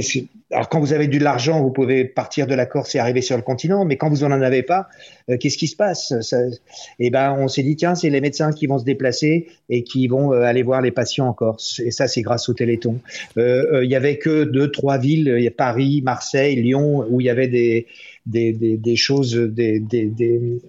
alors 0.52 0.70
quand 0.70 0.80
vous 0.80 0.94
avez 0.94 1.08
de 1.08 1.18
l'argent, 1.20 1.62
vous 1.62 1.72
pouvez 1.72 2.06
partir 2.06 2.48
de 2.48 2.54
la 2.54 2.66
Corse 2.66 2.96
et 2.96 3.00
arriver 3.00 3.22
sur 3.22 3.36
le 3.36 3.42
continent, 3.42 3.86
mais 3.86 3.98
quand 3.98 4.10
vous 4.10 4.24
en 4.24 4.32
avez 4.32 4.64
pas, 4.64 4.88
euh, 5.30 5.38
qu'est-ce 5.38 5.58
qui 5.58 5.68
se 5.68 5.76
passe? 5.76 6.14
Ça, 6.22 6.42
Et 6.46 6.52
eh 7.00 7.10
ben 7.10 7.36
on 7.38 7.48
s'est 7.48 7.64
dit 7.64 7.76
tiens, 7.76 7.96
c'est 7.96 8.10
les 8.10 8.22
médecins 8.22 8.52
qui 8.52 8.68
vont 8.68 8.78
se 8.78 8.86
déplacer 8.86 9.48
et 9.70 9.84
qui 9.84 10.08
vont 10.08 10.34
euh, 10.34 10.44
aller 10.44 10.64
voir 10.64 10.82
les 10.82 10.92
patients 10.92 11.28
en 11.28 11.34
Corse. 11.34 11.80
Et 11.80 11.92
ça 11.92 12.08
c'est 12.08 12.22
grâce 12.22 12.50
au 12.50 12.54
Téléthon. 12.64 13.00
Euh, 13.38 13.66
il 13.72 13.76
euh, 13.76 13.86
y 13.86 13.96
avait 13.96 14.18
que 14.18 14.46
deux 14.46 14.72
trois 14.72 14.98
villes, 14.98 15.36
il 15.38 15.52
Paris, 15.52 16.02
Marseille, 16.02 16.56
Lyon, 16.56 17.06
où 17.10 17.20
il 17.20 17.26
y 17.26 17.30
avait 17.30 17.50
des 17.50 17.88
des, 18.26 18.54
des, 18.54 18.96
choses, 18.96 19.36
des, 19.36 19.82
des, 19.82 20.06
des, 20.06 20.60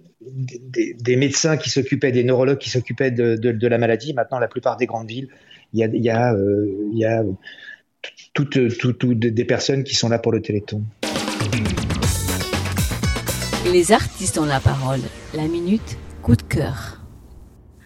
des 1.01 1.17
médecins 1.17 1.57
qui 1.57 1.71
s'occupaient, 1.71 2.11
des 2.11 2.25
neurologues 2.25 2.59
qui 2.59 2.71
s'occupaient 2.71 3.13
de, 3.13 3.37
de, 3.37 3.69
la 3.69 3.79
maladie. 3.79 4.13
Maintenant, 4.13 4.41
la 4.41 4.49
plupart 4.49 4.77
des 4.77 4.87
grandes 4.87 5.09
villes, 5.09 5.29
il 5.73 5.81
y 5.81 5.85
a, 5.85 5.87
il 5.87 6.03
y 6.03 6.11
a, 6.11 6.35
euh, 6.35 6.89
il 6.93 6.99
y 6.99 7.05
a 7.05 7.23
toutes, 8.33 8.77
toutes, 8.77 8.99
toutes, 8.99 9.19
des 9.19 9.45
personnes 9.45 9.85
qui 9.85 9.95
sont 9.95 10.09
là 10.09 10.19
pour 10.19 10.33
le 10.33 10.43
Téléthon. 10.43 10.83
Les 13.73 13.93
artistes 13.93 14.39
ont 14.39 14.47
la 14.47 14.61
parole. 14.61 15.01
La 15.35 15.47
minute, 15.47 15.97
coup 16.23 16.37
de 16.37 16.43
cœur. 16.43 17.04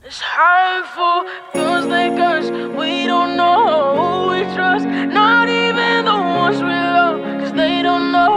It's 0.08 0.20
hurtful, 0.20 1.26
feels 1.52 1.84
like 1.84 2.18
us. 2.18 2.50
We 2.50 3.04
don't 3.04 3.36
know 3.36 3.60
who 3.98 4.30
we 4.32 4.40
trust. 4.54 4.86
Not 4.86 5.50
even 5.50 6.06
the 6.06 6.16
ones 6.16 6.62
we 6.62 6.76
love, 6.96 7.20
cause 7.40 7.52
they 7.52 7.82
don't 7.82 8.10
know. 8.10 8.32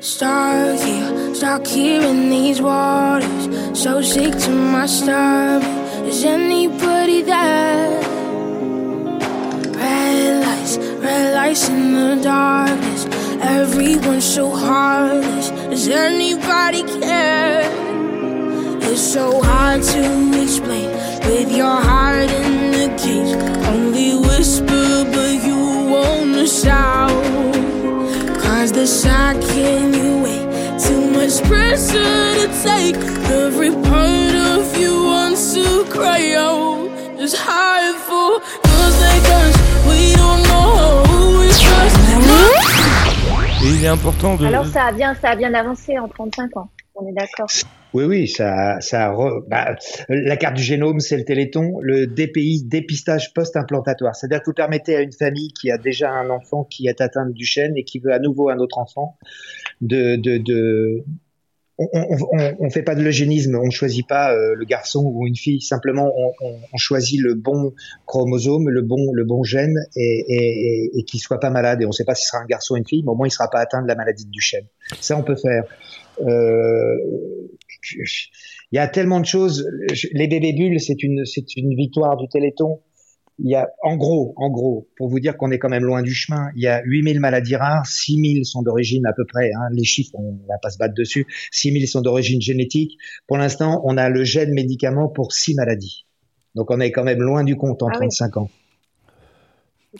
Stuck 0.00 0.80
here, 0.80 1.32
stuck 1.32 1.64
here 1.64 2.02
in 2.02 2.28
these 2.28 2.60
waters. 2.60 3.44
So 3.78 4.02
sick 4.02 4.36
to 4.36 4.50
my 4.50 4.86
stomach. 4.86 5.62
Is 6.08 6.24
anybody 6.24 7.22
there? 7.22 8.00
Red 9.78 10.44
lights, 10.44 10.76
red 11.04 11.34
lights 11.36 11.68
in 11.68 11.94
the 11.94 12.20
darkness. 12.20 13.06
Everyone's 13.40 14.24
so 14.24 14.50
heartless. 14.50 15.50
Does 15.70 15.86
anybody 15.86 16.82
care? 16.98 17.83
It's 18.90 19.00
so 19.00 19.40
hard 19.42 19.82
to 19.82 20.42
explain 20.42 20.88
with 21.28 21.50
your 21.50 21.76
heart 21.88 22.30
in 22.30 22.70
the 22.76 22.86
cage. 23.02 23.34
Only 23.66 24.14
whisper, 24.16 25.04
but 25.12 25.34
you 25.48 25.58
wanna 25.92 26.46
shout. 26.46 27.10
Cause 28.42 28.70
the 28.72 28.86
shock 28.86 29.36
can 29.52 29.92
you 29.94 30.22
wait? 30.24 30.46
Too 30.78 31.02
much 31.16 31.42
pressure 31.48 32.34
to 32.40 32.46
take. 32.62 32.96
Every 33.44 33.70
part 33.70 34.34
of 34.52 34.76
you 34.78 34.92
wants 35.04 35.54
to 35.54 35.84
cry 35.90 36.34
out. 36.34 36.88
It's 37.18 37.34
hard 37.34 37.96
for 38.06 38.38
girls 38.68 38.96
like 39.06 39.26
us. 39.40 39.54
We 39.88 40.14
don't 40.20 40.42
know 40.50 41.02
who 41.08 41.40
we 41.40 41.48
trust. 41.48 41.98
Et 43.64 43.68
il 43.68 43.84
est 43.84 43.88
important 43.88 44.36
de. 44.36 44.44
Alors 44.46 44.66
ça 44.66 44.84
a 44.84 44.92
bien, 44.92 45.14
ça 45.14 45.30
a 45.30 45.36
bien 45.36 45.54
avancé 45.54 45.98
en 45.98 46.06
35 46.06 46.56
ans. 46.58 46.68
Oui, 47.92 48.04
oui, 48.04 48.28
ça, 48.28 48.80
ça, 48.80 49.14
bah, 49.48 49.76
la 50.08 50.36
carte 50.36 50.56
du 50.56 50.62
génome, 50.62 51.00
c'est 51.00 51.16
le 51.16 51.24
Téléthon, 51.24 51.78
le 51.80 52.06
DPI, 52.06 52.64
dépistage 52.64 53.32
post-implantatoire. 53.34 54.14
C'est-à-dire 54.14 54.40
que 54.40 54.46
vous 54.46 54.54
permettez 54.54 54.96
à 54.96 55.00
une 55.00 55.12
famille 55.12 55.52
qui 55.52 55.70
a 55.70 55.78
déjà 55.78 56.10
un 56.10 56.30
enfant 56.30 56.64
qui 56.64 56.86
est 56.86 57.00
atteint 57.00 57.26
du 57.28 57.44
chêne 57.44 57.76
et 57.76 57.84
qui 57.84 57.98
veut 57.98 58.12
à 58.12 58.18
nouveau 58.18 58.48
un 58.48 58.58
autre 58.58 58.78
enfant 58.78 59.16
de, 59.80 60.16
de, 60.16 60.38
de 60.38 61.04
on, 61.78 62.56
on, 62.60 62.70
fait 62.70 62.82
pas 62.82 62.94
de 62.94 63.02
l'eugénisme, 63.02 63.56
on 63.56 63.70
choisit 63.70 64.06
pas 64.06 64.32
euh, 64.32 64.54
le 64.54 64.64
garçon 64.64 65.10
ou 65.12 65.26
une 65.26 65.34
fille, 65.34 65.60
simplement 65.60 66.12
on, 66.16 66.32
on, 66.72 66.76
choisit 66.76 67.20
le 67.20 67.34
bon 67.34 67.72
chromosome, 68.06 68.68
le 68.68 68.82
bon, 68.82 69.12
le 69.12 69.24
bon 69.24 69.42
gène 69.42 69.76
et, 69.96 70.24
et, 70.28 70.90
et, 70.98 71.04
qu'il 71.04 71.18
soit 71.20 71.40
pas 71.40 71.50
malade. 71.50 71.82
Et 71.82 71.86
on 71.86 71.92
sait 71.92 72.04
pas 72.04 72.14
si 72.14 72.26
sera 72.26 72.38
un 72.38 72.46
garçon 72.46 72.74
ou 72.74 72.76
une 72.76 72.86
fille, 72.86 73.02
mais 73.02 73.10
au 73.10 73.16
moins 73.16 73.26
il 73.26 73.32
sera 73.32 73.48
pas 73.50 73.58
atteint 73.58 73.82
de 73.82 73.88
la 73.88 73.96
maladie 73.96 74.26
du 74.26 74.40
chêne. 74.40 74.66
Ça, 75.00 75.16
on 75.16 75.22
peut 75.22 75.36
faire. 75.36 75.64
Euh, 76.20 76.96
il 78.72 78.76
y 78.76 78.78
a 78.78 78.86
tellement 78.88 79.20
de 79.20 79.26
choses. 79.26 79.68
Les 80.12 80.28
bébés 80.28 80.52
bulles, 80.52 80.80
c'est 80.80 81.02
une, 81.02 81.24
c'est 81.24 81.56
une 81.56 81.74
victoire 81.74 82.16
du 82.16 82.28
Téléthon. 82.28 82.80
Il 83.40 83.50
y 83.50 83.56
a, 83.56 83.68
en 83.82 83.96
gros, 83.96 84.32
en 84.36 84.48
gros, 84.48 84.88
pour 84.96 85.08
vous 85.08 85.18
dire 85.18 85.36
qu'on 85.36 85.50
est 85.50 85.58
quand 85.58 85.68
même 85.68 85.84
loin 85.84 86.02
du 86.02 86.14
chemin, 86.14 86.50
il 86.54 86.62
y 86.62 86.68
a 86.68 86.82
8000 86.84 87.18
maladies 87.18 87.56
rares, 87.56 87.84
6000 87.84 88.44
sont 88.44 88.62
d'origine 88.62 89.06
à 89.06 89.12
peu 89.12 89.24
près, 89.24 89.50
hein, 89.52 89.68
les 89.72 89.82
chiffres, 89.82 90.12
on 90.14 90.38
va 90.48 90.58
pas 90.62 90.70
se 90.70 90.78
battre 90.78 90.94
dessus, 90.94 91.26
6000 91.50 91.88
sont 91.88 92.00
d'origine 92.00 92.40
génétique. 92.40 92.96
Pour 93.26 93.36
l'instant, 93.36 93.82
on 93.84 93.96
a 93.96 94.08
le 94.08 94.22
gène 94.22 94.52
médicament 94.52 95.08
pour 95.08 95.32
6 95.32 95.56
maladies. 95.56 96.06
Donc 96.54 96.70
on 96.70 96.78
est 96.78 96.92
quand 96.92 97.02
même 97.02 97.20
loin 97.20 97.42
du 97.42 97.56
compte 97.56 97.82
en 97.82 97.88
Ah 97.88 97.92
oui. 97.94 98.08
35 98.08 98.36
ans. 98.36 98.50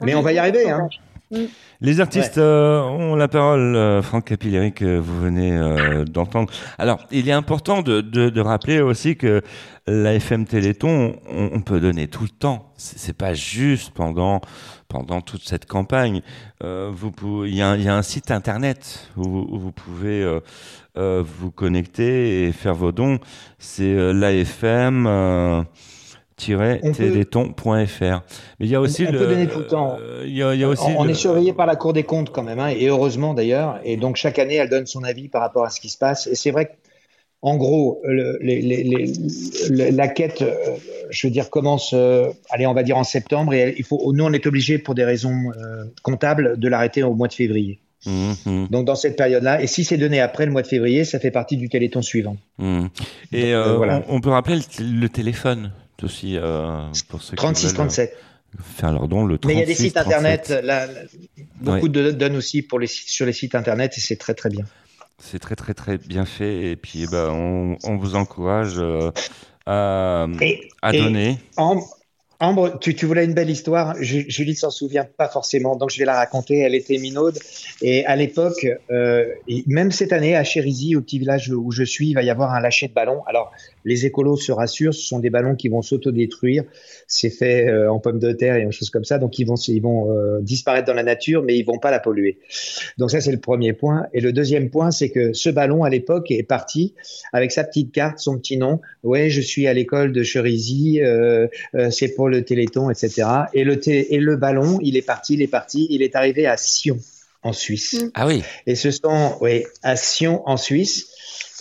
Mais 0.03 0.15
on 0.15 0.23
va 0.23 0.33
y 0.33 0.39
arriver, 0.39 0.71
hein. 0.71 0.89
Les 1.81 2.01
artistes 2.01 2.39
euh, 2.39 2.81
ont 2.83 3.15
la 3.17 3.29
parole, 3.29 3.75
euh, 3.77 4.01
Franck 4.01 4.27
Capilleri, 4.27 4.73
que 4.73 4.97
vous 4.99 5.21
venez 5.21 5.53
euh, 5.53 6.05
d'entendre. 6.05 6.51
Alors, 6.79 7.05
il 7.11 7.29
est 7.29 7.33
important 7.33 7.83
de, 7.83 8.01
de, 8.01 8.31
de 8.31 8.41
rappeler 8.41 8.81
aussi 8.81 9.17
que 9.17 9.43
la 9.87 10.15
FM 10.15 10.47
Téléthon, 10.47 11.17
on, 11.31 11.51
on 11.53 11.61
peut 11.61 11.81
donner 11.81 12.07
tout 12.09 12.23
le 12.23 12.29
temps. 12.31 12.73
C'est 12.77 13.17
pas 13.17 13.35
juste 13.35 13.93
pendant 13.93 14.41
pendant 14.89 15.21
toute 15.21 15.43
cette 15.43 15.67
campagne. 15.67 16.23
Vous 16.63 17.45
il 17.45 17.55
y, 17.57 17.63
a 17.63 17.71
un- 17.71 17.77
il 17.77 17.83
y 17.83 17.89
a 17.89 17.97
un 17.97 18.03
site 18.03 18.31
internet 18.31 19.11
où, 19.17 19.23
où 19.27 19.59
vous 19.59 19.73
pouvez 19.73 20.25
vous 20.97 21.51
connecter 21.51 22.45
et 22.45 22.53
faire 22.53 22.75
vos 22.75 22.93
dons. 22.93 23.19
C'est 23.59 24.13
l'AFM. 24.13 25.07
Téléthon.fr. 26.45 28.23
Mais 28.61 28.67
il 28.67 28.69
y 28.69 28.75
a 28.75 28.81
aussi 28.81 29.05
on 29.09 29.13
le, 29.13 29.19
peut 29.19 29.27
donner 29.27 29.47
tout 29.47 29.59
le 29.61 29.67
temps. 29.67 29.97
euh, 30.01 30.25
il 30.27 30.37
y 30.37 30.43
a, 30.43 30.55
il 30.55 30.61
y 30.61 30.65
a 30.65 30.69
aussi 30.69 30.85
on, 30.97 31.05
le- 31.05 31.11
est 31.11 31.15
surveillé 31.15 31.53
par 31.53 31.67
la 31.67 31.77
Cour 31.77 31.93
des 31.93 32.03
comptes 32.05 32.31
quand 32.31 32.43
même, 32.43 32.59
hein, 32.61 32.69
et 32.69 32.87
heureusement 32.89 33.35
d'ailleurs. 33.35 33.79
Et 33.85 33.97
donc 33.97 34.17
chaque 34.17 34.39
année, 34.39 34.55
elle 34.57 34.69
donne 34.69 34.87
son 34.87 35.03
avis 35.05 35.29
par 35.29 35.41
rapport 35.43 35.65
à 35.65 35.71
ce 35.71 35.81
qui 35.81 35.89
se 35.89 35.99
passe. 35.99 36.27
Et 36.27 36.35
c'est 36.35 36.51
vrai 36.51 36.67
que, 36.67 36.73
en 37.43 37.57
gros, 37.57 38.01
le- 38.05 38.39
les- 38.41 38.63
les- 38.63 38.83
les- 38.85 39.13
le- 39.71 39.91
la 39.97 40.09
quête, 40.09 40.41
euh, 40.43 40.55
je 41.11 41.27
veux 41.27 41.31
dire, 41.31 41.51
commence, 41.51 41.93
euh, 41.93 42.29
allez, 42.51 42.67
on 42.67 42.73
va 42.75 42.83
dire 42.83 42.97
en 42.97 43.05
septembre, 43.05 43.53
et 43.55 43.75
il 43.77 43.85
faut, 43.85 44.13
nous, 44.15 44.25
on 44.25 44.33
est 44.33 44.47
obligé 44.47 44.79
pour 44.79 44.95
des 44.95 45.05
raisons 45.05 45.51
euh, 45.57 45.85
comptables 46.03 46.59
de 46.59 46.69
l'arrêter 46.69 47.03
au 47.03 47.15
mois 47.15 47.29
de 47.29 47.35
février. 47.35 47.81
Mhm. 48.07 48.69
Donc 48.71 48.85
dans 48.85 48.97
cette 48.97 49.17
période-là, 49.17 49.63
et 49.63 49.67
si 49.67 49.83
c'est 49.83 49.97
donné 49.97 50.21
après 50.21 50.45
le 50.45 50.53
mois 50.53 50.61
de 50.61 50.67
février, 50.67 51.05
ça 51.07 51.19
fait 51.19 51.31
partie 51.31 51.57
du 51.57 51.71
téléthon 51.71 52.03
suivant. 52.03 52.37
Mhm. 52.59 52.89
Et 53.33 53.41
Donc, 53.43 53.51
euh, 53.53 53.77
voilà. 53.77 54.03
on, 54.09 54.17
on 54.17 54.21
peut 54.21 54.29
rappeler 54.31 54.59
le 54.81 55.09
téléphone? 55.09 55.71
Aussi 56.03 56.37
euh, 56.37 56.87
pour 57.09 57.23
ceux 57.23 57.31
qui 57.31 57.37
36 57.37 57.67
veulent, 57.67 57.75
37. 57.75 58.13
euh, 58.13 58.63
faire 58.63 58.93
leur 58.93 59.09
don. 59.09 59.25
Le 59.25 59.39
36, 59.39 59.47
Mais 59.49 59.55
il 59.55 59.61
y 59.61 59.63
a 59.63 59.67
des 59.67 59.75
sites 59.75 59.95
37. 59.95 60.07
internet, 60.07 60.49
là, 60.65 60.87
là, 60.87 60.93
beaucoup 61.61 61.89
de, 61.89 62.11
donnent 62.11 62.37
aussi 62.37 62.63
pour 62.63 62.79
les 62.79 62.87
sites, 62.87 63.09
sur 63.09 63.27
les 63.27 63.33
sites 63.33 63.55
internet, 63.55 63.93
et 63.97 64.01
c'est 64.01 64.17
très 64.17 64.35
très 64.35 64.51
bien. 64.51 64.65
C'est 65.19 65.39
très 65.39 65.55
très 65.55 65.75
très 65.75 65.97
bien 65.97 66.25
fait 66.25 66.73
et 66.73 66.77
puis 66.77 67.05
eh 67.05 67.07
ben, 67.07 67.31
on, 67.31 67.77
on 67.85 67.97
vous 67.97 68.17
encourage 68.17 68.75
euh, 68.79 69.13
à, 69.65 70.27
à 70.83 70.93
Et 70.93 70.99
donner. 70.99 71.39
Ambre, 72.41 72.79
tu, 72.81 73.07
voulais 73.07 73.25
une 73.25 73.33
belle 73.35 73.51
histoire. 73.51 73.95
Ju- 74.03 74.27
Julie 74.29 74.55
s'en 74.55 74.71
souvient 74.71 75.05
pas 75.05 75.29
forcément, 75.29 75.77
donc 75.77 75.91
je 75.91 75.99
vais 75.99 76.05
la 76.05 76.17
raconter. 76.17 76.59
Elle 76.59 76.75
était 76.75 76.99
minaude 76.99 77.39
et 77.81 78.05
à 78.07 78.17
l'époque, 78.17 78.67
euh, 78.91 79.25
même 79.67 79.93
cette 79.93 80.13
année 80.13 80.37
à 80.37 80.45
Chérisy, 80.45 80.97
au 80.97 81.01
petit 81.01 81.19
village 81.19 81.51
où 81.51 81.71
je 81.71 81.85
suis, 81.85 82.09
il 82.09 82.15
va 82.15 82.23
y 82.23 82.31
avoir 82.31 82.53
un 82.53 82.61
lâcher 82.61 82.89
de 82.89 82.93
ballon. 82.93 83.23
Alors 83.27 83.53
les 83.85 84.07
écolos 84.07 84.37
se 84.37 84.53
rassurent, 84.53 84.95
ce 84.95 85.03
sont 85.03 85.21
des 85.21 85.31
ballons 85.31 85.55
qui 85.55 85.69
vont 85.69 85.83
s'autodétruire. 85.83 86.65
C'est 87.07 87.31
fait 87.31 87.69
euh, 87.69 87.91
en 87.91 87.99
pommes 88.01 88.19
de 88.19 88.33
terre 88.33 88.57
et 88.57 88.67
en 88.67 88.71
choses 88.71 88.91
comme 88.91 89.05
ça, 89.05 89.19
donc 89.19 89.39
ils 89.39 89.47
vont 89.47 89.57
ils 89.57 89.83
vont 89.83 90.13
euh, 90.13 90.41
disparaître 90.41 90.87
dans 90.87 90.95
la 90.95 91.03
nature, 91.03 91.43
mais 91.43 91.57
ils 91.57 91.65
vont 91.65 91.79
pas 91.79 91.91
la 91.91 92.01
polluer. 92.01 92.39
Donc 92.99 93.11
ça 93.11 93.21
c'est 93.21 93.33
le 93.33 93.41
premier 93.41 93.73
point. 93.73 94.07
Et 94.13 94.21
le 94.21 94.33
deuxième 94.33 94.71
point, 94.71 94.91
c'est 94.91 95.11
que 95.11 95.33
ce 95.33 95.51
ballon 95.51 95.85
à 95.85 95.91
l'époque 95.91 96.31
est 96.31 96.43
parti 96.43 96.95
avec 97.33 97.53
sa 97.53 97.65
petite 97.65 97.93
carte, 97.93 98.19
son 98.19 98.39
petit 98.39 98.57
nom. 98.57 98.81
Ouais, 99.03 99.31
je 99.31 99.41
suis 99.41 99.67
à 99.67 99.75
l'école 99.75 100.13
de 100.13 100.23
euh, 101.75 101.91
c'est 101.91 102.15
pour 102.15 102.24
le 102.29 102.45
Téléthon, 102.45 102.91
etc. 102.91 103.27
Et 103.53 103.65
le, 103.65 103.79
et 103.89 104.19
le 104.19 104.37
ballon, 104.37 104.79
il 104.83 104.97
est 104.97 105.03
parti, 105.03 105.35
il 105.35 105.43
est 105.43 105.47
parti, 105.49 105.87
il 105.91 106.03
est 106.03 106.15
arrivé 106.17 106.47
à 106.47 106.57
Sion, 106.57 106.99
en 107.43 107.53
Suisse. 107.53 108.05
Ah 108.15 108.27
oui. 108.27 108.43
Et 108.67 108.75
ce 108.75 108.91
sont, 108.91 109.37
oui, 109.41 109.65
à 109.83 109.97
Sion, 109.97 110.43
en 110.49 110.57
Suisse. 110.57 111.07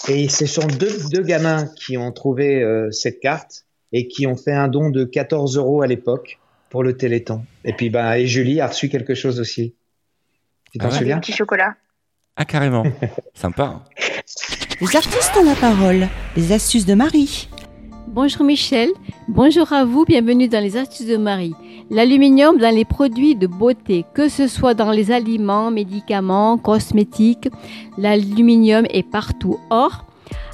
Et 0.10 0.28
ce 0.30 0.46
sont 0.46 0.68
deux, 0.68 0.96
deux 1.12 1.24
gamins 1.24 1.68
qui 1.78 1.98
ont 1.98 2.12
trouvé 2.12 2.62
euh, 2.62 2.92
cette 2.92 3.20
carte 3.20 3.66
et 3.92 4.08
qui 4.08 4.28
ont 4.28 4.36
fait 4.36 4.52
un 4.52 4.68
don 4.68 4.90
de 4.90 5.04
14 5.06 5.58
euros 5.58 5.82
à 5.82 5.88
l'époque 5.88 6.40
pour 6.70 6.84
le 6.84 6.98
Téléthon. 6.98 7.46
Et 7.64 7.74
puis, 7.74 7.90
ben, 7.90 8.14
et 8.14 8.28
Julie 8.28 8.60
a 8.60 8.68
reçu 8.68 8.90
quelque 8.90 9.14
chose 9.16 9.40
aussi. 9.40 9.76
Tu 10.72 10.80
t'en 10.80 10.88
Ah 10.88 10.92
ouais. 10.92 10.98
souviens? 10.98 11.20
Petit 11.20 11.32
chocolat. 11.34 11.76
Ah 12.36 12.46
carrément. 12.46 12.84
Sympa. 13.36 13.84
Les 14.82 14.96
artistes 14.96 15.32
ont 15.40 15.46
la 15.46 15.56
parole. 15.56 16.08
Les 16.36 16.52
astuces 16.52 16.86
de 16.88 16.96
Marie. 16.96 17.48
Bonjour 18.14 18.44
Michel, 18.46 18.90
bonjour 19.28 19.74
à 19.74 19.86
vous, 19.86 20.06
bienvenue 20.06 20.48
dans 20.48 20.64
les 20.64 20.78
astuces 20.78 21.08
de 21.08 21.18
Marie. 21.18 21.56
L'aluminium 21.90 22.60
dans 22.60 22.74
les 22.74 22.86
produits 22.86 23.36
de 23.36 23.48
beauté, 23.48 24.06
que 24.14 24.30
ce 24.30 24.46
soit 24.46 24.76
dans 24.76 24.92
les 24.92 25.10
aliments, 25.10 25.72
médicaments, 25.72 26.60
cosmétiques, 26.60 27.50
l'aluminium 27.98 28.86
est 28.92 29.02
partout. 29.02 29.58
Or, 29.72 30.06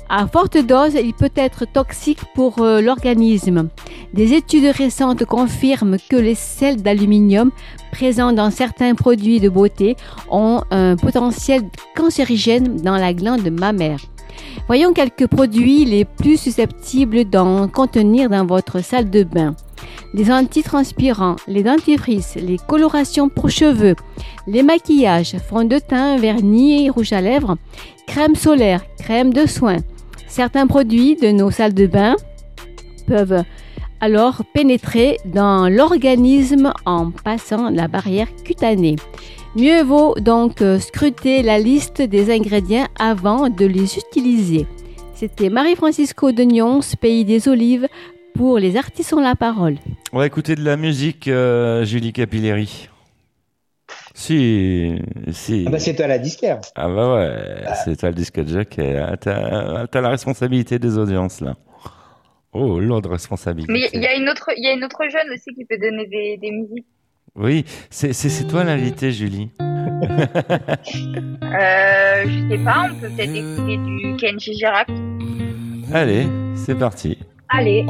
à 0.08 0.26
forte 0.28 0.58
dose, 0.58 0.94
il 0.96 1.14
peut 1.14 1.34
être 1.36 1.66
toxique 1.66 2.22
pour 2.34 2.62
euh, 2.62 2.80
l'organisme. 2.80 3.68
Des 4.14 4.32
études 4.34 4.74
récentes 4.74 5.26
confirment 5.26 5.98
que 6.10 6.16
les 6.16 6.36
sels 6.36 6.82
d'aluminium 6.82 7.52
présents 7.92 8.32
dans 8.32 8.52
certains 8.52 8.96
produits 8.96 9.42
de 9.42 9.50
beauté 9.50 9.98
ont 10.32 10.62
un 10.72 10.96
potentiel 10.96 11.64
cancérigène 11.94 12.78
dans 12.78 12.96
la 12.96 13.14
glande 13.14 13.50
mammaire. 13.50 14.00
Voyons 14.68 14.94
quelques 14.94 15.28
produits 15.28 15.86
les 15.86 16.06
plus 16.06 16.38
susceptibles 16.38 17.26
d'en 17.26 17.68
contenir 17.68 18.30
dans 18.30 18.46
votre 18.46 18.84
salle 18.84 19.10
de 19.10 19.24
bain. 19.24 19.56
Les 20.14 20.32
antitranspirants, 20.32 21.36
les 21.48 21.64
dentifrices, 21.64 22.36
les 22.36 22.58
colorations 22.58 23.30
pour 23.30 23.50
cheveux, 23.50 23.96
les 24.48 24.64
maquillages, 24.64 25.38
fond 25.38 25.64
de 25.64 25.78
teint, 25.78 26.18
vernis, 26.18 26.90
rouge 26.90 27.14
à 27.14 27.22
lèvres, 27.22 27.58
crème 28.08 28.36
solaire, 28.36 28.84
crème 28.98 29.34
de 29.34 29.46
soins. 29.46 29.78
Certains 30.28 30.68
produits 30.68 31.16
de 31.16 31.32
nos 31.32 31.52
salles 31.52 31.74
de 31.74 31.88
bain 31.88 32.16
peuvent 33.08 33.44
alors 34.02 34.44
pénétrer 34.54 35.18
dans 35.26 35.68
l'organisme 35.70 36.72
en 36.86 37.12
passant 37.12 37.70
la 37.70 37.88
barrière 37.88 38.28
cutanée. 38.44 38.96
Mieux 39.56 39.84
vaut 39.84 40.14
donc 40.16 40.62
euh, 40.62 40.80
scruter 40.80 41.42
la 41.42 41.58
liste 41.58 42.02
des 42.02 42.32
ingrédients 42.32 42.88
avant 43.00 43.50
de 43.50 43.66
les 43.66 43.98
utiliser. 43.98 44.68
C'était 45.16 45.50
Marie-Francisco 45.50 46.32
de 46.32 46.44
Nyons, 46.44 46.82
Pays 47.02 47.26
des 47.26 47.48
Olives, 47.48 47.88
pour 48.36 48.60
Les 48.60 48.78
Artistes 48.78 49.12
ont 49.14 49.22
la 49.22 49.36
parole. 49.36 49.78
On 50.14 50.20
va 50.20 50.28
écouter 50.28 50.56
de 50.56 50.64
la 50.64 50.78
musique, 50.78 51.28
euh, 51.28 51.84
Julie 51.84 52.14
Capilleri. 52.14 52.90
Si, 54.14 54.96
si. 55.32 55.64
Ah 55.68 55.72
bah 55.72 55.80
c'est 55.80 55.96
toi 55.96 56.08
la 56.08 56.20
disquaire. 56.20 56.60
Ah 56.76 56.88
bah 56.90 57.16
ouais, 57.16 57.64
c'est 57.84 57.98
toi 57.98 58.10
le 58.10 58.16
disque 58.16 58.46
jockey. 58.48 58.98
Ah, 58.98 59.18
T'as 59.18 59.86
as 59.92 60.02
la 60.02 60.10
responsabilité 60.10 60.78
des 60.78 60.98
audiences 60.98 61.42
là. 61.42 61.56
Oh, 62.52 62.80
lourde 62.80 63.06
responsabilité. 63.08 63.72
Mais 63.72 63.90
il 63.94 64.02
y 64.02 64.08
a 64.08 64.16
une 64.16 64.28
autre, 64.30 64.50
il 64.58 64.64
y 64.64 64.68
a 64.68 64.74
une 64.74 64.84
autre 64.84 65.02
jeune 65.10 65.34
aussi 65.34 65.54
qui 65.56 65.66
peut 65.66 65.78
donner 65.78 66.06
des, 66.08 66.38
des 66.38 66.52
musiques. 66.52 66.86
Oui, 67.40 67.64
c'est 67.90 68.48
toi 68.50 68.66
l'invité, 68.66 69.14
Julie. 69.14 69.50
euh, 69.62 69.66
je 72.26 72.50
sais 72.50 72.58
pas, 72.58 72.88
on 72.92 72.96
peut 72.96 73.08
peut-être 73.08 73.34
écouter 73.34 73.78
du 73.78 74.16
Kenji 74.18 74.54
Girac. 74.56 74.90
Allez, 75.94 76.28
c'est 76.56 76.76
parti. 76.76 77.18
Allez. 77.48 77.86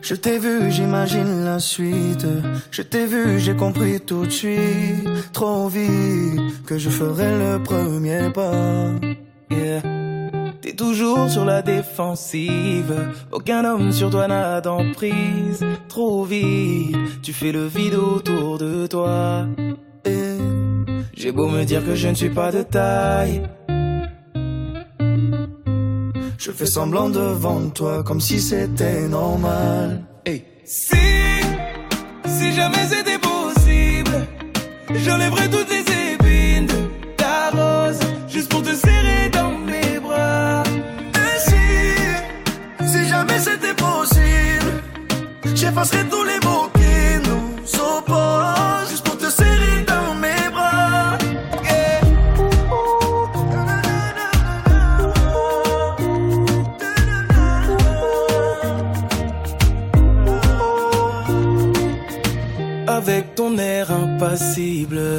Je 0.00 0.14
t'ai 0.14 0.38
vu, 0.38 0.70
j'imagine 0.70 1.44
la 1.44 1.58
suite. 1.58 2.26
Je 2.70 2.82
t'ai 2.82 3.04
vu, 3.04 3.38
j'ai 3.38 3.54
compris 3.54 4.00
tout 4.00 4.24
de 4.24 4.30
suite. 4.30 5.32
Trop 5.32 5.68
vite 5.68 6.64
que 6.66 6.78
je 6.78 6.88
ferai 6.88 7.38
le 7.38 7.62
premier 7.62 8.30
pas. 8.32 8.92
Yeah. 9.50 10.13
T'es 10.64 10.72
toujours 10.72 11.28
sur 11.28 11.44
la 11.44 11.60
défensive. 11.60 12.94
Aucun 13.30 13.66
homme 13.66 13.92
sur 13.92 14.08
toi 14.08 14.26
n'a 14.26 14.62
d'emprise. 14.62 15.62
Trop 15.88 16.24
vite, 16.24 17.20
tu 17.20 17.34
fais 17.34 17.52
le 17.52 17.66
vide 17.66 17.96
autour 17.96 18.56
de 18.56 18.86
toi. 18.86 19.44
Et 20.06 20.38
j'ai 21.14 21.32
beau 21.32 21.48
me 21.48 21.64
dire 21.64 21.84
que 21.84 21.94
je 21.94 22.08
ne 22.08 22.14
suis 22.14 22.30
pas 22.30 22.50
de 22.50 22.62
taille. 22.62 23.42
Je 26.38 26.50
fais 26.50 26.64
semblant 26.64 27.10
devant 27.10 27.68
toi 27.68 28.02
comme 28.02 28.22
si 28.22 28.40
c'était 28.40 29.06
normal. 29.06 30.02
Hey. 30.24 30.44
Si, 30.64 30.96
si 32.24 32.52
jamais 32.54 32.86
c'était 32.88 33.18
possible, 33.18 34.26
j'enlèverais 34.94 35.50
toutes 35.50 35.73
j'effacerais 45.54 46.04
tous 46.10 46.24
les 46.24 46.40
mots 46.46 46.68
qui 46.74 47.28
nous 47.28 47.80
opposent 47.80 48.90
juste 48.90 49.04
pour 49.04 49.16
te 49.16 49.30
serrer 49.30 49.84
dans 49.86 50.14
mes 50.14 50.50
bras. 50.52 51.18
Avec 62.86 63.34
ton 63.34 63.58
air 63.58 63.90
impassible, 63.90 65.18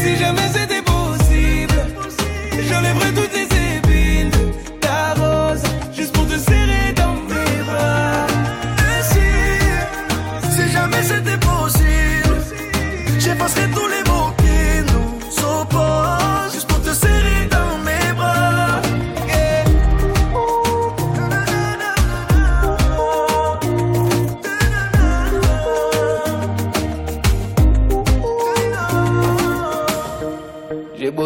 Si, 0.00 0.16
jamais 0.16 0.48
c'était 0.52 0.77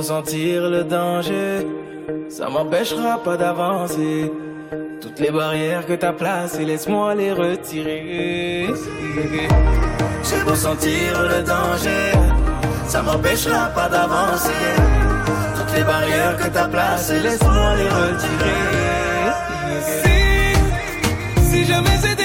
Sentir 0.03 0.69
le 0.69 0.83
danger, 0.83 1.65
ça 2.29 2.49
m'empêchera 2.49 3.23
pas 3.23 3.37
d'avancer. 3.37 4.33
Toutes 5.01 5.21
les 5.21 5.31
barrières 5.31 5.87
que 5.87 5.93
t'as 5.93 6.13
placées, 6.13 6.65
laisse-moi 6.65 7.15
les 7.15 7.33
retirer. 7.33 8.67
J'ai 10.25 10.45
beau 10.45 10.57
sentir 10.57 11.23
le 11.23 11.43
danger, 11.45 12.11
ça 12.89 13.01
m'empêchera 13.01 13.67
pas 13.69 13.89
d'avancer. 13.89 14.51
Toutes 15.57 15.77
les 15.77 15.85
barrières 15.85 16.37
que 16.37 16.49
t'as 16.49 16.69
placées, 16.69 17.21
laisse-moi 17.21 17.77
les 17.77 17.89
retirer. 17.89 18.63
Si, 19.87 21.51
si 21.51 21.65
jamais 21.65 21.97
c'était 22.01 22.22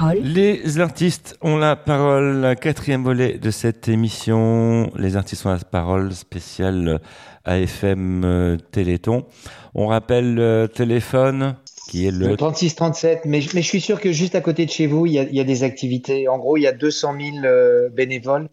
parole. 0.00 0.18
Les 0.22 0.78
artistes 0.80 1.36
ont 1.42 1.56
la 1.56 1.76
parole, 1.76 2.54
quatrième 2.60 3.02
volet 3.04 3.38
de 3.38 3.50
cette 3.50 3.88
émission. 3.88 4.90
Les 4.96 5.16
artistes 5.16 5.46
ont 5.46 5.50
la 5.50 5.58
parole 5.58 6.12
spéciale 6.12 7.00
AFM 7.44 8.24
euh, 8.24 8.56
Téléthon. 8.72 9.26
On 9.74 9.86
rappelle 9.86 10.34
le 10.34 10.66
téléphone 10.66 11.56
qui 11.90 12.06
est 12.06 12.10
le... 12.10 12.28
Le 12.28 12.36
36-37, 12.36 13.20
mais, 13.24 13.40
je- 13.40 13.50
mais 13.54 13.62
je 13.62 13.66
suis 13.68 13.80
sûr 13.80 14.00
que 14.00 14.12
juste 14.12 14.34
à 14.34 14.40
côté 14.40 14.64
de 14.66 14.70
chez 14.70 14.86
vous, 14.86 15.06
il 15.06 15.12
y 15.12 15.18
a, 15.18 15.22
il 15.22 15.34
y 15.34 15.40
a 15.40 15.44
des 15.44 15.62
activités. 15.64 16.28
En 16.28 16.38
gros, 16.38 16.56
il 16.56 16.62
y 16.62 16.66
a 16.66 16.72
200 16.72 17.14
000 17.20 17.44
euh, 17.44 17.88
bénévoles 17.90 18.48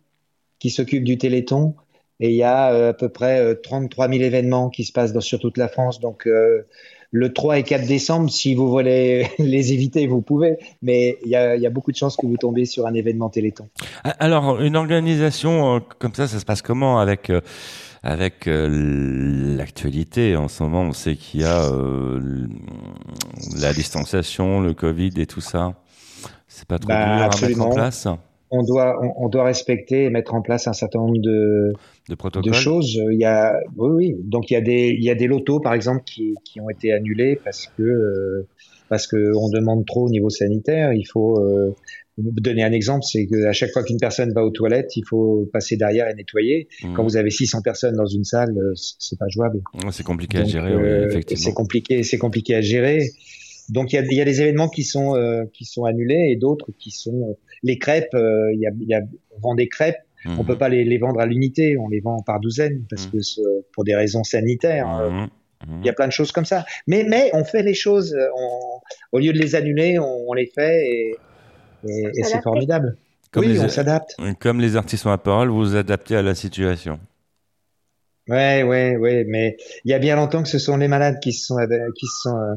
qui 0.60 0.70
s'occupent 0.70 1.04
du 1.04 1.18
Téléthon 1.18 1.76
et 2.20 2.30
il 2.30 2.36
y 2.36 2.44
a 2.44 2.74
euh, 2.74 2.90
à 2.90 2.94
peu 2.94 3.10
près 3.10 3.40
euh, 3.40 3.54
33 3.62 4.10
000 4.10 4.22
événements 4.24 4.70
qui 4.70 4.84
se 4.86 4.92
passent 4.92 5.14
dans, 5.14 5.22
sur 5.22 5.40
toute 5.40 5.58
la 5.58 5.68
France. 5.68 6.00
Donc, 6.00 6.26
euh, 6.26 6.64
le 7.12 7.34
3 7.34 7.60
et 7.60 7.64
4 7.64 7.88
décembre, 7.88 8.30
si 8.30 8.54
vous 8.56 8.70
voulez 8.70 9.28
les 9.40 9.74
éviter, 9.74 10.08
vous 10.08 10.22
pouvez, 10.22 10.58
mais 10.82 11.18
il 11.24 11.32
y 11.32 11.36
a, 11.36 11.56
il 11.56 11.62
y 11.62 11.66
a 11.66 11.70
beaucoup 11.70 11.92
de 11.92 11.98
chances 11.98 12.18
que 12.18 12.26
vous 12.26 12.38
tombiez 12.38 12.66
sur 12.66 12.86
un 12.88 12.94
événement 12.94 13.30
Téléthon. 13.30 13.68
Alors, 14.04 14.62
une 14.62 14.76
organisation 14.76 15.76
euh, 15.76 15.80
comme 16.00 16.14
ça, 16.14 16.28
ça 16.28 16.40
se 16.40 16.46
passe 16.46 16.62
comment 16.62 17.00
avec 17.00 17.30
euh, 17.30 17.42
avec 18.04 18.48
euh, 18.48 19.56
l'actualité? 19.58 20.36
En 20.36 20.48
ce 20.48 20.64
moment 20.64 20.82
On 20.84 20.94
sait 20.94 21.16
qu'il 21.16 21.42
y 21.42 21.44
a 21.44 21.66
euh, 21.72 22.48
la 23.60 23.74
distanciation, 23.74 24.62
le 24.62 24.74
Covid 24.74 25.12
et 25.18 25.26
tout 25.26 25.42
ça. 25.42 25.74
C'est 26.48 26.68
pas 26.68 26.80
trop 26.80 26.90
Bah, 26.90 27.30
dur 27.30 27.46
à 27.46 27.48
mettre 27.48 27.62
en 27.62 27.70
place? 27.70 28.08
On 28.50 28.64
doit, 28.64 28.96
on, 29.04 29.26
on 29.26 29.30
doit 29.30 29.44
respecter 29.44 30.06
et 30.06 30.10
mettre 30.10 30.34
en 30.34 30.42
place 30.42 30.68
un 30.68 30.74
certain 30.74 31.00
nombre 31.00 31.20
de, 31.20 31.74
de 32.10 32.16
protocoles. 32.16 32.52
de 32.52 32.56
choses. 32.56 32.94
Il 33.12 33.20
y 33.20 33.26
a, 33.26 33.54
oui, 33.76 33.90
oui. 33.90 34.16
Donc 34.24 34.50
il 34.50 34.54
y 34.54 34.58
a 34.58 34.62
des, 34.62 34.96
il 34.98 35.04
y 35.04 35.10
a 35.10 35.16
des 35.16 35.28
lotos 35.28 35.60
par 35.60 35.74
exemple 35.74 36.04
qui, 36.06 36.34
qui 36.46 36.62
ont 36.62 36.70
été 36.70 36.94
annulés 36.94 37.40
parce 37.44 37.68
que 37.78 37.84
euh, 37.84 38.48
parce 38.90 39.08
que 39.08 39.18
on 39.36 39.50
demande 39.50 39.86
trop 39.86 40.06
au 40.06 40.10
niveau 40.10 40.30
sanitaire. 40.30 40.94
Il 40.94 41.04
faut 41.06 41.40
euh, 41.40 41.76
vous 42.18 42.32
donner 42.40 42.64
un 42.64 42.72
exemple, 42.72 43.04
c'est 43.04 43.28
que 43.28 43.46
à 43.46 43.54
chaque 43.54 43.72
fois 43.72 43.84
qu'une 43.84 44.00
personne 44.00 44.32
va 44.34 44.44
aux 44.44 44.50
toilettes, 44.50 44.96
il 44.96 45.04
faut 45.06 45.48
passer 45.54 45.78
derrière 45.78 46.08
et 46.08 46.16
nettoyer. 46.16 46.68
Mhm. 46.84 46.94
Quand 46.96 47.04
vous 47.04 47.18
avez 47.18 47.30
600 47.30 47.62
personnes 47.62 47.96
dans 47.96 48.08
une 48.08 48.24
salle, 48.24 48.58
euh, 48.58 48.74
c'est 48.76 49.20
pas 49.20 49.28
jouable. 49.30 49.62
C'est 49.92 50.04
compliqué 50.06 50.40
à 50.40 50.44
gérer, 50.46 50.72
euh, 50.72 50.78
oui, 50.78 51.12
C'est 51.12 51.18
effectivement. 51.18 51.54
compliqué, 51.54 52.04
c'est 52.04 52.18
compliqué 52.18 52.56
à 52.56 52.62
gérer. 52.62 53.00
Donc 53.70 53.92
il 53.92 53.98
y 53.98 54.00
a, 54.00 54.04
y 54.10 54.22
a, 54.22 54.26
des 54.26 54.42
événements 54.42 54.70
qui 54.70 54.84
sont 54.84 55.16
euh, 55.16 55.44
qui 55.54 55.66
sont 55.66 55.84
annulés 55.84 56.30
et 56.32 56.38
d'autres 56.38 56.72
qui 56.80 56.90
sont 56.92 57.30
euh, 57.30 57.34
les 57.64 57.78
crêpes. 57.78 58.14
Euh, 58.14 58.52
il 58.54 58.60
y, 58.60 58.68
a, 58.68 58.72
y 58.80 58.94
a 58.94 59.02
on 59.36 59.40
vend 59.40 59.56
des 59.56 59.68
crêpes. 59.68 59.98
On 60.38 60.44
peut 60.44 60.58
pas 60.58 60.68
les, 60.68 60.84
les, 60.84 60.98
vendre 60.98 61.22
à 61.22 61.26
l'unité, 61.26 61.78
on 61.78 61.88
les 61.88 62.02
vend 62.02 62.22
par 62.22 62.42
douzaine 62.42 62.84
parce 62.90 63.08
que 63.08 63.18
pour 63.72 63.86
des 63.86 63.96
raisons 63.96 64.26
sanitaires. 64.26 64.88
Il 65.68 65.86
y 65.86 65.90
a 65.90 65.94
plein 65.94 66.08
de 66.08 66.12
choses 66.12 66.32
comme 66.32 66.46
ça. 66.46 66.66
Mais 66.86 67.06
mais 67.08 67.30
on 67.34 67.44
fait 67.44 67.64
les 67.64 67.74
choses. 67.74 68.16
On, 68.36 68.80
au 69.12 69.20
lieu 69.20 69.32
de 69.32 69.40
les 69.40 69.56
annuler, 69.56 70.00
on, 70.00 70.30
on 70.30 70.34
les 70.34 70.46
fait 70.46 70.86
et, 70.86 71.16
et, 71.88 72.04
et 72.16 72.24
c'est 72.24 72.42
formidable. 72.42 72.98
Comme 73.32 73.46
oui, 73.46 73.54
les, 73.54 73.62
on 73.62 73.70
s'adapte. 73.70 74.16
Comme 74.40 74.60
les 74.60 74.76
artistes 74.76 75.06
ont 75.06 75.10
la 75.10 75.18
parole, 75.18 75.50
vous 75.50 75.58
vous 75.58 75.76
adaptez 75.76 76.16
à 76.16 76.22
la 76.22 76.36
situation. 76.36 77.00
Ouais, 78.28 78.64
ouais, 78.64 78.98
ouais, 78.98 79.24
mais 79.28 79.56
il 79.86 79.92
y 79.92 79.94
a 79.94 80.00
bien 80.00 80.16
longtemps 80.18 80.44
que 80.44 80.50
ce 80.50 80.60
sont 80.60 80.78
les 80.78 80.88
malades 80.90 81.20
qui 81.22 81.32
se 81.32 81.46
sont 81.46 81.58
qui 81.96 82.06
se 82.06 82.22
sont 82.24 82.38
euh, 82.38 82.56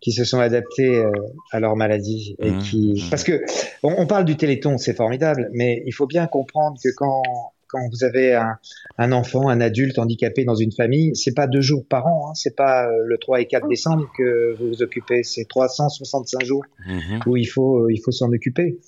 qui 0.00 0.12
se 0.12 0.24
sont 0.24 0.38
adaptés 0.40 0.96
euh, 0.98 1.10
à 1.52 1.60
leur 1.60 1.76
maladie 1.76 2.36
et 2.38 2.50
Mmh, 2.52 2.58
qui 2.58 3.06
parce 3.10 3.24
que 3.24 3.42
on, 3.82 3.94
on 3.98 4.06
parle 4.06 4.24
du 4.24 4.36
Téléthon, 4.36 4.78
c'est 4.78 4.94
formidable, 4.94 5.48
mais 5.52 5.82
il 5.86 5.92
faut 5.92 6.06
bien 6.06 6.26
comprendre 6.26 6.78
que 6.82 6.88
quand 6.96 7.22
quand 7.68 7.88
vous 7.92 8.02
avez 8.02 8.34
un, 8.34 8.58
un 8.98 9.12
enfant, 9.12 9.48
un 9.48 9.60
adulte 9.60 10.00
handicapé 10.00 10.44
dans 10.44 10.56
une 10.56 10.72
famille, 10.72 11.14
c'est 11.14 11.34
pas 11.36 11.46
deux 11.46 11.60
jours 11.60 11.84
par 11.88 12.04
an, 12.08 12.28
hein, 12.28 12.32
c'est 12.34 12.56
pas 12.56 12.86
euh, 12.88 13.04
le 13.06 13.16
3 13.16 13.42
et 13.42 13.46
4 13.46 13.68
décembre 13.68 14.10
que 14.18 14.56
vous 14.58 14.68
vous 14.70 14.82
occupez, 14.82 15.22
c'est 15.22 15.44
365 15.48 16.42
jours 16.44 16.64
Mhm. 16.86 17.20
où 17.26 17.36
il 17.36 17.46
faut 17.46 17.88
il 17.88 17.98
faut 17.98 18.10
s'en 18.10 18.32
occuper. 18.32 18.78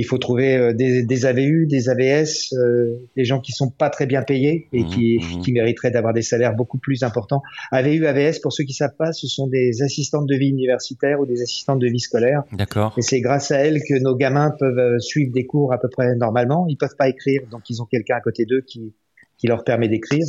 Il 0.00 0.06
faut 0.06 0.16
trouver 0.16 0.56
euh, 0.56 0.72
des, 0.72 1.02
des 1.02 1.26
AVU, 1.26 1.66
des 1.66 1.90
AVS, 1.90 2.54
euh, 2.54 3.06
des 3.18 3.26
gens 3.26 3.38
qui 3.38 3.52
sont 3.52 3.68
pas 3.68 3.90
très 3.90 4.06
bien 4.06 4.22
payés 4.22 4.66
et 4.72 4.84
qui, 4.84 5.18
qui 5.42 5.52
mériteraient 5.52 5.90
d'avoir 5.90 6.14
des 6.14 6.22
salaires 6.22 6.54
beaucoup 6.54 6.78
plus 6.78 7.02
importants. 7.02 7.42
AVU, 7.70 8.06
AVS, 8.06 8.38
pour 8.38 8.50
ceux 8.50 8.64
qui 8.64 8.72
savent 8.72 8.96
pas, 8.96 9.12
ce 9.12 9.26
sont 9.26 9.46
des 9.46 9.82
assistantes 9.82 10.26
de 10.26 10.34
vie 10.36 10.48
universitaire 10.48 11.20
ou 11.20 11.26
des 11.26 11.42
assistantes 11.42 11.80
de 11.80 11.86
vie 11.86 12.00
scolaire. 12.00 12.44
D'accord. 12.52 12.94
Et 12.96 13.02
c'est 13.02 13.20
grâce 13.20 13.50
à 13.50 13.58
elles 13.58 13.80
que 13.86 14.00
nos 14.02 14.16
gamins 14.16 14.54
peuvent 14.58 14.78
euh, 14.78 14.98
suivre 15.00 15.32
des 15.32 15.44
cours 15.44 15.74
à 15.74 15.78
peu 15.78 15.90
près 15.90 16.16
normalement. 16.16 16.64
Ils 16.66 16.76
peuvent 16.76 16.96
pas 16.96 17.10
écrire, 17.10 17.42
donc 17.50 17.68
ils 17.68 17.82
ont 17.82 17.86
quelqu'un 17.86 18.16
à 18.16 18.20
côté 18.22 18.46
d'eux 18.46 18.62
qui, 18.62 18.94
qui 19.40 19.46
leur 19.46 19.64
permet 19.64 19.88
d'écrire. 19.88 20.26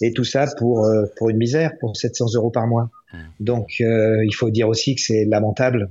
Et 0.00 0.12
tout 0.12 0.24
ça 0.24 0.46
pour, 0.58 0.84
euh, 0.84 1.04
pour 1.16 1.30
une 1.30 1.36
misère, 1.38 1.72
pour 1.80 1.96
700 1.96 2.26
euros 2.34 2.50
par 2.50 2.66
mois. 2.66 2.90
Donc 3.40 3.68
euh, 3.80 4.22
il 4.24 4.34
faut 4.34 4.50
dire 4.50 4.68
aussi 4.68 4.94
que 4.94 5.00
c'est 5.00 5.24
lamentable 5.24 5.88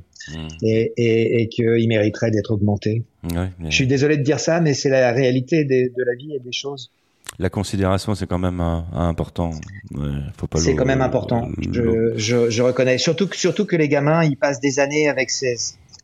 et, 0.62 0.94
et, 0.98 1.42
et 1.42 1.48
qu'ils 1.50 1.88
mériteraient 1.88 2.30
d'être 2.32 2.52
augmentés. 2.52 3.04
Ouais, 3.24 3.50
mais 3.60 3.72
Je 3.72 3.76
suis 3.76 3.88
désolé 3.88 4.18
de 4.18 4.24
dire 4.24 4.40
ça, 4.40 4.60
mais 4.62 4.74
c'est 4.74 4.90
la 4.90 5.12
réalité 5.14 5.64
des- 5.64 5.90
de 5.90 6.04
la 6.06 6.14
vie 6.16 6.36
et 6.36 6.40
des 6.40 6.52
choses. 6.52 6.92
La 7.40 7.50
considération, 7.50 8.14
c'est 8.16 8.28
quand 8.28 8.40
même 8.40 8.60
euh, 8.62 8.80
important. 8.94 9.52
Ouais, 9.96 10.08
faut 10.38 10.48
pas 10.48 10.60
C'est 10.60 10.76
quand 10.76 10.86
même 10.86 11.02
important. 11.02 11.48
je, 12.18 12.50
je 12.50 12.62
reconnais. 12.62 12.98
Surtout, 12.98 13.28
que- 13.28 13.36
surtout 13.38 13.66
que 13.66 13.76
les 13.76 13.88
gamins, 13.90 14.24
ils 14.24 14.38
passent 14.38 14.60
des 14.62 14.80
années 14.80 15.08
avec 15.10 15.30
ces, 15.32 15.56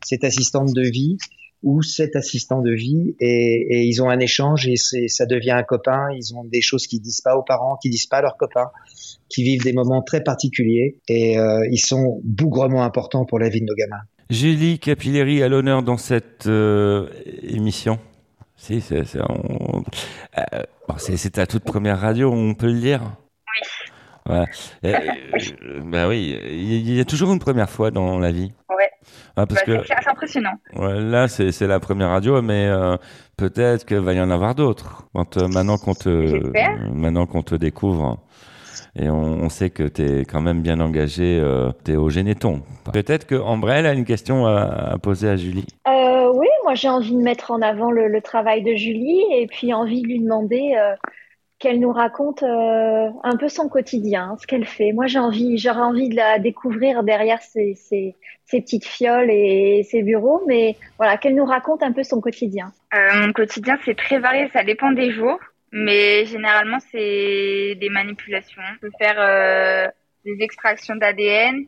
cette 0.04 0.24
assistante 0.24 0.72
de 0.74 0.82
vie 0.82 1.16
ou 1.64 1.82
cet 1.82 2.14
assistant 2.14 2.60
de 2.60 2.70
vie 2.72 3.16
et, 3.18 3.66
et 3.70 3.82
ils 3.84 4.00
ont 4.02 4.08
un 4.10 4.20
échange 4.20 4.68
et 4.68 4.76
c'est, 4.76 5.08
ça 5.08 5.26
devient 5.26 5.50
un 5.50 5.62
copain. 5.64 6.06
Ils 6.14 6.36
ont 6.36 6.44
des 6.44 6.60
choses 6.60 6.86
qu'ils 6.86 7.00
disent 7.00 7.20
pas 7.22 7.36
aux 7.36 7.42
parents, 7.42 7.76
qu'ils 7.82 7.90
disent 7.90 8.06
pas 8.06 8.18
à 8.18 8.22
leurs 8.22 8.36
copains, 8.36 8.70
qui 9.28 9.42
vivent 9.42 9.64
des 9.64 9.72
moments 9.72 10.02
très 10.02 10.22
particuliers 10.22 10.98
et 11.08 11.38
euh, 11.38 11.66
ils 11.72 11.78
sont 11.80 12.20
bougrement 12.22 12.84
importants 12.84 13.24
pour 13.24 13.38
la 13.40 13.48
vie 13.48 13.60
de 13.60 13.66
nos 13.66 13.74
gamins. 13.74 14.02
Julie 14.30 14.78
Capilleri 14.78 15.42
à 15.42 15.48
l'honneur 15.48 15.82
dans 15.82 15.96
cette 15.96 16.46
euh, 16.46 17.08
émission. 17.42 17.98
Si, 18.56 18.80
c'est 18.80 19.04
c'est 19.04 19.20
on- 19.20 19.82
euh, 20.38 20.62
bon, 20.88 20.94
c'est- 20.98 21.16
c'est 21.16 21.30
ta 21.30 21.46
toute 21.46 21.64
première 21.64 21.98
radio, 22.00 22.30
on 22.32 22.54
peut 22.54 22.68
le 22.72 22.80
dire. 22.80 23.02
Oui. 23.02 23.66
Voilà. 24.26 24.46
Bah 25.84 26.08
oui, 26.08 26.38
il 26.50 26.94
y 26.94 27.00
a 27.00 27.04
toujours 27.04 27.32
une 27.32 27.38
première 27.38 27.68
fois 27.68 27.90
dans 27.90 28.18
la 28.18 28.32
vie. 28.32 28.52
Ouais. 28.70 28.83
Ah, 29.36 29.46
parce 29.46 29.64
Bah, 29.66 29.78
que 29.78 29.86
c'est- 29.86 30.08
impressionnant. 30.10 30.52
ouais, 30.76 31.00
là, 31.00 31.26
c'est 31.28 31.50
c'est 31.52 31.66
la 31.66 31.80
première 31.80 32.10
radio, 32.10 32.40
mais 32.40 32.66
euh, 32.68 32.96
peut-être 33.36 33.84
qu'il 33.84 33.98
va 33.98 34.12
y 34.12 34.20
en 34.20 34.30
avoir 34.30 34.54
d'autres. 34.54 35.06
Quand, 35.14 35.36
euh, 35.36 35.48
maintenant 35.48 35.76
qu'on 35.76 35.94
te, 35.94 36.08
maintenant 36.92 37.26
qu'on 37.26 37.42
te 37.42 37.54
découvre. 37.56 38.18
Et 38.96 39.08
on, 39.10 39.16
on 39.42 39.48
sait 39.48 39.70
que 39.70 39.82
tu 39.82 40.02
es 40.02 40.24
quand 40.24 40.40
même 40.40 40.62
bien 40.62 40.78
engagé, 40.78 41.40
euh, 41.42 41.72
tu 41.84 41.92
es 41.92 41.96
au 41.96 42.10
Généton. 42.10 42.62
Peut-être 42.92 43.26
que 43.26 43.34
Ambrelle 43.34 43.86
a 43.86 43.92
une 43.92 44.04
question 44.04 44.46
à, 44.46 44.92
à 44.92 44.98
poser 44.98 45.28
à 45.28 45.36
Julie. 45.36 45.66
Euh, 45.88 46.30
oui, 46.32 46.46
moi 46.62 46.74
j'ai 46.74 46.88
envie 46.88 47.10
de 47.12 47.20
mettre 47.20 47.50
en 47.50 47.60
avant 47.60 47.90
le, 47.90 48.06
le 48.06 48.20
travail 48.20 48.62
de 48.62 48.74
Julie 48.76 49.20
et 49.36 49.48
puis 49.48 49.72
envie 49.74 50.02
de 50.02 50.06
lui 50.06 50.20
demander 50.20 50.74
euh, 50.78 50.94
qu'elle 51.64 51.80
nous 51.80 51.92
raconte 51.92 52.42
euh, 52.42 53.08
un 53.22 53.36
peu 53.38 53.48
son 53.48 53.70
quotidien, 53.70 54.36
ce 54.38 54.46
qu'elle 54.46 54.66
fait. 54.66 54.92
Moi 54.92 55.06
j'ai 55.06 55.18
envie, 55.18 55.56
j'aurais 55.56 55.80
envie 55.80 56.10
de 56.10 56.16
la 56.16 56.38
découvrir 56.38 57.02
derrière 57.02 57.40
ses, 57.40 57.74
ses, 57.74 58.14
ses 58.44 58.60
petites 58.60 58.84
fioles 58.84 59.30
et 59.30 59.82
ses 59.90 60.02
bureaux, 60.02 60.42
mais 60.46 60.76
voilà, 60.98 61.16
qu'elle 61.16 61.34
nous 61.34 61.46
raconte 61.46 61.82
un 61.82 61.92
peu 61.92 62.02
son 62.02 62.20
quotidien. 62.20 62.70
Euh, 62.92 63.26
mon 63.26 63.32
quotidien, 63.32 63.78
c'est 63.86 63.96
très 63.96 64.18
varié, 64.18 64.50
ça 64.52 64.62
dépend 64.62 64.92
des 64.92 65.10
jours. 65.10 65.38
Mais 65.72 66.26
généralement, 66.26 66.78
c'est 66.92 67.76
des 67.80 67.88
manipulations. 67.88 68.62
Je 68.74 68.80
peux 68.86 68.92
faire 68.98 69.16
euh, 69.18 69.88
des 70.24 70.36
extractions 70.40 70.94
d'ADN. 70.94 71.64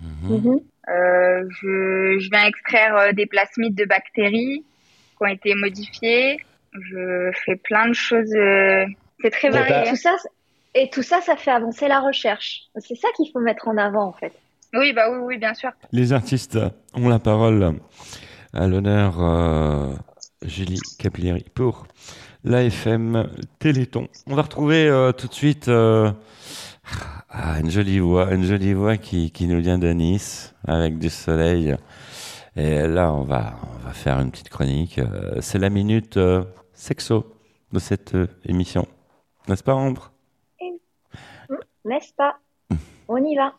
Mhm. 0.00 0.60
Euh, 0.88 1.44
je, 1.60 2.18
je 2.18 2.30
viens 2.30 2.46
extraire 2.46 2.96
euh, 2.96 3.12
des 3.12 3.26
plasmides 3.26 3.74
de 3.74 3.84
bactéries 3.84 4.64
qui 4.64 5.18
ont 5.20 5.26
été 5.26 5.54
modifiées. 5.54 6.38
Je 6.72 7.30
fais 7.44 7.56
plein 7.56 7.88
de 7.88 7.92
choses. 7.92 8.34
C'est 9.22 9.30
très 9.30 9.48
Et 9.48 9.50
varié. 9.50 9.90
tout 9.90 9.96
ça, 9.96 10.16
et 10.74 10.90
tout 10.90 11.02
ça, 11.02 11.20
ça 11.20 11.36
fait 11.36 11.50
avancer 11.50 11.88
la 11.88 12.00
recherche. 12.00 12.62
C'est 12.76 12.94
ça 12.96 13.08
qu'il 13.16 13.30
faut 13.32 13.40
mettre 13.40 13.68
en 13.68 13.76
avant 13.76 14.06
en 14.06 14.12
fait. 14.12 14.32
Oui, 14.74 14.92
bah 14.92 15.10
oui, 15.10 15.18
oui, 15.22 15.38
bien 15.38 15.54
sûr. 15.54 15.70
Les 15.92 16.12
artistes 16.12 16.58
ont 16.94 17.08
la 17.08 17.18
parole 17.18 17.78
à 18.54 18.66
l'honneur 18.66 19.16
euh, 19.20 19.94
Julie 20.42 20.80
Capilleri 20.98 21.44
pour 21.54 21.86
l'AFM 22.44 23.28
Téléthon. 23.58 24.08
On 24.26 24.34
va 24.34 24.42
retrouver 24.42 24.88
euh, 24.88 25.12
tout 25.12 25.28
de 25.28 25.34
suite 25.34 25.68
euh, 25.68 26.10
ah, 27.28 27.60
une 27.60 27.70
jolie 27.70 27.98
voix, 27.98 28.32
une 28.32 28.44
jolie 28.44 28.72
voix 28.72 28.96
qui, 28.96 29.30
qui 29.30 29.46
nous 29.46 29.60
vient 29.60 29.78
de 29.78 29.88
Nice 29.88 30.54
avec 30.66 30.98
du 30.98 31.10
soleil. 31.10 31.76
Et 32.56 32.86
là, 32.86 33.12
on 33.12 33.22
va, 33.22 33.54
on 33.62 33.86
va 33.86 33.92
faire 33.92 34.18
une 34.20 34.30
petite 34.30 34.50
chronique. 34.50 35.00
C'est 35.40 35.58
la 35.58 35.70
minute 35.70 36.16
euh, 36.16 36.44
sexo 36.74 37.32
de 37.72 37.78
cette 37.78 38.14
euh, 38.14 38.26
émission. 38.44 38.86
N'est-ce 39.48 39.62
pas, 39.64 39.74
Ambre? 39.74 40.12
Hmm, 40.60 41.56
N'est-ce 41.84 42.12
pas? 42.14 42.36
On 43.08 43.16
y 43.24 43.34
va. 43.36 43.52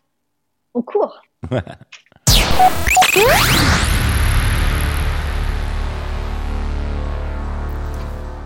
On 0.74 0.82
court. 0.82 1.20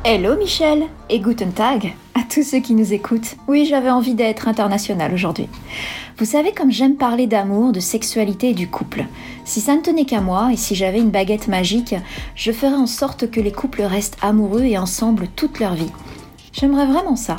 Hello 0.05 0.37
Michel 0.37 0.85
et 1.11 1.21
Guten 1.21 1.53
Tag 1.53 1.95
à 2.15 2.21
tous 2.23 2.43
ceux 2.43 2.61
qui 2.61 2.75
nous 2.75 2.93
écoutent. 2.93 3.37
Oui, 3.47 3.67
j'avais 3.67 3.91
envie 3.91 4.15
d'être 4.15 4.49
international 4.49 5.13
aujourd'hui. 5.13 5.49
Vous 6.17 6.25
savez 6.25 6.53
comme 6.53 6.71
j'aime 6.73 6.97
parler 6.97 7.27
d'amour, 7.27 7.73
de 7.73 7.81
sexualité 7.81 8.51
et 8.51 8.55
du 8.55 8.69
couple. 8.69 9.05
Si 9.45 9.61
ça 9.61 9.75
ne 9.77 9.83
tenait 9.83 10.05
qu'à 10.07 10.21
moi 10.21 10.51
et 10.53 10.57
si 10.57 10.75
j'avais 10.75 10.99
une 10.99 11.11
baguette 11.11 11.49
magique, 11.49 11.95
je 12.35 12.53
ferais 12.53 12.75
en 12.75 12.87
sorte 12.87 13.31
que 13.31 13.41
les 13.41 13.53
couples 13.53 13.83
restent 13.83 14.17
amoureux 14.23 14.65
et 14.65 14.79
ensemble 14.79 15.29
toute 15.37 15.61
leur 15.61 15.75
vie. 15.75 15.93
J'aimerais 16.53 16.87
vraiment 16.87 17.17
ça. 17.17 17.37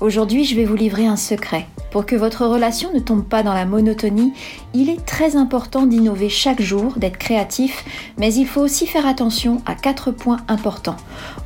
Aujourd'hui, 0.00 0.44
je 0.44 0.54
vais 0.54 0.64
vous 0.64 0.76
livrer 0.76 1.06
un 1.06 1.16
secret. 1.16 1.66
Pour 1.90 2.06
que 2.06 2.14
votre 2.14 2.46
relation 2.46 2.92
ne 2.92 3.00
tombe 3.00 3.24
pas 3.24 3.42
dans 3.42 3.54
la 3.54 3.64
monotonie, 3.64 4.32
il 4.74 4.90
est 4.90 5.04
très 5.04 5.36
important 5.36 5.86
d'innover 5.86 6.28
chaque 6.28 6.62
jour, 6.62 6.94
d'être 6.96 7.18
créatif, 7.18 7.84
mais 8.16 8.32
il 8.32 8.46
faut 8.46 8.60
aussi 8.60 8.86
faire 8.86 9.06
attention 9.06 9.60
à 9.66 9.74
quatre 9.74 10.12
points 10.12 10.40
importants. 10.48 10.96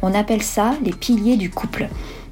On 0.02 0.14
appelle 0.14 0.42
ça 0.42 0.74
les 0.84 0.92
piliers 0.92 1.36
du 1.36 1.48
couple. 1.48 1.88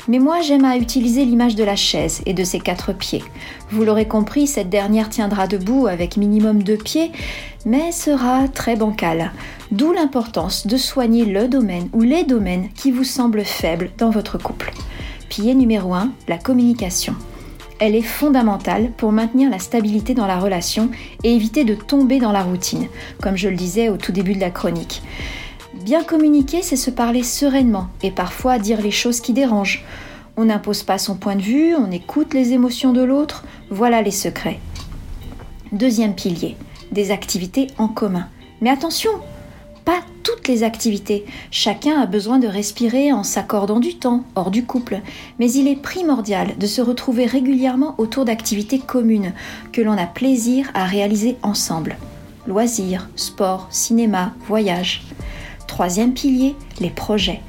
Mais 0.09 0.19
moi, 0.19 0.41
j'aime 0.41 0.65
à 0.65 0.77
utiliser 0.77 1.25
l'image 1.25 1.55
de 1.55 1.65
la 1.65 1.77
chaise 1.77 2.21
et 2.27 2.35
de 2.35 2.45
ses 2.45 2.59
quatre 2.59 2.93
pieds. 2.93 3.23
Vous 3.71 3.85
l'aurez 3.85 4.09
compris, 4.09 4.47
cette 4.47 4.71
dernière 4.71 5.09
tiendra 5.09 5.47
debout 5.47 5.87
avec 5.87 6.17
minimum 6.17 6.63
deux 6.63 6.77
pieds, 6.77 7.13
mais 7.65 7.93
sera 7.93 8.49
très 8.49 8.77
bancale. 8.77 9.31
D'où 9.73 9.93
l'importance 9.93 10.67
de 10.67 10.77
soigner 10.77 11.25
le 11.25 11.47
domaine 11.47 11.89
ou 11.93 12.01
les 12.01 12.25
domaines 12.25 12.71
qui 12.75 12.91
vous 12.91 13.05
semblent 13.05 13.45
faibles 13.45 13.93
dans 13.99 14.11
votre 14.11 14.37
couple. 14.37 14.73
Pilier 15.29 15.55
numéro 15.55 15.95
1, 15.95 16.11
la 16.27 16.39
communication. 16.39 17.15
Elle 17.79 17.95
est 17.95 18.03
fondamentale 18.03 18.91
pour 18.97 19.13
maintenir 19.13 19.49
la 19.49 19.61
stabilité 19.61 20.13
dans 20.13 20.27
la 20.27 20.41
relation 20.41 20.91
et 21.23 21.37
éviter 21.37 21.63
de 21.63 21.77
tomber 21.77 22.19
dans 22.19 22.33
la 22.33 22.43
routine, 22.43 22.89
comme 23.23 23.37
je 23.37 23.49
le 23.49 23.55
disais 23.55 23.89
au 23.89 23.97
tout 23.97 24.11
début 24.11 24.35
de 24.35 24.41
la 24.41 24.51
chronique. 24.51 25.03
Bien 25.85 26.03
communiquer, 26.03 26.63
c'est 26.63 26.75
se 26.75 26.91
parler 26.91 27.23
sereinement 27.23 27.87
et 28.03 28.11
parfois 28.11 28.59
dire 28.59 28.83
les 28.83 28.91
choses 28.91 29.21
qui 29.21 29.33
dérangent. 29.33 29.85
On 30.37 30.47
n'impose 30.47 30.83
pas 30.83 30.99
son 30.99 31.15
point 31.15 31.37
de 31.37 31.43
vue, 31.43 31.77
on 31.77 31.93
écoute 31.93 32.35
les 32.35 32.53
émotions 32.53 32.93
de 32.93 33.03
l'autre, 33.03 33.45
voilà 33.71 34.03
les 34.03 34.11
secrets. 34.11 34.59
Deuxième 35.71 36.17
pilier, 36.17 36.57
des 36.91 37.13
activités 37.13 37.69
en 37.79 37.87
commun. 37.87 38.27
Mais 38.61 38.71
attention, 38.71 39.11
toutes 40.31 40.49
les 40.49 40.63
activités. 40.63 41.25
Chacun 41.51 42.01
a 42.01 42.07
besoin 42.07 42.39
de 42.39 42.47
respirer 42.47 43.13
en 43.13 43.25
s'accordant 43.25 43.81
du 43.81 43.97
temps, 43.97 44.25
hors 44.37 44.51
du 44.51 44.65
couple. 44.65 45.01
Mais 45.39 45.51
il 45.51 45.67
est 45.67 45.81
primordial 45.81 46.57
de 46.59 46.67
se 46.67 46.81
retrouver 46.81 47.27
régulièrement 47.27 47.95
autour 47.99 48.25
d'activités 48.25 48.79
communes 48.79 49.33
que 49.73 49.81
l'on 49.81 49.99
a 49.99 50.07
plaisir 50.07 50.71
à 50.75 50.85
réaliser 50.85 51.37
ensemble. 51.43 51.97
Loisirs, 52.47 53.09
sport, 53.17 53.67
cinéma, 53.71 54.33
voyage. 54.47 55.03
Troisième 55.67 56.15
pilier, 56.15 56.55
les 56.81 56.91
projets. 56.91 57.41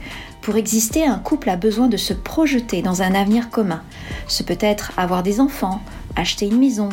Pour 0.42 0.56
exister, 0.56 1.06
un 1.06 1.20
couple 1.20 1.50
a 1.50 1.58
besoin 1.58 1.88
de 1.88 1.98
se 1.98 2.14
projeter 2.14 2.82
dans 2.82 3.04
un 3.04 3.14
avenir 3.14 3.52
commun. 3.52 3.84
Ce 4.28 4.42
peut 4.42 4.58
être 4.60 4.92
avoir 4.98 5.22
des 5.22 5.40
enfants, 5.40 5.82
acheter 6.16 6.48
une 6.48 6.60
maison 6.60 6.90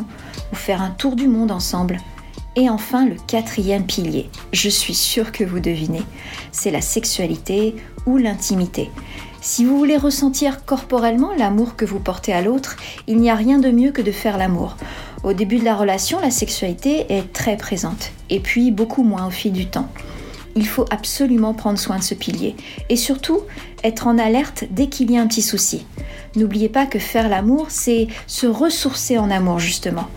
ou 0.52 0.56
faire 0.56 0.82
un 0.82 0.90
tour 0.90 1.16
du 1.16 1.28
monde 1.28 1.50
ensemble. 1.50 1.98
Et 2.58 2.68
enfin, 2.68 3.06
le 3.06 3.14
quatrième 3.28 3.86
pilier, 3.86 4.28
je 4.52 4.68
suis 4.68 4.94
sûre 4.94 5.30
que 5.30 5.44
vous 5.44 5.60
devinez, 5.60 6.02
c'est 6.50 6.72
la 6.72 6.80
sexualité 6.80 7.76
ou 8.04 8.16
l'intimité. 8.16 8.90
Si 9.40 9.64
vous 9.64 9.78
voulez 9.78 9.96
ressentir 9.96 10.64
corporellement 10.64 11.30
l'amour 11.38 11.76
que 11.76 11.84
vous 11.84 12.00
portez 12.00 12.32
à 12.32 12.42
l'autre, 12.42 12.74
il 13.06 13.18
n'y 13.18 13.30
a 13.30 13.36
rien 13.36 13.60
de 13.60 13.70
mieux 13.70 13.92
que 13.92 14.02
de 14.02 14.10
faire 14.10 14.38
l'amour. 14.38 14.76
Au 15.22 15.34
début 15.34 15.58
de 15.58 15.64
la 15.64 15.76
relation, 15.76 16.18
la 16.18 16.32
sexualité 16.32 17.06
est 17.10 17.32
très 17.32 17.56
présente, 17.56 18.10
et 18.28 18.40
puis 18.40 18.72
beaucoup 18.72 19.04
moins 19.04 19.28
au 19.28 19.30
fil 19.30 19.52
du 19.52 19.66
temps. 19.66 19.88
Il 20.56 20.66
faut 20.66 20.86
absolument 20.90 21.54
prendre 21.54 21.78
soin 21.78 21.98
de 21.98 22.02
ce 22.02 22.14
pilier, 22.14 22.56
et 22.88 22.96
surtout 22.96 23.42
être 23.84 24.08
en 24.08 24.18
alerte 24.18 24.64
dès 24.72 24.88
qu'il 24.88 25.12
y 25.12 25.16
a 25.16 25.22
un 25.22 25.28
petit 25.28 25.42
souci. 25.42 25.86
N'oubliez 26.34 26.68
pas 26.68 26.86
que 26.86 26.98
faire 26.98 27.28
l'amour, 27.28 27.66
c'est 27.68 28.08
se 28.26 28.48
ressourcer 28.48 29.16
en 29.16 29.30
amour 29.30 29.60
justement. 29.60 30.08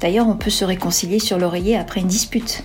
D'ailleurs, 0.00 0.28
on 0.28 0.36
peut 0.36 0.50
se 0.50 0.64
réconcilier 0.64 1.18
sur 1.18 1.38
l'oreiller 1.38 1.76
après 1.76 2.00
une 2.00 2.06
dispute. 2.06 2.64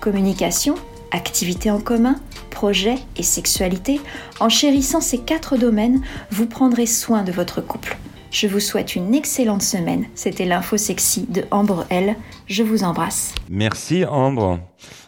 Communication, 0.00 0.74
activité 1.10 1.70
en 1.70 1.80
commun, 1.80 2.16
projet 2.50 2.96
et 3.16 3.22
sexualité, 3.22 4.00
en 4.40 4.48
chérissant 4.48 5.00
ces 5.00 5.18
quatre 5.18 5.56
domaines, 5.56 6.02
vous 6.30 6.46
prendrez 6.46 6.86
soin 6.86 7.24
de 7.24 7.32
votre 7.32 7.60
couple. 7.60 7.96
Je 8.30 8.46
vous 8.46 8.60
souhaite 8.60 8.94
une 8.94 9.14
excellente 9.14 9.62
semaine. 9.62 10.04
C'était 10.14 10.44
l'info 10.44 10.76
sexy 10.76 11.26
de 11.28 11.44
Ambre 11.50 11.86
L. 11.88 12.16
Je 12.46 12.62
vous 12.62 12.84
embrasse. 12.84 13.34
Merci 13.48 14.04
Ambre. 14.04 14.60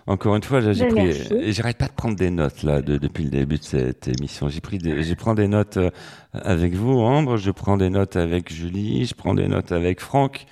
Encore 0.07 0.37
une 0.37 0.43
fois, 0.43 0.63
j'ai 0.73 0.89
pris, 0.89 1.11
et 1.39 1.53
j'arrête 1.53 1.77
pas 1.77 1.89
de 1.89 1.93
prendre 1.93 2.17
des 2.17 2.31
notes 2.31 2.63
là 2.63 2.81
depuis 2.81 3.25
le 3.25 3.31
début 3.31 3.59
de 3.59 3.65
cette 3.65 4.09
émission. 4.09 4.49
J'ai 4.49 4.63
pris, 4.63 4.79
des, 4.79 5.03
je 5.03 5.13
prends 5.13 5.35
des 5.35 5.49
notes 5.49 5.77
euh, 5.77 5.91
avec 6.33 6.75
vous, 6.75 6.99
Ambre. 7.01 7.37
Je 7.37 7.51
prends 7.51 7.77
des 7.77 7.91
notes 7.91 8.17
avec 8.17 8.51
Julie. 8.51 9.05
Je 9.05 9.15
prends 9.15 9.35
des 9.35 9.49
notes 9.49 9.71
avec 9.71 10.01
Franck. 10.01 10.47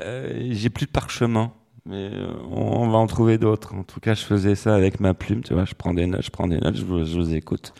Euh, 0.00 0.48
j'ai 0.50 0.70
plus 0.70 0.86
de 0.86 0.90
parchemin, 0.90 1.52
mais 1.86 2.08
euh, 2.12 2.26
on, 2.50 2.88
va 2.88 2.98
en 2.98 3.06
trouver 3.06 3.38
d'autres. 3.38 3.72
En 3.74 3.84
tout 3.84 4.00
cas, 4.00 4.14
je 4.14 4.24
faisais 4.24 4.54
ça 4.54 4.74
avec 4.74 5.00
ma 5.00 5.12
plume, 5.14 5.42
tu 5.42 5.54
vois. 5.54 5.64
Je 5.64 5.74
prends 5.74 5.94
des 5.94 6.06
notes, 6.06 6.22
je 6.22 6.30
prends 6.30 6.46
des 6.46 6.58
notes, 6.58 6.76
je 6.76 6.84
vous, 6.84 7.34
écoute. 7.34 7.72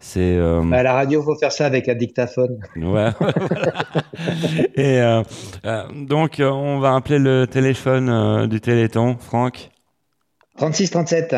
C'est 0.00 0.36
euh... 0.36 0.62
bah, 0.64 0.78
à 0.78 0.84
la 0.84 0.92
radio, 0.92 1.20
faut 1.22 1.34
faire 1.36 1.50
ça 1.50 1.66
avec 1.66 1.88
un 1.88 1.94
dictaphone. 1.94 2.60
Ouais. 2.76 3.10
Et 4.76 5.00
euh, 5.00 5.24
donc, 5.94 6.40
on 6.40 6.78
va 6.78 6.94
appeler 6.94 7.18
le 7.18 7.46
téléphone 7.46 8.46
du 8.46 8.60
Téléthon, 8.60 9.16
Franck. 9.18 9.70
36 10.56 10.90
37. 10.90 11.34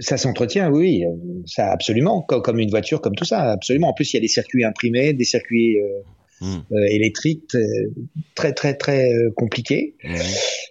Ça 0.00 0.16
s'entretient, 0.16 0.70
oui, 0.70 1.04
ça 1.46 1.72
absolument, 1.72 2.22
comme, 2.22 2.58
une 2.58 2.70
voiture, 2.70 3.00
comme 3.00 3.14
tout 3.14 3.24
ça, 3.24 3.52
absolument. 3.52 3.88
En 3.88 3.94
plus, 3.94 4.12
il 4.12 4.16
y 4.16 4.18
a 4.18 4.20
des 4.20 4.28
circuits 4.28 4.64
imprimés, 4.64 5.14
des 5.14 5.24
circuits 5.24 5.78
euh, 5.80 6.02
hmm. 6.42 6.58
euh, 6.72 6.86
électriques 6.90 7.54
euh, 7.54 7.90
très 8.34 8.52
très 8.52 8.74
très 8.74 9.10
compliqués, 9.34 9.94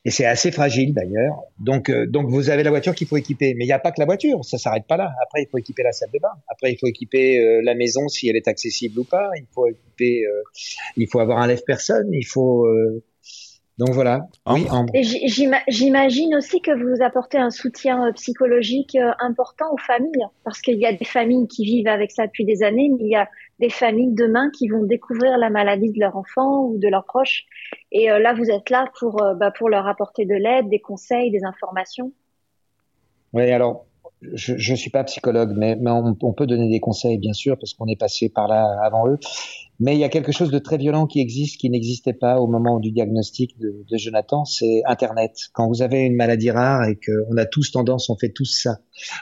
et 0.05 0.11
c'est 0.11 0.25
assez 0.25 0.51
fragile 0.51 0.93
d'ailleurs. 0.93 1.35
Donc 1.59 1.91
donc 2.09 2.29
vous 2.29 2.49
avez 2.49 2.61
la 2.63 2.69
voiture 2.69 2.93
qu'il 2.93 3.07
faut 3.07 3.17
équiper, 3.17 3.55
mais 3.55 3.63
il 3.65 3.67
n'y 3.67 3.73
a 3.73 3.79
pas 3.79 3.91
que 3.91 3.99
la 3.99 4.05
voiture, 4.05 4.45
ça 4.45 4.59
s'arrête 4.59 4.85
pas 4.87 4.97
là. 4.97 5.11
Après, 5.23 5.41
il 5.41 5.47
faut 5.49 5.57
équiper 5.57 5.81
la 5.83 5.91
salle 5.91 6.09
de 6.13 6.19
bain. 6.19 6.29
Après, 6.47 6.71
il 6.71 6.77
faut 6.77 6.87
équiper 6.87 7.61
la 7.63 7.73
maison 7.73 8.07
si 8.07 8.29
elle 8.29 8.35
est 8.35 8.47
accessible 8.47 8.99
ou 8.99 9.03
pas. 9.03 9.31
Il 9.35 9.47
faut 9.53 9.67
équiper, 9.67 10.23
il 10.95 11.07
faut 11.07 11.19
avoir 11.19 11.39
un 11.39 11.47
lève-personne, 11.47 12.13
il 12.13 12.25
faut 12.25 12.67
donc 13.77 13.91
voilà. 13.91 14.27
J'imagine 15.67 16.35
aussi 16.35 16.61
que 16.61 16.71
vous 16.71 17.03
apportez 17.03 17.37
un 17.37 17.51
soutien 17.51 18.07
euh, 18.07 18.11
psychologique 18.13 18.95
euh, 18.95 19.11
important 19.19 19.65
aux 19.71 19.77
familles, 19.77 20.25
parce 20.43 20.61
qu'il 20.61 20.79
y 20.79 20.85
a 20.87 20.93
des 20.93 21.05
familles 21.05 21.47
qui 21.47 21.63
vivent 21.63 21.87
avec 21.87 22.11
ça 22.11 22.25
depuis 22.25 22.43
des 22.43 22.63
années, 22.63 22.89
mais 22.89 23.03
il 23.03 23.11
y 23.11 23.15
a 23.15 23.29
des 23.59 23.69
familles 23.69 24.13
demain 24.13 24.49
qui 24.57 24.67
vont 24.67 24.83
découvrir 24.83 25.37
la 25.37 25.51
maladie 25.51 25.91
de 25.91 25.99
leur 25.99 26.15
enfant 26.15 26.63
ou 26.63 26.79
de 26.79 26.87
leurs 26.87 27.05
proches. 27.05 27.45
Et 27.91 28.09
euh, 28.09 28.17
là, 28.17 28.33
vous 28.33 28.49
êtes 28.49 28.71
là 28.71 28.89
pour, 28.99 29.21
bah, 29.35 29.51
pour 29.51 29.69
leur 29.69 29.87
apporter 29.87 30.25
de 30.25 30.33
l'aide, 30.33 30.69
des 30.69 30.79
conseils, 30.79 31.29
des 31.29 31.43
informations. 31.43 32.11
Oui, 33.33 33.51
alors 33.51 33.85
je 34.33 34.71
ne 34.71 34.75
suis 34.75 34.89
pas 34.89 35.03
psychologue, 35.03 35.53
mais, 35.55 35.75
mais 35.75 35.91
on, 35.91 36.17
on, 36.19 36.33
peut 36.33 36.47
donner 36.47 36.69
des 36.69 36.79
conseils, 36.79 37.19
bien 37.19 37.33
sûr, 37.33 37.55
parce 37.59 37.75
qu'on 37.75 37.85
est 37.85 37.99
passé 37.99 38.29
par 38.29 38.47
là 38.47 38.79
avant 38.81 39.07
eux. 39.07 39.19
Mais 39.79 39.95
il 39.95 39.99
y 39.99 40.03
a 40.03 40.09
quelque 40.09 40.31
chose 40.31 40.49
de 40.49 40.59
très 40.59 40.77
violent 40.77 41.05
qui 41.05 41.19
existe, 41.19 41.59
qui 41.59 41.69
n'existait 41.69 42.13
pas 42.13 42.39
au 42.39 42.47
moment 42.47 42.79
du 42.79 42.91
diagnostic 42.91 43.57
de, 43.59 43.83
de 43.89 43.97
Jonathan, 43.97 44.43
c'est 44.45 44.81
Internet. 44.85 45.33
Quand 45.53 45.67
vous 45.67 45.81
avez 45.81 45.99
une 45.99 46.15
maladie 46.15 46.51
rare 46.51 46.85
et 46.85 46.95
qu'on 46.95 47.37
a 47.37 47.45
tous 47.45 47.71
tendance, 47.71 48.09
on 48.09 48.17
fait 48.17 48.29
tous 48.29 48.45
ça. 48.45 48.79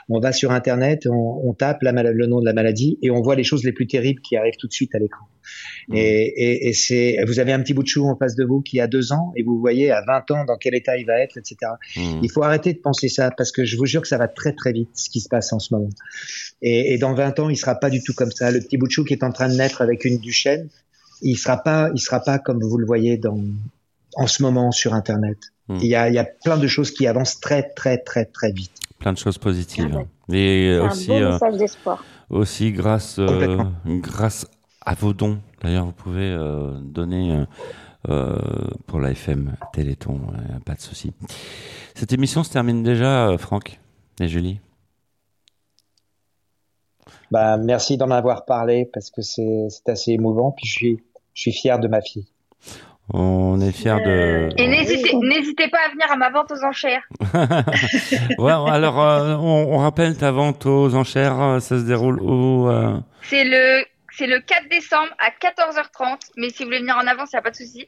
On 0.08 0.20
va 0.20 0.32
sur 0.32 0.52
Internet, 0.52 1.06
on, 1.06 1.42
on 1.44 1.52
tape 1.52 1.82
la, 1.82 1.92
le 1.92 2.26
nom 2.26 2.40
de 2.40 2.46
la 2.46 2.52
maladie 2.52 2.98
et 3.02 3.10
on 3.10 3.20
voit 3.20 3.36
les 3.36 3.44
choses 3.44 3.64
les 3.64 3.72
plus 3.72 3.86
terribles 3.86 4.20
qui 4.22 4.36
arrivent 4.36 4.56
tout 4.58 4.68
de 4.68 4.72
suite 4.72 4.94
à 4.94 4.98
l'écran. 4.98 5.26
Mmh. 5.88 5.96
Et, 5.96 6.26
et, 6.36 6.68
et 6.68 6.72
c'est, 6.72 7.18
vous 7.26 7.38
avez 7.38 7.52
un 7.52 7.60
petit 7.60 7.74
bout 7.74 7.82
de 7.82 7.88
chou 7.88 8.06
en 8.06 8.16
face 8.16 8.34
de 8.34 8.44
vous 8.44 8.60
qui 8.60 8.80
a 8.80 8.86
deux 8.86 9.12
ans 9.12 9.32
et 9.36 9.42
vous 9.42 9.58
voyez 9.58 9.90
à 9.90 10.02
20 10.06 10.30
ans 10.32 10.44
dans 10.44 10.56
quel 10.56 10.74
état 10.74 10.96
il 10.96 11.06
va 11.06 11.20
être, 11.20 11.36
etc. 11.36 11.56
Mmh. 11.96 12.20
Il 12.22 12.30
faut 12.30 12.42
arrêter 12.42 12.72
de 12.72 12.78
penser 12.78 13.08
ça 13.08 13.30
parce 13.30 13.52
que 13.52 13.64
je 13.64 13.76
vous 13.76 13.86
jure 13.86 14.02
que 14.02 14.08
ça 14.08 14.18
va 14.18 14.28
très 14.28 14.52
très 14.52 14.72
vite 14.72 14.90
ce 14.94 15.10
qui 15.10 15.20
se 15.20 15.28
passe 15.28 15.52
en 15.52 15.58
ce 15.58 15.74
moment. 15.74 15.90
Et, 16.62 16.94
et 16.94 16.98
dans 16.98 17.14
20 17.14 17.40
ans, 17.40 17.48
il 17.48 17.56
sera 17.56 17.74
pas 17.74 17.90
du 17.90 18.02
tout 18.02 18.14
comme 18.14 18.30
ça. 18.30 18.50
Le 18.50 18.60
petit 18.60 18.76
bout 18.76 18.86
de 18.86 18.92
chou 18.92 19.04
qui 19.04 19.12
est 19.12 19.24
en 19.24 19.30
train 19.30 19.48
de 19.48 19.54
naître 19.54 19.82
avec 19.82 20.04
une 20.04 20.18
il 21.22 21.36
sera 21.36 21.58
pas, 21.58 21.90
il 21.94 22.00
sera 22.00 22.20
pas 22.20 22.38
comme 22.38 22.62
vous 22.62 22.78
le 22.78 22.86
voyez 22.86 23.16
dans, 23.16 23.40
en 24.16 24.26
ce 24.26 24.42
moment 24.42 24.70
sur 24.72 24.94
Internet. 24.94 25.38
Mmh. 25.68 25.78
Il, 25.82 25.88
y 25.88 25.94
a, 25.94 26.08
il 26.08 26.14
y 26.14 26.18
a 26.18 26.24
plein 26.24 26.56
de 26.56 26.66
choses 26.66 26.90
qui 26.90 27.06
avancent 27.06 27.40
très 27.40 27.62
très 27.62 27.98
très 27.98 28.24
très 28.24 28.52
vite. 28.52 28.72
Plein 28.98 29.12
de 29.12 29.18
choses 29.18 29.38
positives. 29.38 29.98
Ah 29.98 30.34
Et 30.34 30.78
aussi, 30.78 31.12
un 31.12 31.22
euh, 31.22 31.32
message 31.32 31.56
d'espoir. 31.56 32.04
Aussi 32.30 32.72
grâce, 32.72 33.18
euh, 33.18 33.62
grâce 33.86 34.46
à 34.80 34.94
vos 34.94 35.12
dons. 35.12 35.38
D'ailleurs, 35.62 35.86
vous 35.86 35.92
pouvez 35.92 36.30
euh, 36.30 36.78
donner 36.80 37.44
pour 38.86 39.00
l'AFM 39.00 39.56
Téléthon, 39.72 40.20
pas 40.64 40.74
de 40.74 40.80
souci. 40.80 41.12
Cette 41.94 42.12
émission 42.12 42.44
se 42.44 42.50
termine 42.50 42.84
déjà, 42.84 43.36
Franck 43.36 43.80
et 44.20 44.28
Julie. 44.28 44.60
Bah, 47.30 47.56
merci 47.56 47.96
d'en 47.96 48.10
avoir 48.10 48.44
parlé 48.44 48.88
parce 48.92 49.10
que 49.10 49.22
c'est 49.22 49.88
assez 49.88 50.12
émouvant. 50.12 50.52
Puis 50.52 50.66
je 50.66 50.72
suis, 50.72 51.04
je 51.34 51.40
suis 51.42 51.52
fier 51.52 51.78
de 51.78 51.88
ma 51.88 52.00
fille. 52.00 52.26
On 53.12 53.60
est 53.60 53.72
fier 53.72 53.98
de. 54.02 54.48
Et 54.56 54.66
n'hésitez 54.66 55.68
pas 55.68 55.78
à 55.86 55.90
venir 55.90 56.10
à 56.10 56.16
ma 56.16 56.30
vente 56.30 56.50
aux 56.50 56.64
enchères. 56.64 57.04
ouais, 58.38 58.52
alors, 58.52 58.96
on, 58.96 59.74
on, 59.74 59.78
rappelle 59.78 60.16
ta 60.16 60.32
vente 60.32 60.66
aux 60.66 60.94
enchères, 60.96 61.62
ça 61.62 61.78
se 61.78 61.84
déroule 61.84 62.20
où 62.20 62.68
C'est 63.22 63.44
le 63.44 63.84
c'est 64.16 64.26
le 64.26 64.40
4 64.40 64.68
décembre 64.70 65.12
à 65.18 65.28
14h30, 65.30 66.30
mais 66.36 66.48
si 66.48 66.62
vous 66.62 66.68
voulez 66.68 66.78
venir 66.78 66.96
en 66.96 67.06
avance, 67.06 67.30
il 67.32 67.36
n'y 67.36 67.40
a 67.40 67.42
pas 67.42 67.50
de 67.50 67.56
souci. 67.56 67.86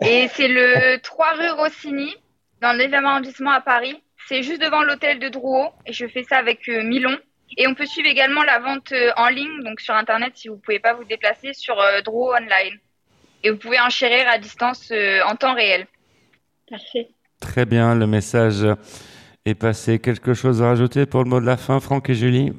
Et 0.00 0.28
c'est 0.28 0.48
le 0.48 0.98
3 1.02 1.32
rue 1.34 1.50
Rossini, 1.50 2.14
dans 2.62 2.72
le 2.72 2.86
9 2.86 3.04
arrondissement 3.04 3.50
à 3.50 3.60
Paris. 3.60 4.02
C'est 4.28 4.42
juste 4.42 4.62
devant 4.62 4.82
l'hôtel 4.82 5.18
de 5.18 5.28
Drouot, 5.28 5.68
et 5.84 5.92
je 5.92 6.06
fais 6.06 6.22
ça 6.22 6.38
avec 6.38 6.66
euh, 6.68 6.82
Milon. 6.82 7.18
Et 7.56 7.66
on 7.66 7.74
peut 7.74 7.86
suivre 7.86 8.08
également 8.08 8.42
la 8.42 8.58
vente 8.58 8.92
en 9.16 9.28
ligne, 9.28 9.62
donc 9.64 9.80
sur 9.80 9.94
Internet, 9.94 10.32
si 10.36 10.48
vous 10.48 10.56
ne 10.56 10.60
pouvez 10.60 10.78
pas 10.78 10.94
vous 10.94 11.04
déplacer, 11.04 11.52
sur 11.52 11.76
Draw 12.04 12.34
Online. 12.34 12.78
Et 13.44 13.50
vous 13.50 13.58
pouvez 13.58 13.80
enchérir 13.80 14.28
à 14.28 14.38
distance 14.38 14.92
en 15.26 15.36
temps 15.36 15.54
réel. 15.54 15.86
Parfait. 16.68 17.08
Très 17.40 17.66
bien, 17.66 17.94
le 17.94 18.06
message 18.06 18.64
est 19.44 19.54
passé. 19.54 19.98
Quelque 19.98 20.34
chose 20.34 20.62
à 20.62 20.68
rajouter 20.68 21.06
pour 21.06 21.24
le 21.24 21.28
mot 21.28 21.40
de 21.40 21.46
la 21.46 21.56
fin, 21.56 21.80
Franck 21.80 22.08
et 22.08 22.14
Julie? 22.14 22.52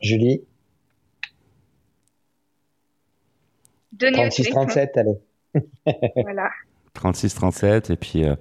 Julie? 0.00 0.42
36-37, 3.98 4.98
allez. 4.98 5.18
voilà. 6.16 6.50
36-37, 6.94 7.92
et 7.92 7.96
puis 7.96 8.24
euh, 8.24 8.34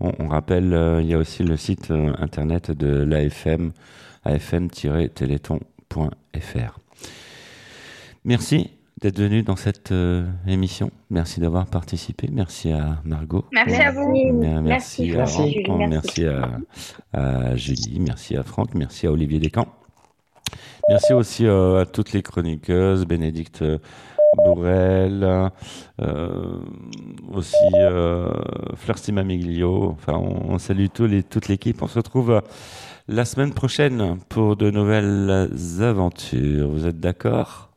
on, 0.00 0.28
rappelle, 0.28 0.74
euh, 0.74 1.02
il 1.02 1.08
y 1.08 1.14
a 1.14 1.18
aussi 1.18 1.42
le 1.42 1.56
site 1.56 1.90
euh, 1.90 2.12
internet 2.18 2.70
de 2.70 3.02
l'AFM, 3.02 3.72
afm-téléthon.fr. 4.24 6.78
Merci 8.24 8.70
d'être 9.00 9.20
venu 9.20 9.42
dans 9.42 9.56
cette 9.56 9.92
émission. 10.46 10.92
Merci 11.10 11.40
d'avoir 11.40 11.66
participé. 11.66 12.28
Merci 12.32 12.70
à 12.72 13.00
Margot. 13.04 13.44
Merci 13.52 13.76
à 13.76 13.90
vous. 13.92 14.12
Merci, 14.62 15.12
à 15.12 15.24
merci, 15.88 16.24
à, 17.12 17.56
Julie, 17.56 18.00
merci 18.00 18.36
à 18.36 18.42
Franck, 18.42 18.74
merci 18.74 19.06
à 19.06 19.12
Olivier 19.12 19.38
Descamps. 19.38 19.68
Merci 20.88 21.12
aussi 21.12 21.46
à 21.46 21.84
toutes 21.90 22.12
les 22.12 22.22
chroniqueuses, 22.22 23.06
Bénédicte 23.06 23.62
Bourrel, 24.36 25.50
euh, 26.00 26.60
aussi 27.32 27.56
euh, 27.74 28.32
Fleur 28.76 28.98
Simamiglio. 28.98 29.90
Enfin, 29.90 30.14
on, 30.14 30.58
salue 30.58 30.86
tous 30.92 31.06
les, 31.06 31.22
toute 31.22 31.48
l'équipe. 31.48 31.82
On 31.82 31.86
se 31.86 31.98
retrouve 31.98 32.42
la 33.08 33.24
semaine 33.24 33.54
prochaine 33.54 34.18
pour 34.28 34.56
de 34.56 34.70
nouvelles 34.70 35.48
aventures. 35.80 36.68
Vous 36.68 36.86
êtes 36.86 37.00
d'accord? 37.00 37.70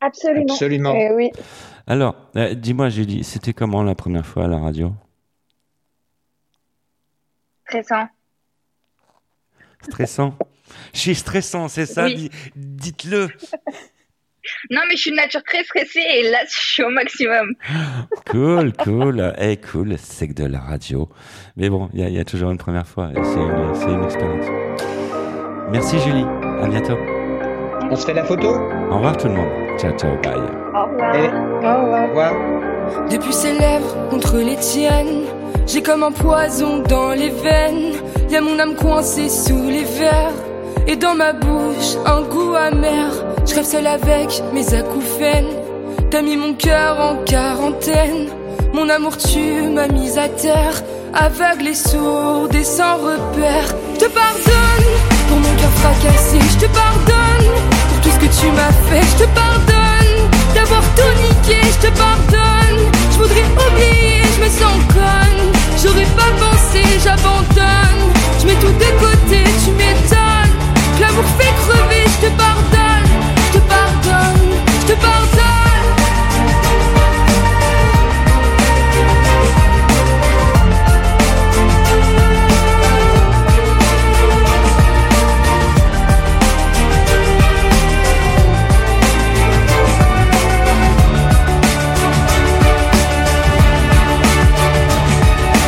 Absolument. 0.00 0.52
Absolument. 0.52 0.94
Eh 0.94 1.12
oui. 1.14 1.30
Alors, 1.86 2.16
euh, 2.36 2.54
dis-moi, 2.54 2.88
Julie, 2.88 3.22
c'était 3.22 3.52
comment 3.52 3.82
la 3.82 3.94
première 3.94 4.26
fois 4.26 4.44
à 4.44 4.48
la 4.48 4.58
radio? 4.58 4.92
Stressant. 7.66 8.08
Stressant? 9.82 10.34
Je 10.92 10.98
suis 10.98 11.14
stressant, 11.14 11.68
c'est 11.68 11.86
ça? 11.86 12.06
Dites-le 12.56 13.28
Non, 14.70 14.80
mais 14.88 14.96
je 14.96 15.02
suis 15.02 15.10
de 15.10 15.16
nature 15.16 15.42
très 15.42 15.62
stressée 15.64 16.04
et 16.14 16.30
là, 16.30 16.38
je 16.48 16.54
suis 16.54 16.82
au 16.82 16.90
maximum. 16.90 17.54
Cool, 18.30 18.72
cool. 18.72 19.34
Eh, 19.38 19.58
cool, 19.58 19.96
c'est 19.98 20.28
que 20.28 20.32
de 20.32 20.46
la 20.46 20.60
radio. 20.60 21.08
Mais 21.56 21.68
bon, 21.68 21.90
il 21.92 22.08
y, 22.08 22.18
a 22.18 22.24
toujours 22.24 22.50
une 22.50 22.58
première 22.58 22.86
fois 22.86 23.10
et 23.10 23.22
c'est 23.24 23.90
une, 23.90 24.04
expérience. 24.04 24.46
Merci 25.70 25.98
Julie, 26.00 26.24
à 26.62 26.66
bientôt. 26.66 26.96
On 27.90 27.96
se 27.96 28.06
fait 28.06 28.14
la 28.14 28.24
photo? 28.24 28.48
Au 28.90 28.96
revoir 28.96 29.16
tout 29.16 29.28
le 29.28 29.34
monde. 29.34 29.78
Ciao, 29.78 29.92
ciao, 29.98 30.16
bye. 30.22 30.34
Au 30.34 30.86
revoir. 30.86 32.04
Au 32.04 32.08
revoir. 32.08 33.10
Depuis 33.10 33.32
ses 33.32 33.58
lèvres 33.58 34.08
contre 34.08 34.38
les 34.38 34.56
tiennes, 34.56 35.24
j'ai 35.66 35.82
comme 35.82 36.02
un 36.02 36.12
poison 36.12 36.78
dans 36.82 37.10
les 37.10 37.30
veines. 37.30 37.94
Y 38.30 38.36
a 38.36 38.40
mon 38.40 38.58
âme 38.58 38.76
coincée 38.76 39.28
sous 39.28 39.68
les 39.68 39.84
verres. 39.84 40.51
Et 40.86 40.96
dans 40.96 41.14
ma 41.14 41.32
bouche, 41.32 41.96
un 42.04 42.22
goût 42.22 42.54
amer. 42.54 43.10
Je 43.46 43.54
rêve 43.54 43.64
seul 43.64 43.86
avec 43.86 44.42
mes 44.52 44.74
acouphènes. 44.74 45.54
T'as 46.10 46.22
mis 46.22 46.36
mon 46.36 46.54
cœur 46.54 46.98
en 47.00 47.16
quarantaine. 47.24 48.28
Mon 48.72 48.88
amour, 48.88 49.16
tu 49.16 49.68
m'as 49.70 49.88
mise 49.88 50.18
à 50.18 50.28
terre. 50.28 50.82
Aveugle 51.14 51.68
et 51.68 51.74
sourde 51.74 52.54
et 52.54 52.64
sans 52.64 52.96
repère. 52.96 53.66
Je 53.94 54.00
te 54.00 54.10
pardonne 54.10 54.90
pour 55.28 55.38
mon 55.38 55.54
cœur 55.56 55.70
fracassé. 55.80 56.38
Je 56.52 56.66
te 56.66 56.72
pardonne 56.72 57.48
pour 57.88 58.00
tout 58.02 58.10
ce 58.10 58.18
que 58.18 58.40
tu 58.40 58.46
m'as 58.52 58.72
fait. 58.88 59.02
Je 59.12 59.24
te 59.24 59.28
pardonne 59.34 60.30
d'avoir 60.54 60.82
tout 60.96 61.14
niqué. 61.22 61.60
Je 61.62 61.86
te 61.86 61.98
pardonne. 61.98 62.80
Je 63.12 63.18
voudrais 63.18 63.46
oublier, 63.66 64.22
je 64.36 64.42
me 64.42 64.48
sens 64.48 64.78
conne. 64.88 65.52
J'aurais 65.82 66.10
pas 66.16 66.32
pensé, 66.40 66.82
j'abandonne. 67.04 68.02
Je 68.40 68.46
mets 68.46 68.54
tout 68.54 68.66
de 68.66 68.90
côté, 69.00 69.44
tu 69.64 69.70
m'étonnes. 69.72 70.21
L'amour 71.00 71.24
fait 71.38 71.52
crever, 71.62 72.04
je 72.06 72.26
te 72.26 72.32
pardonne, 72.36 73.08
je 73.46 73.58
te 73.58 73.64
pardonne, 73.68 74.40
je 74.80 74.92
te 74.92 75.00
pardonne. 75.00 75.22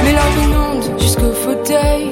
Mes 0.04 0.12
larmes 0.12 0.38
inondent 0.44 1.00
jusqu'au 1.00 1.32
fauteuil. 1.32 2.10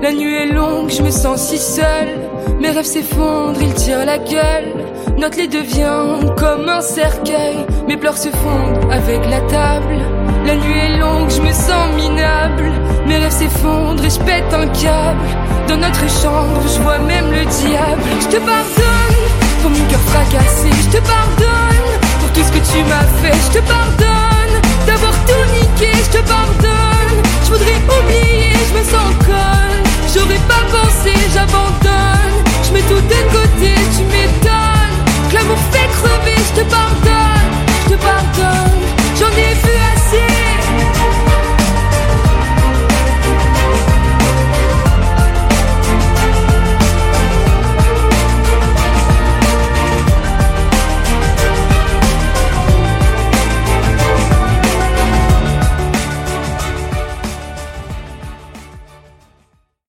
La 0.00 0.12
nuit 0.12 0.34
est 0.34 0.46
longue, 0.46 0.90
je 0.90 1.02
me 1.02 1.10
sens 1.10 1.40
si 1.48 1.58
seule. 1.58 2.21
Mes 2.62 2.70
rêves 2.70 2.84
s'effondrent, 2.84 3.60
ils 3.60 3.74
tirent 3.74 4.06
la 4.06 4.18
gueule. 4.18 4.72
Notre 5.18 5.36
lit 5.36 5.48
devient 5.48 6.32
comme 6.38 6.68
un 6.68 6.80
cercueil. 6.80 7.66
Mes 7.88 7.96
pleurs 7.96 8.16
se 8.16 8.28
fondent 8.28 8.88
avec 8.88 9.18
la 9.28 9.40
table. 9.50 9.98
La 10.46 10.54
nuit 10.54 10.78
est 10.78 10.96
longue, 10.96 11.28
je 11.28 11.42
me 11.42 11.52
sens 11.52 11.92
minable. 11.96 12.70
Mes 13.08 13.18
rêves 13.18 13.32
s'effondrent 13.32 14.04
et 14.04 14.10
je 14.10 14.20
pète 14.20 14.54
un 14.54 14.68
câble. 14.68 15.26
Dans 15.66 15.76
notre 15.76 16.08
chambre, 16.22 16.62
je 16.72 16.80
vois 16.82 17.00
même 17.00 17.32
le 17.32 17.44
diable. 17.46 18.02
Je 18.20 18.28
te 18.28 18.36
pardonne 18.36 19.22
pour 19.60 19.70
mon 19.72 19.84
cœur 19.90 20.00
fracassé. 20.12 20.70
Je 20.84 20.98
te 20.98 21.02
pardonne 21.02 21.90
pour 22.20 22.30
tout 22.30 22.44
ce 22.46 22.52
que 22.52 22.62
tu 22.70 22.84
m'as 22.84 23.10
fait. 23.20 23.36
Je 23.50 23.58
te 23.58 23.66
pardonne 23.66 24.54
d'avoir 24.86 25.14
tout 25.26 25.44
niqué. 25.58 25.90
Je 25.98 26.16
te 26.16 26.22
pardonne. 26.28 27.18
Je 27.44 27.50
voudrais 27.50 27.82
oublier, 27.98 28.52
je 28.68 28.78
me 28.78 28.84
sens 28.84 29.10
conne. 29.26 29.82
J'aurais 30.14 30.42
pas 30.46 30.62
pensé, 30.70 31.10
j'abandonne. 31.34 32.51
Je 32.62 32.72
mets 32.72 32.82
tout 32.82 32.94
de 32.94 33.20
côté, 33.32 33.74
tu 33.96 34.04
m'étonnes. 34.04 34.96
Que 35.28 35.34
l'amour 35.34 35.58
fait 35.70 35.88
crever, 35.98 36.36
je 36.36 36.60
te 36.60 36.64
pardonne, 36.70 37.50
je 37.84 37.94
te 37.94 38.00
pardonne. 38.00 38.80
J'en 39.18 39.30
ai 39.36 39.54
vu 39.54 39.91